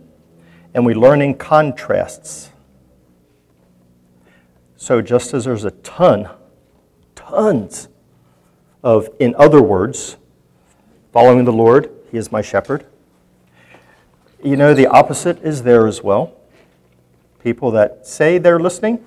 and 0.74 0.86
we 0.86 0.94
learn 0.94 1.20
in 1.20 1.34
contrasts. 1.34 2.50
So, 4.76 5.00
just 5.00 5.32
as 5.32 5.44
there's 5.44 5.64
a 5.64 5.70
ton, 5.70 6.28
tons 7.14 7.88
of, 8.82 9.08
in 9.18 9.34
other 9.36 9.62
words, 9.62 10.16
following 11.12 11.44
the 11.44 11.52
Lord, 11.52 11.90
He 12.10 12.18
is 12.18 12.30
my 12.30 12.42
shepherd. 12.42 12.84
You 14.44 14.56
know, 14.56 14.74
the 14.74 14.86
opposite 14.86 15.42
is 15.42 15.62
there 15.62 15.86
as 15.86 16.02
well. 16.02 16.34
People 17.42 17.70
that 17.72 18.06
say 18.06 18.38
they're 18.38 18.58
listening. 18.60 19.04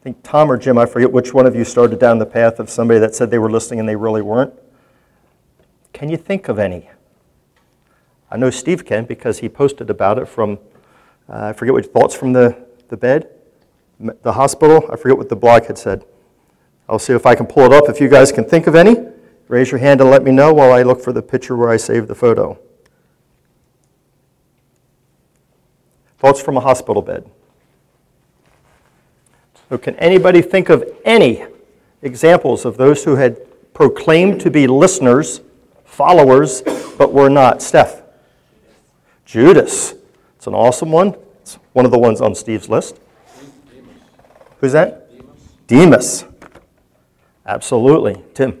I 0.00 0.02
think 0.02 0.18
Tom 0.22 0.50
or 0.50 0.56
Jim, 0.56 0.76
I 0.76 0.86
forget 0.86 1.10
which 1.10 1.32
one 1.32 1.46
of 1.46 1.54
you 1.54 1.64
started 1.64 1.98
down 1.98 2.18
the 2.18 2.26
path 2.26 2.58
of 2.58 2.68
somebody 2.68 3.00
that 3.00 3.14
said 3.14 3.30
they 3.30 3.38
were 3.38 3.50
listening 3.50 3.80
and 3.80 3.88
they 3.88 3.96
really 3.96 4.22
weren't. 4.22 4.52
Can 5.92 6.08
you 6.08 6.16
think 6.16 6.48
of 6.48 6.58
any? 6.58 6.90
I 8.30 8.36
know 8.36 8.50
Steve 8.50 8.84
can 8.84 9.04
because 9.04 9.38
he 9.38 9.48
posted 9.48 9.88
about 9.88 10.18
it 10.18 10.26
from, 10.26 10.58
uh, 11.28 11.46
I 11.46 11.52
forget 11.52 11.74
which, 11.74 11.86
thoughts 11.86 12.14
from 12.14 12.32
the, 12.32 12.66
the 12.88 12.96
bed, 12.96 13.28
the 14.22 14.32
hospital. 14.32 14.88
I 14.90 14.96
forget 14.96 15.16
what 15.16 15.28
the 15.28 15.36
blog 15.36 15.66
had 15.66 15.78
said. 15.78 16.04
I'll 16.88 16.98
see 16.98 17.12
if 17.12 17.26
I 17.26 17.34
can 17.34 17.46
pull 17.46 17.64
it 17.64 17.72
up. 17.72 17.88
If 17.88 18.00
you 18.00 18.08
guys 18.08 18.32
can 18.32 18.44
think 18.44 18.66
of 18.66 18.74
any, 18.74 18.96
raise 19.48 19.70
your 19.70 19.78
hand 19.78 20.00
and 20.00 20.10
let 20.10 20.22
me 20.22 20.32
know 20.32 20.52
while 20.52 20.72
I 20.72 20.82
look 20.82 21.00
for 21.00 21.12
the 21.12 21.22
picture 21.22 21.56
where 21.56 21.70
I 21.70 21.76
saved 21.76 22.08
the 22.08 22.14
photo. 22.14 22.58
Thoughts 26.18 26.40
from 26.40 26.56
a 26.56 26.60
hospital 26.60 27.02
bed. 27.02 27.28
So, 29.68 29.78
can 29.78 29.96
anybody 29.96 30.42
think 30.42 30.68
of 30.68 30.84
any 31.04 31.44
examples 32.02 32.64
of 32.64 32.76
those 32.76 33.04
who 33.04 33.16
had 33.16 33.38
proclaimed 33.74 34.40
to 34.42 34.50
be 34.50 34.66
listeners, 34.66 35.40
followers, 35.84 36.62
but 36.96 37.12
were 37.12 37.28
not? 37.28 37.62
Steph. 37.62 38.02
Judas. 39.26 39.94
It's 40.36 40.46
an 40.46 40.54
awesome 40.54 40.90
one. 40.92 41.14
It's 41.42 41.58
one 41.72 41.84
of 41.84 41.90
the 41.90 41.98
ones 41.98 42.20
on 42.20 42.34
Steve's 42.34 42.68
list. 42.68 42.98
Who's 44.60 44.72
that? 44.72 45.10
Demas. 45.66 46.24
Absolutely. 47.44 48.22
Tim. 48.34 48.52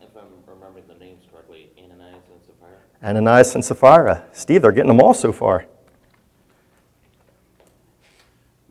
If 0.00 0.08
I'm 0.16 0.24
remembering 0.46 0.84
the 0.86 0.94
names 1.02 1.24
correctly, 1.32 1.70
Ananias 1.82 2.22
and 2.30 2.40
Sapphira. 2.46 2.76
Ananias 3.02 3.54
and 3.54 3.64
Sapphira. 3.64 4.24
Steve, 4.32 4.62
they're 4.62 4.72
getting 4.72 4.88
them 4.88 5.00
all 5.00 5.14
so 5.14 5.32
far. 5.32 5.64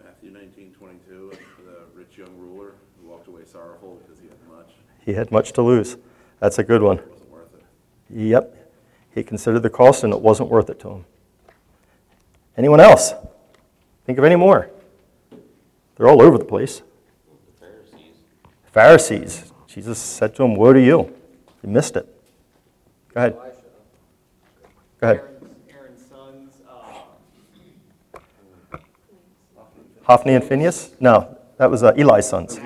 Matthew 0.04 0.30
nineteen 0.32 0.72
twenty-two, 0.78 1.32
uh, 1.34 1.38
the 1.66 1.98
rich 1.98 2.18
young 2.18 2.36
ruler 2.38 2.74
who 3.02 3.10
walked 3.10 3.28
away 3.28 3.42
sorrowful 3.52 4.00
because 4.06 4.22
he 4.22 4.28
had 4.28 4.38
much, 4.48 4.68
He 5.06 5.14
had 5.14 5.32
much 5.32 5.52
to 5.54 5.62
lose. 5.64 5.98
That's 6.40 6.60
a 6.60 6.64
good 6.64 6.82
one. 6.84 7.00
it 7.00 7.10
wasn't 7.10 7.32
worth 7.32 7.54
it. 7.56 7.64
Yep. 8.16 8.56
He 9.16 9.24
considered 9.24 9.62
the 9.62 9.70
cost 9.70 10.04
and 10.04 10.14
it 10.14 10.22
wasn't 10.22 10.50
worth 10.50 10.70
it 10.70 10.80
to 10.82 10.90
him. 10.90 11.06
Anyone 12.60 12.82
else? 12.82 13.14
Think 14.06 14.18
of 14.20 14.26
any 14.26 14.36
more? 14.36 14.70
They're 15.96 16.10
all 16.10 16.22
over 16.22 16.38
the 16.38 16.44
place. 16.44 16.82
The 16.82 17.66
Pharisees. 17.66 18.18
Pharisees. 18.74 19.54
Jesus 19.66 19.98
said 19.98 20.36
to 20.36 20.42
them, 20.42 20.56
Woe 20.56 20.74
to 20.74 20.82
you. 20.82 21.16
You 21.64 21.70
missed 21.70 21.96
it. 21.96 22.06
Go 23.14 23.20
ahead. 23.22 23.34
Go 23.34 23.52
ahead. 25.04 25.18
Aaron's, 25.20 25.56
Aaron's 25.70 26.06
sons, 26.06 26.56
uh, 28.74 28.78
Hophni 30.04 30.34
and 30.34 30.44
Phinehas? 30.44 30.92
No, 31.00 31.38
that 31.56 31.72
was 31.72 31.82
uh, 31.82 31.94
Eli's 31.96 32.28
sons. 32.28 32.60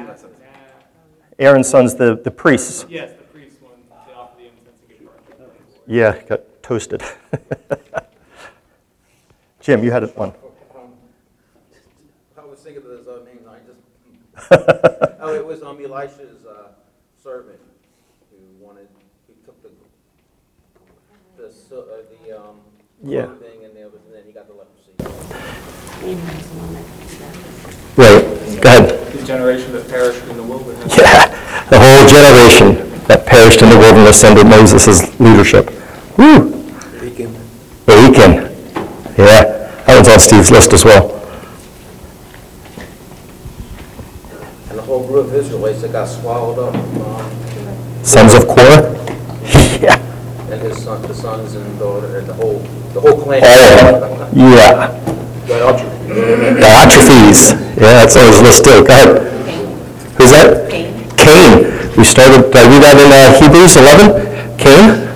Aaron's 1.37 1.69
sons, 1.69 1.93
the, 1.93 2.15
the 2.15 2.31
priests. 2.31 2.87
yes, 2.89 3.11
the 3.15 3.23
priest 3.25 3.61
one, 3.61 3.73
to 4.07 4.15
offer 4.15 4.37
the 4.39 4.47
incense 4.47 4.79
and 4.89 4.99
give. 4.99 5.49
Yeah, 5.85 6.19
got 6.23 6.63
toasted. 6.63 7.03
Jim, 9.63 9.81
you 9.81 9.91
had 9.91 10.03
one. 10.17 10.33
I 12.37 12.45
was 12.45 12.59
thinking 12.59 12.83
of 12.83 12.89
those 12.89 13.07
other 13.07 13.23
names, 13.23 13.47
I 13.47 13.59
just, 13.65 13.79
oh, 15.21 15.33
it 15.33 15.45
was 15.45 15.63
um, 15.63 15.77
Elisha's 15.81 16.45
uh, 16.45 16.67
servant 17.23 17.59
who 18.29 18.37
wanted, 18.65 18.89
who 19.25 19.33
took 19.45 19.63
the, 19.63 19.69
the, 21.41 21.49
so- 21.49 21.87
uh, 21.89 22.01
the 22.27 22.37
um, 22.37 22.57
Yeah. 23.01 23.27
clothing 23.27 23.63
and 23.63 23.77
everything, 23.77 24.01
and 24.07 24.13
then 24.15 24.23
he 24.25 24.33
got 24.33 24.47
the 24.49 24.53
leprosy. 24.53 24.91
Right, 27.95 28.61
go 28.61 28.69
ahead. 28.69 29.13
The 29.13 29.23
generation 29.25 29.71
that 29.71 29.87
perished 29.87 30.25
in 30.25 30.35
the 30.35 30.43
wilderness. 30.43 30.97
Yeah, 30.97 31.27
the 31.69 31.79
whole 31.79 32.05
generation 32.05 32.89
that 33.07 33.25
perished 33.25 33.61
in 33.61 33.69
the 33.69 33.77
wilderness 33.77 34.25
under 34.25 34.43
Moses' 34.43 35.17
leadership. 35.21 35.67
Woo! 36.17 36.49
The 37.85 37.93
Achan. 37.93 38.42
Yeah, 40.13 40.17
on 40.17 40.19
Steve's 40.19 40.51
list 40.51 40.73
as 40.73 40.85
well. 40.85 41.09
And 44.69 44.77
the 44.77 44.83
whole 44.83 45.07
group 45.07 45.25
of 45.25 45.33
Israelites 45.33 45.81
that 45.81 45.91
got 45.91 46.05
swallowed 46.07 46.59
up, 46.59 46.75
um, 46.75 48.05
Sons 48.05 48.35
of 48.35 48.45
Korah? 48.45 48.93
Yeah. 49.81 49.97
and 50.51 50.61
his 50.61 50.83
son, 50.83 51.01
the 51.01 51.15
sons 51.15 51.55
and 51.55 51.79
daughter, 51.79 52.19
and 52.19 52.27
the 52.27 52.33
whole, 52.33 52.59
the 52.93 53.01
whole 53.01 53.19
clan. 53.23 53.41
Oh, 53.43 54.29
yeah. 54.35 54.93
But 55.47 55.77
Diotrephes. 56.61 57.51
Yeah, 57.81 57.93
that's 57.97 58.15
on 58.15 58.27
his 58.27 58.41
list 58.43 58.63
too. 58.65 58.85
Go 58.85 58.93
ahead. 58.93 59.17
Who's 60.17 60.29
that? 60.29 60.69
Cain. 60.69 61.09
Cain. 61.17 61.97
We 61.97 62.03
started, 62.03 62.51
did 62.51 62.57
I 62.57 62.69
read 62.69 62.83
that 62.83 62.97
in 63.01 63.09
uh, 63.11 63.33
Hebrews 63.41 63.77
11? 63.77 64.57
Cain? 64.61 65.09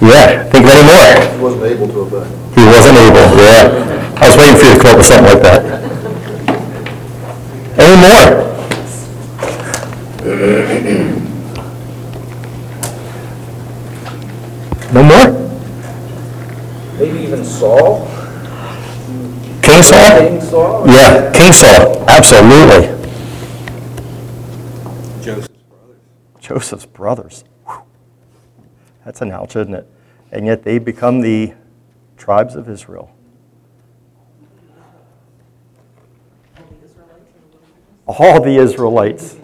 Yeah, 0.00 0.44
think 0.54 0.64
of 0.66 0.70
any 0.70 0.84
more. 0.86 1.34
He 1.34 1.42
wasn't 1.42 1.64
able 1.64 1.88
to 1.88 2.00
obey. 2.06 2.46
He 2.56 2.64
wasn't 2.64 2.96
able, 2.96 3.05
yeah. 3.36 4.14
I 4.16 4.28
was 4.28 4.36
waiting 4.36 4.58
for 4.58 4.66
you 4.66 4.72
to 4.74 4.80
come 4.80 4.90
up 4.90 4.96
with 4.98 5.06
something 5.06 5.32
like 5.32 5.42
that. 5.42 5.62
Any 7.78 7.96
more? 8.00 8.46
No 14.92 15.02
more? 15.02 15.46
Saul? 17.56 18.06
King 19.62 19.82
Saul? 19.82 20.18
King 20.18 20.40
Saul? 20.40 20.86
Yeah, 20.88 21.32
King 21.32 21.52
Saul, 21.52 22.04
absolutely. 22.08 22.88
Joseph's 25.22 25.48
brothers. 25.48 26.00
Joseph's 26.40 26.86
brothers. 26.86 27.44
Whew. 27.66 27.82
That's 29.04 29.22
an 29.22 29.32
ouch, 29.32 29.56
isn't 29.56 29.74
it? 29.74 29.90
And 30.32 30.44
yet 30.44 30.64
they 30.64 30.78
become 30.78 31.20
the 31.22 31.54
tribes 32.18 32.56
of 32.56 32.68
Israel. 32.68 33.10
All 38.06 38.40
the 38.40 38.56
Israelites 38.56 39.36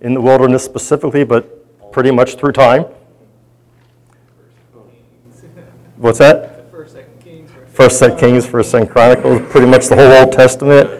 in 0.00 0.14
the 0.14 0.20
wilderness? 0.20 0.64
Specifically, 0.64 1.24
but 1.24 1.92
pretty 1.92 2.10
much 2.10 2.36
through 2.36 2.52
time. 2.52 2.86
What's 5.96 6.18
that? 6.18 6.70
First, 6.70 6.94
second 6.94 7.20
Kings. 7.20 7.50
First 7.68 7.98
Second 7.98 8.18
Kings, 8.18 8.46
First 8.46 8.72
Chronicles, 8.90 9.42
pretty 9.50 9.66
much 9.66 9.86
the 9.86 9.94
whole 9.94 10.10
Old 10.12 10.32
Testament. 10.32 10.90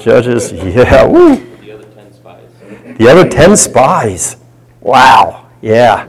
Judges, 0.00 0.52
yeah, 0.52 1.04
woo. 1.04 1.36
The 1.60 1.72
other 1.72 1.84
ten 1.84 2.12
spies. 2.12 2.48
The 2.98 3.08
other 3.08 3.28
10 3.28 3.56
spies. 3.56 4.36
Wow, 4.80 5.46
yeah. 5.60 6.08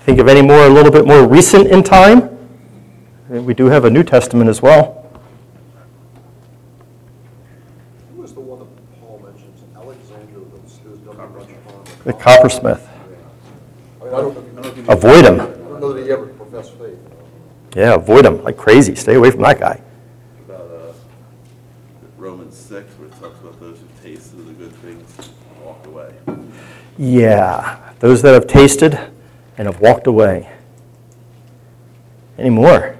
Think 0.00 0.20
of 0.20 0.28
any 0.28 0.42
more, 0.42 0.64
a 0.64 0.70
little 0.70 0.90
bit 0.90 1.06
more 1.06 1.26
recent 1.26 1.66
in 1.68 1.82
time? 1.82 2.30
We 3.28 3.52
do 3.52 3.66
have 3.66 3.84
a 3.84 3.90
New 3.90 4.02
Testament 4.02 4.48
as 4.48 4.62
well. 4.62 5.06
Who 8.14 8.22
was 8.22 8.32
the 8.32 8.40
one 8.40 8.60
that 8.60 9.00
Paul 9.00 9.20
mentions? 9.22 9.62
Alexander, 9.76 10.38
who's 10.38 10.78
who's 10.82 10.98
done 10.98 11.20
a 11.20 11.26
bunch 11.26 11.50
of 11.50 11.64
harm. 11.64 11.84
The 12.04 12.12
coppersmith. 12.14 12.80
I 14.00 14.04
mean, 14.04 14.14
I 14.14 14.20
don't, 14.20 14.58
I 14.58 14.62
don't 14.62 14.88
Avoid 14.88 15.24
him. 15.24 15.36
know 15.80 15.92
that 15.92 16.02
he 16.04 16.10
ever 16.10 16.26
professed 16.28 16.72
faith. 16.74 16.98
Yeah, 17.76 17.94
avoid 17.94 18.24
him 18.26 18.42
like 18.42 18.56
crazy. 18.56 18.94
Stay 18.94 19.14
away 19.14 19.30
from 19.30 19.42
that 19.42 19.58
guy. 19.60 19.80
About 20.48 20.60
uh, 20.70 20.92
Romans 22.16 22.56
6, 22.56 22.92
where 22.98 23.08
it 23.08 23.12
talks 23.20 23.38
about 23.40 23.60
those 23.60 23.78
who 23.78 23.86
tasted 24.02 24.38
of 24.40 24.46
the 24.46 24.52
good 24.54 24.72
things 24.76 25.30
walked 25.62 25.86
away. 25.86 26.14
Yeah, 26.98 27.78
those 28.00 28.22
that 28.22 28.32
have 28.34 28.46
tasted 28.46 28.98
and 29.58 29.66
have 29.66 29.80
walked 29.80 30.06
away. 30.06 30.50
Any 32.38 32.50
more? 32.50 32.96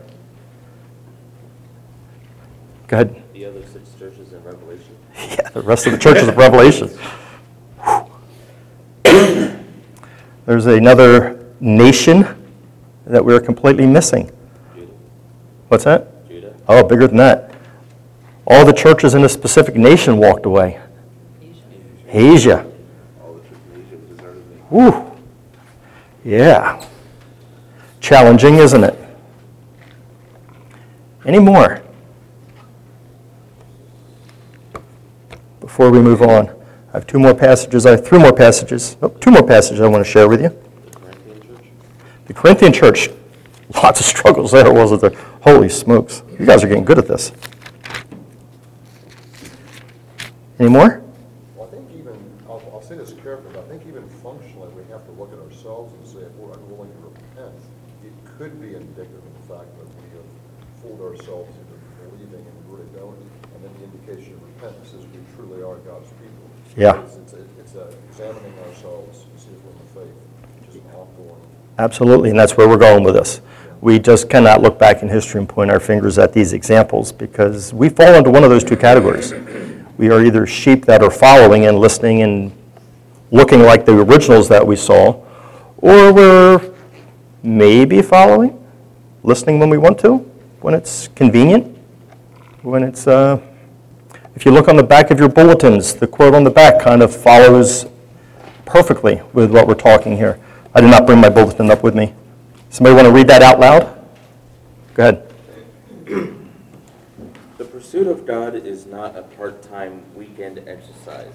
Go 2.86 2.96
ahead. 2.98 3.22
The 3.32 3.46
other 3.46 3.62
six 3.66 3.94
churches 3.98 4.32
in 4.32 4.42
Revelation. 4.44 4.96
Yeah, 5.30 5.48
the 5.50 5.62
rest 5.62 5.86
of 5.86 5.92
the 5.92 5.98
churches 5.98 6.28
of 6.28 6.36
Revelation. 6.36 6.90
There's 10.46 10.66
another 10.66 11.46
nation 11.60 12.26
that 13.06 13.24
we're 13.24 13.40
completely 13.40 13.86
missing. 13.86 14.30
Judah. 14.74 14.92
What's 15.68 15.84
that? 15.84 16.28
Judah. 16.28 16.54
Oh, 16.68 16.82
bigger 16.82 17.06
than 17.06 17.16
that. 17.18 17.54
All 18.46 18.64
the 18.64 18.72
churches 18.72 19.14
in 19.14 19.24
a 19.24 19.28
specific 19.28 19.76
nation 19.76 20.16
walked 20.16 20.46
away. 20.46 20.80
Asia. 22.08 22.66
All 23.22 23.34
the 23.34 23.40
church 23.40 23.58
in 23.74 23.86
Asia 23.86 23.96
deserted 23.96 24.50
me. 24.50 24.56
Whew. 24.70 25.16
Yeah. 26.24 26.84
Challenging, 28.00 28.56
isn't 28.56 28.82
it? 28.82 28.98
Any 31.24 31.38
more? 31.38 31.82
Before 35.60 35.90
we 35.90 36.00
move 36.00 36.22
on, 36.22 36.50
I 36.92 36.96
have 36.96 37.06
two 37.06 37.20
more 37.20 37.34
passages, 37.34 37.86
I 37.86 37.92
have 37.92 38.04
three 38.04 38.18
more 38.18 38.32
passages, 38.32 38.96
two 39.20 39.30
more 39.30 39.46
passages 39.46 39.80
I 39.80 39.86
want 39.86 40.04
to 40.04 40.10
share 40.10 40.28
with 40.28 40.42
you. 40.42 40.48
The 40.90 40.98
Corinthian 40.98 41.40
church. 41.40 41.64
The 42.26 42.34
Corinthian 42.34 42.72
church, 42.72 43.10
lots 43.82 44.00
of 44.00 44.06
struggles 44.06 44.50
there, 44.50 44.72
wasn't 44.72 45.02
there? 45.02 45.12
Holy 45.42 45.68
smokes. 45.68 46.24
You 46.36 46.46
guys 46.46 46.64
are 46.64 46.66
getting 46.66 46.84
good 46.84 46.98
at 46.98 47.06
this. 47.06 47.30
Any 50.58 50.68
more? 50.68 51.00
Well, 51.54 51.68
I 51.68 51.70
think 51.70 51.88
even, 51.94 52.18
I'll, 52.48 52.60
I'll 52.74 52.82
say 52.82 52.96
this 52.96 53.14
carefully, 53.22 53.54
but 53.54 53.64
I 53.64 53.68
think 53.68 53.86
even 53.86 54.08
functionally, 54.18 54.68
we 54.74 54.82
have 54.90 55.06
to 55.06 55.12
look 55.12 55.32
at 55.32 55.38
ourselves 55.38 55.94
and 55.94 56.04
say, 56.04 56.26
if 56.26 56.32
we're 56.34 56.52
unwilling 56.58 56.90
to 56.90 56.98
repent, 57.06 57.54
it 58.04 58.12
could 58.36 58.60
be 58.60 58.74
indicative 58.74 59.22
of 59.22 59.46
the 59.46 59.54
fact 59.54 59.70
that 59.78 59.86
we 59.94 60.10
have 60.18 60.26
fooled 60.82 61.00
ourselves 61.00 61.54
into 61.54 61.78
believing 62.02 62.44
and 62.44 62.54
we 62.66 62.82
really 62.82 62.90
don't. 62.98 63.14
And 63.54 63.62
then 63.62 63.70
the 63.78 63.84
indication 63.84 64.34
of 64.34 64.42
repentance 64.42 64.92
is 64.92 65.06
we 65.06 65.22
truly 65.38 65.62
are 65.62 65.76
God's 65.86 66.10
people. 66.18 66.50
Yeah. 66.76 67.02
It's, 67.02 67.74
uh, 67.74 67.92
examining 68.08 68.58
ourselves 68.66 69.24
to 69.24 69.40
see 69.40 69.50
if 69.50 69.64
we're 69.64 69.72
in 69.72 69.78
the 69.78 70.00
faith, 70.00 70.72
which 70.72 70.82
an 70.82 70.90
ongoing. 70.90 71.40
Absolutely, 71.78 72.30
and 72.30 72.38
that's 72.38 72.56
where 72.56 72.68
we're 72.68 72.76
going 72.76 73.04
with 73.04 73.14
this. 73.14 73.40
We 73.80 73.98
just 73.98 74.28
cannot 74.28 74.60
look 74.60 74.78
back 74.78 75.02
in 75.02 75.08
history 75.08 75.40
and 75.40 75.48
point 75.48 75.70
our 75.70 75.80
fingers 75.80 76.18
at 76.18 76.32
these 76.32 76.52
examples 76.52 77.12
because 77.12 77.72
we 77.72 77.88
fall 77.88 78.14
into 78.14 78.30
one 78.30 78.44
of 78.44 78.50
those 78.50 78.62
two 78.62 78.76
categories. 78.76 79.32
We 79.96 80.10
are 80.10 80.24
either 80.24 80.46
sheep 80.46 80.84
that 80.86 81.02
are 81.02 81.10
following 81.10 81.66
and 81.66 81.78
listening 81.78 82.22
and 82.22 82.52
looking 83.30 83.62
like 83.62 83.84
the 83.84 83.92
originals 83.92 84.48
that 84.48 84.66
we 84.66 84.76
saw, 84.76 85.24
or 85.78 86.12
we're 86.12 86.72
maybe 87.42 88.02
following, 88.02 88.62
listening 89.22 89.58
when 89.58 89.70
we 89.70 89.78
want 89.78 89.98
to, 90.00 90.18
when 90.60 90.74
it's 90.74 91.08
convenient, 91.08 91.76
when 92.62 92.82
it's, 92.82 93.06
uh, 93.06 93.40
if 94.40 94.46
you 94.46 94.52
look 94.52 94.68
on 94.68 94.76
the 94.76 94.82
back 94.82 95.10
of 95.10 95.18
your 95.18 95.28
bulletins, 95.28 95.92
the 95.92 96.06
quote 96.06 96.34
on 96.34 96.44
the 96.44 96.50
back 96.50 96.80
kind 96.80 97.02
of 97.02 97.14
follows 97.14 97.84
perfectly 98.64 99.20
with 99.34 99.50
what 99.50 99.68
we're 99.68 99.74
talking 99.74 100.16
here. 100.16 100.40
I 100.74 100.80
did 100.80 100.90
not 100.90 101.04
bring 101.04 101.20
my 101.20 101.28
bulletin 101.28 101.70
up 101.70 101.82
with 101.82 101.94
me. 101.94 102.14
Somebody 102.70 102.96
want 102.96 103.06
to 103.06 103.12
read 103.12 103.28
that 103.28 103.42
out 103.42 103.60
loud? 103.60 104.02
Go 104.94 105.02
ahead. 105.02 105.34
The 107.58 107.64
pursuit 107.66 108.06
of 108.06 108.24
God 108.24 108.54
is 108.54 108.86
not 108.86 109.14
a 109.14 109.24
part-time 109.24 110.02
weekend 110.14 110.66
exercise. 110.66 111.34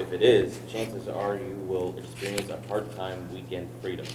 If 0.00 0.12
it 0.12 0.20
is, 0.20 0.58
chances 0.68 1.06
are 1.06 1.36
you 1.36 1.54
will 1.68 1.96
experience 1.96 2.50
a 2.50 2.56
part-time 2.66 3.32
weekend 3.32 3.68
freedom. 3.80 4.06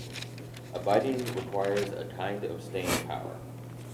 Abiding 0.74 1.20
requires 1.36 1.88
a 1.94 2.04
kind 2.18 2.44
of 2.44 2.62
staying 2.62 3.08
power. 3.08 3.32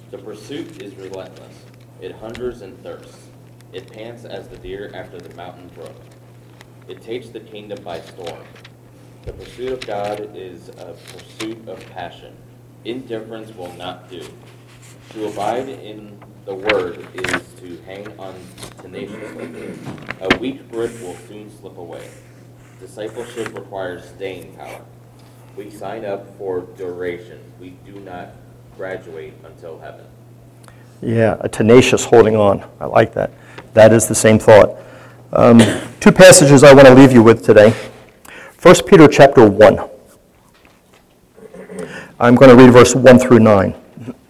The 0.09 0.17
pursuit 0.17 0.81
is 0.81 0.95
relentless. 0.95 1.63
It 2.01 2.13
hungers 2.13 2.63
and 2.63 2.75
thirsts. 2.81 3.27
It 3.75 3.91
pants 3.91 4.23
as 4.23 4.47
the 4.47 4.55
deer 4.55 4.89
after 4.93 5.19
the 5.19 5.35
mountain 5.35 5.69
brook. 5.75 5.97
It 6.87 7.01
takes 7.01 7.27
the 7.27 7.41
kingdom 7.41 7.83
by 7.83 7.99
storm. 7.99 8.41
The 9.23 9.33
pursuit 9.33 9.73
of 9.73 9.85
God 9.85 10.31
is 10.33 10.69
a 10.69 10.95
pursuit 11.11 11.67
of 11.67 11.85
passion. 11.89 12.33
Indifference 12.85 13.53
will 13.53 13.73
not 13.73 14.09
do. 14.09 14.25
To 15.09 15.27
abide 15.27 15.67
in 15.67 16.17
the 16.45 16.55
word 16.55 17.05
is 17.15 17.53
to 17.59 17.77
hang 17.85 18.07
on 18.17 18.33
tenaciously. 18.77 19.73
A 20.21 20.37
weak 20.37 20.71
grip 20.71 20.97
will 21.01 21.17
soon 21.27 21.51
slip 21.59 21.77
away. 21.77 22.07
Discipleship 22.79 23.53
requires 23.55 24.07
staying 24.07 24.55
power. 24.55 24.85
We 25.57 25.69
sign 25.69 26.05
up 26.05 26.37
for 26.37 26.61
duration. 26.61 27.41
We 27.59 27.71
do 27.85 27.99
not 27.99 28.35
graduate 28.77 29.33
until 29.43 29.79
heaven. 29.79 30.05
Yeah, 31.01 31.35
a 31.41 31.49
tenacious 31.49 32.05
holding 32.05 32.37
on. 32.37 32.63
I 32.79 32.85
like 32.85 33.13
that. 33.15 33.31
That 33.75 33.91
is 33.91 34.07
the 34.07 34.15
same 34.15 34.39
thought. 34.39 34.77
Um, 35.33 35.59
two 35.99 36.13
passages 36.13 36.63
I 36.63 36.73
want 36.73 36.87
to 36.87 36.93
leave 36.93 37.11
you 37.11 37.21
with 37.21 37.43
today. 37.45 37.71
1 38.61 38.75
Peter 38.87 39.05
chapter 39.05 39.45
1. 39.49 39.89
I'm 42.17 42.35
going 42.35 42.49
to 42.49 42.55
read 42.55 42.71
verse 42.71 42.95
1 42.95 43.19
through 43.19 43.39
9. 43.39 43.75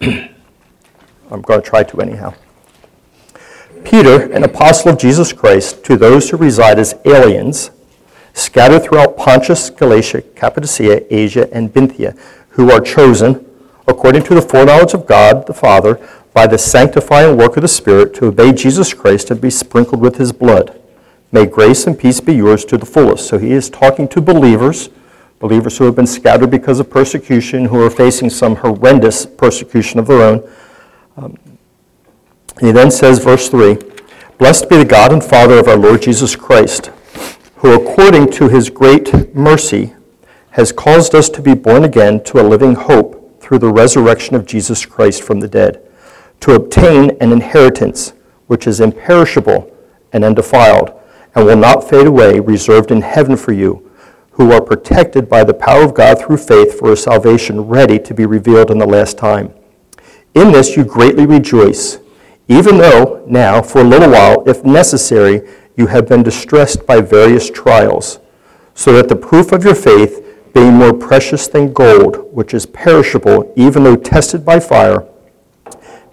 I'm 1.30 1.42
going 1.42 1.62
to 1.62 1.66
try 1.66 1.84
to 1.84 2.00
anyhow. 2.00 2.34
Peter, 3.84 4.32
an 4.32 4.42
apostle 4.42 4.90
of 4.90 4.98
Jesus 4.98 5.32
Christ, 5.32 5.84
to 5.84 5.96
those 5.96 6.28
who 6.28 6.38
reside 6.38 6.80
as 6.80 6.96
aliens, 7.04 7.70
scattered 8.34 8.82
throughout 8.82 9.16
Pontus, 9.16 9.70
Galatia, 9.70 10.22
Cappadocia, 10.22 11.14
Asia, 11.14 11.48
and 11.54 11.72
Bithynia, 11.72 12.16
who 12.48 12.72
are 12.72 12.80
chosen, 12.80 13.46
according 13.86 14.24
to 14.24 14.34
the 14.34 14.42
foreknowledge 14.42 14.92
of 14.92 15.06
God 15.06 15.46
the 15.46 15.54
Father, 15.54 16.04
by 16.36 16.46
the 16.46 16.58
sanctifying 16.58 17.34
work 17.34 17.56
of 17.56 17.62
the 17.62 17.68
Spirit, 17.68 18.12
to 18.12 18.26
obey 18.26 18.52
Jesus 18.52 18.92
Christ 18.92 19.30
and 19.30 19.40
be 19.40 19.48
sprinkled 19.48 20.02
with 20.02 20.18
his 20.18 20.32
blood. 20.32 20.78
May 21.32 21.46
grace 21.46 21.86
and 21.86 21.98
peace 21.98 22.20
be 22.20 22.34
yours 22.34 22.66
to 22.66 22.76
the 22.76 22.84
fullest. 22.84 23.26
So 23.26 23.38
he 23.38 23.52
is 23.52 23.70
talking 23.70 24.06
to 24.08 24.20
believers, 24.20 24.90
believers 25.40 25.78
who 25.78 25.84
have 25.84 25.96
been 25.96 26.06
scattered 26.06 26.50
because 26.50 26.78
of 26.78 26.90
persecution, 26.90 27.64
who 27.64 27.80
are 27.80 27.88
facing 27.88 28.28
some 28.28 28.56
horrendous 28.56 29.24
persecution 29.24 29.98
of 29.98 30.08
their 30.08 30.20
own. 30.20 30.52
Um, 31.16 31.38
he 32.60 32.70
then 32.70 32.90
says, 32.90 33.18
verse 33.18 33.48
3 33.48 33.78
Blessed 34.36 34.68
be 34.68 34.76
the 34.76 34.84
God 34.84 35.14
and 35.14 35.24
Father 35.24 35.58
of 35.58 35.68
our 35.68 35.78
Lord 35.78 36.02
Jesus 36.02 36.36
Christ, 36.36 36.90
who 37.56 37.72
according 37.72 38.30
to 38.32 38.50
his 38.50 38.68
great 38.68 39.34
mercy 39.34 39.94
has 40.50 40.70
caused 40.70 41.14
us 41.14 41.30
to 41.30 41.40
be 41.40 41.54
born 41.54 41.82
again 41.82 42.22
to 42.24 42.38
a 42.38 42.44
living 42.46 42.74
hope 42.74 43.40
through 43.40 43.60
the 43.60 43.72
resurrection 43.72 44.36
of 44.36 44.44
Jesus 44.44 44.84
Christ 44.84 45.22
from 45.22 45.40
the 45.40 45.48
dead, 45.48 45.82
to 46.40 46.54
obtain 46.54 47.16
an 47.20 47.32
inheritance 47.32 48.12
which 48.46 48.66
is 48.66 48.80
imperishable 48.80 49.72
and 50.12 50.24
undefiled, 50.24 50.92
and 51.34 51.44
will 51.44 51.56
not 51.56 51.88
fade 51.88 52.06
away, 52.06 52.40
reserved 52.40 52.90
in 52.90 53.02
heaven 53.02 53.36
for 53.36 53.52
you, 53.52 53.90
who 54.30 54.52
are 54.52 54.60
protected 54.60 55.28
by 55.28 55.42
the 55.44 55.54
power 55.54 55.82
of 55.82 55.94
God 55.94 56.18
through 56.18 56.36
faith 56.36 56.78
for 56.78 56.92
a 56.92 56.96
salvation 56.96 57.60
ready 57.62 57.98
to 57.98 58.14
be 58.14 58.26
revealed 58.26 58.70
in 58.70 58.78
the 58.78 58.86
last 58.86 59.18
time. 59.18 59.52
In 60.34 60.52
this 60.52 60.76
you 60.76 60.84
greatly 60.84 61.26
rejoice, 61.26 61.98
even 62.48 62.78
though 62.78 63.24
now, 63.26 63.60
for 63.62 63.80
a 63.80 63.84
little 63.84 64.10
while, 64.10 64.48
if 64.48 64.64
necessary, 64.64 65.48
you 65.76 65.86
have 65.86 66.08
been 66.08 66.22
distressed 66.22 66.86
by 66.86 67.00
various 67.00 67.50
trials, 67.50 68.20
so 68.74 68.92
that 68.92 69.08
the 69.08 69.16
proof 69.16 69.52
of 69.52 69.64
your 69.64 69.74
faith, 69.74 70.22
being 70.54 70.74
more 70.74 70.92
precious 70.92 71.48
than 71.48 71.72
gold, 71.72 72.32
which 72.32 72.54
is 72.54 72.66
perishable, 72.66 73.52
even 73.56 73.82
though 73.82 73.96
tested 73.96 74.44
by 74.44 74.60
fire, 74.60 75.06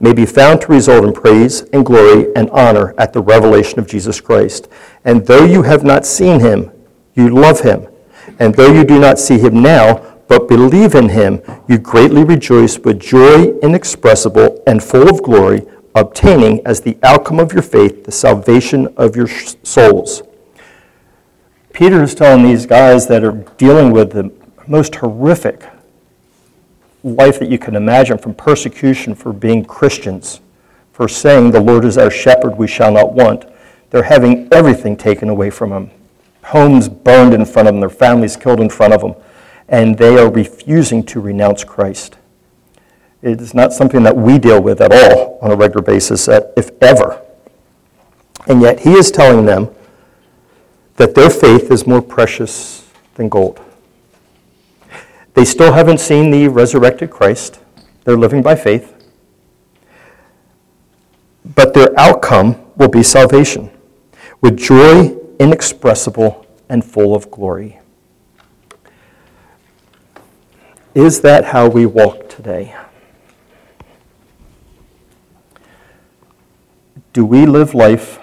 may 0.04 0.12
be 0.12 0.26
found 0.26 0.60
to 0.60 0.68
result 0.68 1.06
in 1.06 1.14
praise 1.14 1.62
and 1.72 1.86
glory 1.86 2.28
and 2.36 2.50
honor 2.50 2.94
at 2.98 3.14
the 3.14 3.22
revelation 3.22 3.80
of 3.80 3.88
Jesus 3.88 4.20
Christ. 4.20 4.68
And 5.06 5.26
though 5.26 5.46
you 5.46 5.62
have 5.64 5.86
not 5.86 6.06
seen 6.06 6.42
him, 6.42 6.70
you 7.16 7.30
love 7.30 7.62
him. 7.62 7.88
And 8.38 8.54
though 8.54 8.74
you 8.74 8.84
do 8.84 9.00
not 9.00 9.18
see 9.18 9.40
him 9.40 9.62
now, 9.62 10.20
but 10.28 10.50
believe 10.50 10.94
in 10.94 11.08
him, 11.08 11.42
you 11.70 11.78
greatly 11.78 12.26
rejoice 12.26 12.78
with 12.80 13.00
joy 13.00 13.58
inexpressible 13.60 14.62
and 14.68 14.84
full 14.84 15.10
of 15.10 15.24
glory, 15.24 15.62
obtaining 15.96 16.60
as 16.68 16.82
the 16.82 16.98
outcome 17.02 17.40
of 17.40 17.54
your 17.54 17.62
faith 17.62 18.04
the 18.04 18.12
salvation 18.12 18.94
of 18.98 19.16
your 19.16 19.28
souls. 19.28 20.22
Peter 21.72 22.04
is 22.04 22.14
telling 22.14 22.44
these 22.44 22.66
guys 22.66 23.08
that 23.08 23.24
are 23.24 23.46
dealing 23.56 23.92
with 23.92 24.12
the 24.12 24.34
most 24.68 24.96
horrific 24.96 25.64
life 27.04 27.40
that 27.40 27.50
you 27.50 27.60
can 27.60 27.76
imagine 27.76 28.18
from 28.18 28.34
persecution 28.34 29.16
for 29.16 29.34
being 29.34 29.66
Christians, 29.66 30.42
for 30.92 31.08
saying, 31.08 31.52
The 31.52 31.60
Lord 31.60 31.86
is 31.86 31.98
our 31.98 32.12
shepherd, 32.12 32.58
we 32.58 32.68
shall 32.68 32.92
not 32.92 33.14
want. 33.14 33.46
They're 33.90 34.04
having 34.04 34.48
everything 34.52 34.98
taken 34.98 35.30
away 35.30 35.50
from 35.50 35.70
them 35.70 35.92
homes 36.44 36.90
burned 36.90 37.34
in 37.34 37.46
front 37.46 37.68
of 37.68 37.74
them, 37.74 37.80
their 37.80 37.90
families 37.90 38.36
killed 38.36 38.60
in 38.60 38.70
front 38.70 38.94
of 38.94 39.02
them, 39.02 39.16
and 39.68 39.98
they 39.98 40.18
are 40.18 40.30
refusing 40.30 41.04
to 41.06 41.20
renounce 41.20 41.64
Christ. 41.64 42.18
It 43.22 43.40
is 43.40 43.54
not 43.54 43.72
something 43.72 44.04
that 44.04 44.16
we 44.16 44.38
deal 44.38 44.62
with 44.62 44.82
at 44.82 44.92
all 44.92 45.40
on 45.42 45.52
a 45.52 45.56
regular 45.56 45.82
basis, 45.82 46.28
if 46.28 46.72
ever. 46.82 47.22
And 48.48 48.62
yet, 48.62 48.82
he 48.82 48.94
is 48.94 49.10
telling 49.10 49.46
them 49.46 49.70
that 50.98 51.16
their 51.16 51.30
faith 51.30 51.72
is 51.72 51.88
more 51.88 52.02
precious 52.02 52.90
than 53.16 53.30
gold. 53.30 53.62
They 55.34 55.46
still 55.46 55.74
haven't 55.74 56.00
seen 56.00 56.32
the 56.32 56.48
resurrected 56.48 57.10
Christ. 57.10 57.60
They're 58.04 58.18
living 58.18 58.42
by 58.42 58.56
faith. 58.56 58.94
But 61.44 61.74
their 61.74 61.90
outcome 62.00 62.64
will 62.76 62.90
be 62.90 63.04
salvation 63.04 63.70
with 64.42 64.58
joy 64.58 65.18
inexpressible 65.40 66.46
and 66.70 66.84
full 66.84 67.16
of 67.16 67.32
glory. 67.32 67.80
Is 70.94 71.22
that 71.22 71.46
how 71.46 71.68
we 71.68 71.86
walk 71.86 72.30
today? 72.30 72.76
Do 77.14 77.26
we 77.26 77.46
live 77.46 77.74
life 77.74 78.20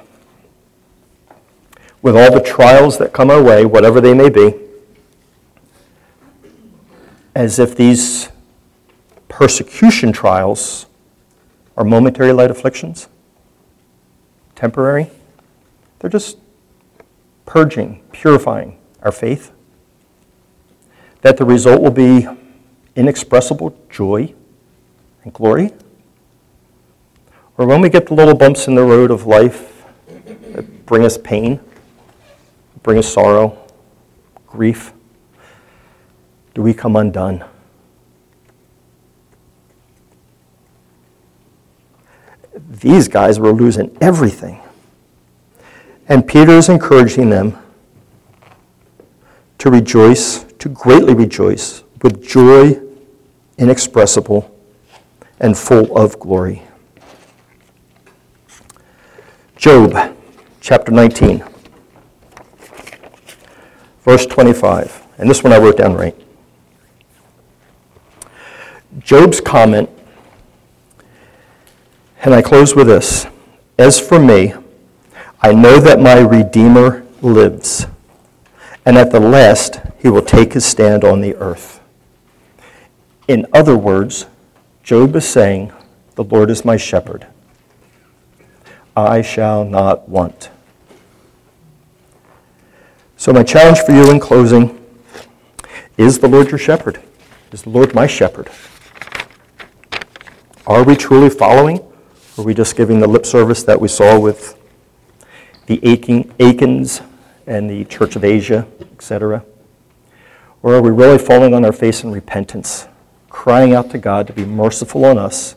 with 2.02 2.16
all 2.16 2.32
the 2.32 2.40
trials 2.40 2.98
that 2.98 3.12
come 3.12 3.30
our 3.30 3.42
way, 3.42 3.64
whatever 3.64 4.00
they 4.00 4.14
may 4.14 4.28
be, 4.28 4.54
as 7.34 7.58
if 7.58 7.76
these 7.76 8.28
persecution 9.28 10.12
trials 10.12 10.86
are 11.76 11.84
momentary 11.84 12.32
light 12.32 12.50
afflictions? 12.50 13.08
Temporary? 14.54 15.10
They're 15.98 16.10
just 16.10 16.38
purging, 17.46 18.02
purifying 18.12 18.78
our 19.02 19.12
faith, 19.12 19.52
that 21.22 21.36
the 21.36 21.44
result 21.44 21.82
will 21.82 21.90
be 21.90 22.26
inexpressible 22.96 23.76
joy 23.88 24.34
and 25.24 25.32
glory? 25.32 25.72
Or 27.58 27.66
when 27.66 27.80
we 27.80 27.88
get 27.88 28.06
the 28.06 28.14
little 28.14 28.34
bumps 28.34 28.68
in 28.68 28.74
the 28.74 28.82
road 28.82 29.10
of 29.10 29.26
life 29.26 29.84
that 30.52 30.86
bring 30.86 31.04
us 31.04 31.18
pain, 31.18 31.60
bring 32.82 32.98
us 32.98 33.12
sorrow, 33.12 33.58
grief, 34.46 34.92
do 36.60 36.64
we 36.64 36.74
come 36.74 36.94
undone? 36.94 37.42
These 42.54 43.08
guys 43.08 43.40
were 43.40 43.50
losing 43.50 43.96
everything. 44.02 44.60
And 46.06 46.28
Peter 46.28 46.52
is 46.52 46.68
encouraging 46.68 47.30
them 47.30 47.56
to 49.56 49.70
rejoice, 49.70 50.44
to 50.58 50.68
greatly 50.68 51.14
rejoice, 51.14 51.82
with 52.02 52.22
joy 52.22 52.78
inexpressible 53.56 54.54
and 55.38 55.56
full 55.56 55.96
of 55.96 56.20
glory. 56.20 56.60
Job 59.56 60.14
chapter 60.60 60.92
19, 60.92 61.42
verse 64.02 64.26
25. 64.26 65.06
And 65.16 65.30
this 65.30 65.42
one 65.42 65.54
I 65.54 65.58
wrote 65.58 65.78
down 65.78 65.94
right. 65.94 66.14
Job's 68.98 69.40
comment, 69.40 69.88
and 72.22 72.34
I 72.34 72.42
close 72.42 72.74
with 72.74 72.88
this 72.88 73.26
As 73.78 74.00
for 74.00 74.18
me, 74.18 74.52
I 75.40 75.52
know 75.52 75.78
that 75.78 76.00
my 76.00 76.18
Redeemer 76.18 77.06
lives, 77.22 77.86
and 78.84 78.98
at 78.98 79.12
the 79.12 79.20
last 79.20 79.80
he 79.98 80.08
will 80.08 80.22
take 80.22 80.54
his 80.54 80.64
stand 80.64 81.04
on 81.04 81.20
the 81.20 81.36
earth. 81.36 81.80
In 83.28 83.46
other 83.52 83.76
words, 83.76 84.26
Job 84.82 85.14
is 85.14 85.28
saying, 85.28 85.72
The 86.16 86.24
Lord 86.24 86.50
is 86.50 86.64
my 86.64 86.76
shepherd. 86.76 87.28
I 88.96 89.22
shall 89.22 89.64
not 89.64 90.08
want. 90.08 90.50
So, 93.16 93.32
my 93.32 93.44
challenge 93.44 93.78
for 93.80 93.92
you 93.92 94.10
in 94.10 94.18
closing 94.18 94.84
is 95.96 96.18
the 96.18 96.28
Lord 96.28 96.50
your 96.50 96.58
shepherd? 96.58 97.00
Is 97.52 97.62
the 97.62 97.70
Lord 97.70 97.94
my 97.94 98.06
shepherd? 98.06 98.50
Are 100.66 100.84
we 100.84 100.94
truly 100.94 101.30
following? 101.30 101.78
Or 101.78 102.42
are 102.42 102.42
we 102.42 102.52
just 102.54 102.76
giving 102.76 103.00
the 103.00 103.06
lip 103.08 103.24
service 103.24 103.62
that 103.62 103.80
we 103.80 103.88
saw 103.88 104.18
with 104.18 104.58
the 105.66 105.80
Achans 105.82 107.00
and 107.46 107.70
the 107.70 107.84
Church 107.86 108.14
of 108.14 108.24
Asia, 108.24 108.66
etc.? 108.92 109.44
Or 110.62 110.74
are 110.74 110.82
we 110.82 110.90
really 110.90 111.18
falling 111.18 111.54
on 111.54 111.64
our 111.64 111.72
face 111.72 112.04
in 112.04 112.12
repentance, 112.12 112.86
crying 113.30 113.74
out 113.74 113.90
to 113.90 113.98
God 113.98 114.26
to 114.26 114.34
be 114.34 114.44
merciful 114.44 115.06
on 115.06 115.16
us, 115.16 115.56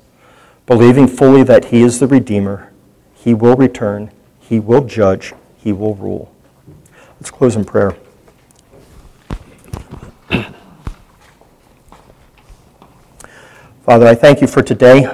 believing 0.65 1.07
fully 1.07 1.43
that 1.43 1.65
He 1.65 1.81
is 1.81 1.99
the 1.99 2.07
Redeemer, 2.07 2.71
He 3.13 3.33
will 3.33 3.57
return, 3.57 4.09
He 4.39 4.59
will 4.59 4.85
judge, 4.85 5.33
He 5.57 5.73
will 5.73 5.95
rule? 5.95 6.33
Let's 7.19 7.29
close 7.29 7.57
in 7.57 7.65
prayer. 7.65 7.97
Father, 13.83 14.07
I 14.07 14.15
thank 14.15 14.39
you 14.39 14.47
for 14.47 14.61
today. 14.61 15.13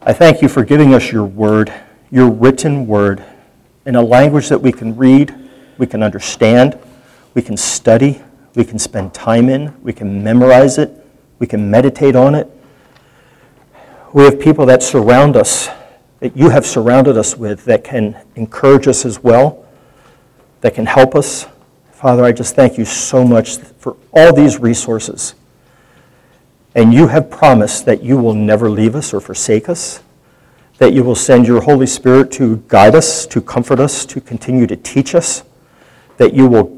I 0.00 0.14
thank 0.14 0.40
you 0.40 0.48
for 0.48 0.64
giving 0.64 0.94
us 0.94 1.12
your 1.12 1.26
word, 1.26 1.70
your 2.10 2.30
written 2.30 2.86
word 2.86 3.22
in 3.84 3.94
a 3.94 4.00
language 4.00 4.48
that 4.48 4.58
we 4.58 4.72
can 4.72 4.96
read, 4.96 5.34
we 5.76 5.86
can 5.86 6.02
understand, 6.02 6.78
we 7.34 7.42
can 7.42 7.58
study, 7.58 8.22
we 8.54 8.64
can 8.64 8.78
spend 8.78 9.12
time 9.12 9.50
in, 9.50 9.78
we 9.82 9.92
can 9.92 10.24
memorize 10.24 10.78
it, 10.78 10.90
we 11.38 11.46
can 11.46 11.70
meditate 11.70 12.16
on 12.16 12.34
it. 12.34 12.50
We 14.14 14.24
have 14.24 14.40
people 14.40 14.64
that 14.64 14.82
surround 14.82 15.36
us, 15.36 15.68
that 16.20 16.34
you 16.34 16.48
have 16.48 16.64
surrounded 16.64 17.18
us 17.18 17.36
with, 17.36 17.66
that 17.66 17.84
can 17.84 18.16
encourage 18.36 18.88
us 18.88 19.04
as 19.04 19.22
well, 19.22 19.66
that 20.62 20.74
can 20.74 20.86
help 20.86 21.14
us. 21.14 21.46
Father, 21.92 22.24
I 22.24 22.32
just 22.32 22.54
thank 22.56 22.78
you 22.78 22.86
so 22.86 23.26
much 23.26 23.58
for 23.58 23.98
all 24.14 24.34
these 24.34 24.58
resources. 24.58 25.34
And 26.76 26.94
you 26.94 27.08
have 27.08 27.28
promised 27.28 27.86
that 27.86 28.04
you 28.04 28.16
will 28.16 28.34
never 28.34 28.70
leave 28.70 28.94
us 28.94 29.12
or 29.12 29.20
forsake 29.20 29.68
us 29.68 30.00
that 30.78 30.92
you 30.92 31.02
will 31.02 31.14
send 31.14 31.46
your 31.46 31.62
Holy 31.62 31.86
Spirit 31.86 32.30
to 32.32 32.62
guide 32.68 32.94
us, 32.94 33.26
to 33.26 33.40
comfort 33.40 33.80
us, 33.80 34.04
to 34.06 34.20
continue 34.20 34.66
to 34.66 34.76
teach 34.76 35.14
us, 35.14 35.42
that 36.18 36.34
you 36.34 36.46
will 36.46 36.76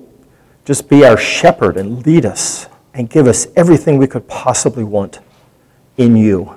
just 0.65 0.89
be 0.89 1.05
our 1.05 1.17
shepherd 1.17 1.77
and 1.77 2.07
lead 2.07 2.25
us 2.25 2.67
and 2.95 3.11
give 3.11 3.27
us 3.27 3.49
everything 3.57 3.99
we 3.99 4.07
could 4.07 4.29
possibly 4.29 4.85
want 4.85 5.19
in 5.97 6.17
you. 6.17 6.55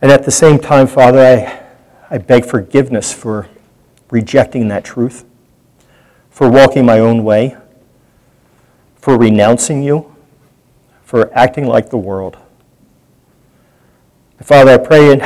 And 0.00 0.12
at 0.12 0.24
the 0.24 0.30
same 0.30 0.58
time, 0.60 0.86
Father, 0.86 1.18
I, 1.18 2.14
I 2.14 2.18
beg 2.18 2.44
forgiveness 2.44 3.12
for 3.12 3.48
rejecting 4.10 4.68
that 4.68 4.84
truth, 4.84 5.24
for 6.30 6.48
walking 6.48 6.86
my 6.86 7.00
own 7.00 7.24
way, 7.24 7.56
for 8.96 9.18
renouncing 9.18 9.82
you, 9.82 10.14
for 11.08 11.32
acting 11.32 11.66
like 11.66 11.88
the 11.88 11.96
world. 11.96 12.36
Father, 14.42 14.72
I 14.72 14.76
pray 14.76 15.16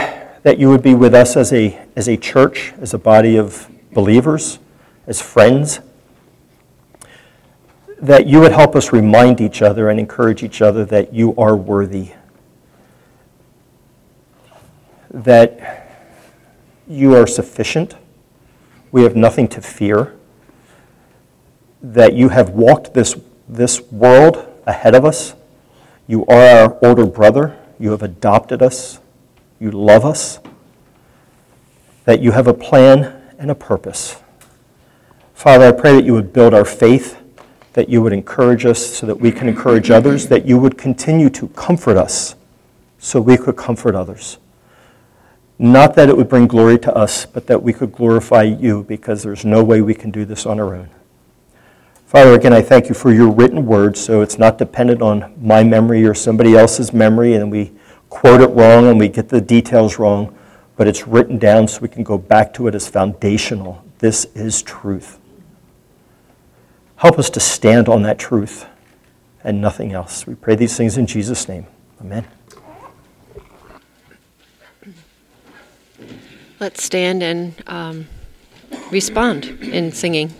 that 0.44 0.56
you 0.56 0.68
would 0.68 0.80
be 0.80 0.94
with 0.94 1.12
us 1.12 1.36
as 1.36 1.52
a, 1.52 1.76
as 1.96 2.08
a 2.08 2.16
church, 2.16 2.72
as 2.80 2.94
a 2.94 2.98
body 2.98 3.36
of 3.36 3.68
believers, 3.92 4.60
as 5.08 5.20
friends, 5.20 5.80
that 8.00 8.28
you 8.28 8.38
would 8.38 8.52
help 8.52 8.76
us 8.76 8.92
remind 8.92 9.40
each 9.40 9.60
other 9.60 9.88
and 9.88 9.98
encourage 9.98 10.44
each 10.44 10.62
other 10.62 10.84
that 10.84 11.12
you 11.12 11.34
are 11.34 11.56
worthy, 11.56 12.12
that 15.10 15.98
you 16.86 17.16
are 17.16 17.26
sufficient. 17.26 17.96
We 18.92 19.02
have 19.02 19.16
nothing 19.16 19.48
to 19.48 19.60
fear. 19.60 20.14
That 21.82 22.12
you 22.14 22.28
have 22.28 22.50
walked 22.50 22.94
this, 22.94 23.16
this 23.48 23.80
world 23.90 24.46
ahead 24.64 24.94
of 24.94 25.04
us. 25.04 25.34
You 26.06 26.26
are 26.26 26.40
our 26.40 26.78
older 26.84 27.06
brother. 27.06 27.58
You 27.78 27.90
have 27.90 28.02
adopted 28.02 28.62
us. 28.62 29.00
You 29.60 29.70
love 29.70 30.04
us. 30.04 30.40
That 32.04 32.20
you 32.20 32.32
have 32.32 32.46
a 32.46 32.54
plan 32.54 33.22
and 33.38 33.50
a 33.50 33.54
purpose. 33.54 34.22
Father, 35.34 35.66
I 35.66 35.72
pray 35.72 35.94
that 35.94 36.04
you 36.04 36.12
would 36.12 36.32
build 36.32 36.54
our 36.54 36.64
faith, 36.64 37.18
that 37.72 37.88
you 37.88 38.02
would 38.02 38.12
encourage 38.12 38.64
us 38.64 38.84
so 38.84 39.06
that 39.06 39.16
we 39.16 39.32
can 39.32 39.48
encourage 39.48 39.90
others, 39.90 40.28
that 40.28 40.44
you 40.44 40.58
would 40.58 40.78
continue 40.78 41.30
to 41.30 41.48
comfort 41.48 41.96
us 41.96 42.34
so 42.98 43.20
we 43.20 43.36
could 43.36 43.56
comfort 43.56 43.94
others. 43.94 44.38
Not 45.58 45.94
that 45.94 46.08
it 46.08 46.16
would 46.16 46.28
bring 46.28 46.46
glory 46.46 46.78
to 46.80 46.94
us, 46.94 47.26
but 47.26 47.46
that 47.46 47.62
we 47.62 47.72
could 47.72 47.92
glorify 47.92 48.42
you 48.42 48.84
because 48.84 49.22
there's 49.22 49.44
no 49.44 49.62
way 49.62 49.80
we 49.80 49.94
can 49.94 50.10
do 50.10 50.24
this 50.24 50.46
on 50.46 50.58
our 50.58 50.74
own. 50.74 50.90
Father, 52.12 52.34
again, 52.34 52.52
I 52.52 52.60
thank 52.60 52.90
you 52.90 52.94
for 52.94 53.10
your 53.10 53.30
written 53.30 53.64
word, 53.64 53.96
so 53.96 54.20
it's 54.20 54.38
not 54.38 54.58
dependent 54.58 55.00
on 55.00 55.32
my 55.40 55.64
memory 55.64 56.04
or 56.04 56.12
somebody 56.12 56.54
else's 56.54 56.92
memory, 56.92 57.32
and 57.32 57.50
we 57.50 57.72
quote 58.10 58.42
it 58.42 58.48
wrong 58.48 58.86
and 58.86 58.98
we 58.98 59.08
get 59.08 59.30
the 59.30 59.40
details 59.40 59.98
wrong, 59.98 60.36
but 60.76 60.86
it's 60.86 61.08
written 61.08 61.38
down 61.38 61.66
so 61.66 61.80
we 61.80 61.88
can 61.88 62.02
go 62.02 62.18
back 62.18 62.52
to 62.52 62.66
it 62.66 62.74
as 62.74 62.86
foundational. 62.86 63.82
This 64.00 64.26
is 64.34 64.60
truth. 64.60 65.18
Help 66.96 67.18
us 67.18 67.30
to 67.30 67.40
stand 67.40 67.88
on 67.88 68.02
that 68.02 68.18
truth 68.18 68.66
and 69.42 69.62
nothing 69.62 69.92
else. 69.94 70.26
We 70.26 70.34
pray 70.34 70.54
these 70.54 70.76
things 70.76 70.98
in 70.98 71.06
Jesus' 71.06 71.48
name. 71.48 71.66
Amen. 71.98 72.26
Let's 76.60 76.82
stand 76.84 77.22
and 77.22 77.54
um, 77.66 78.06
respond 78.90 79.46
in 79.62 79.92
singing. 79.92 80.34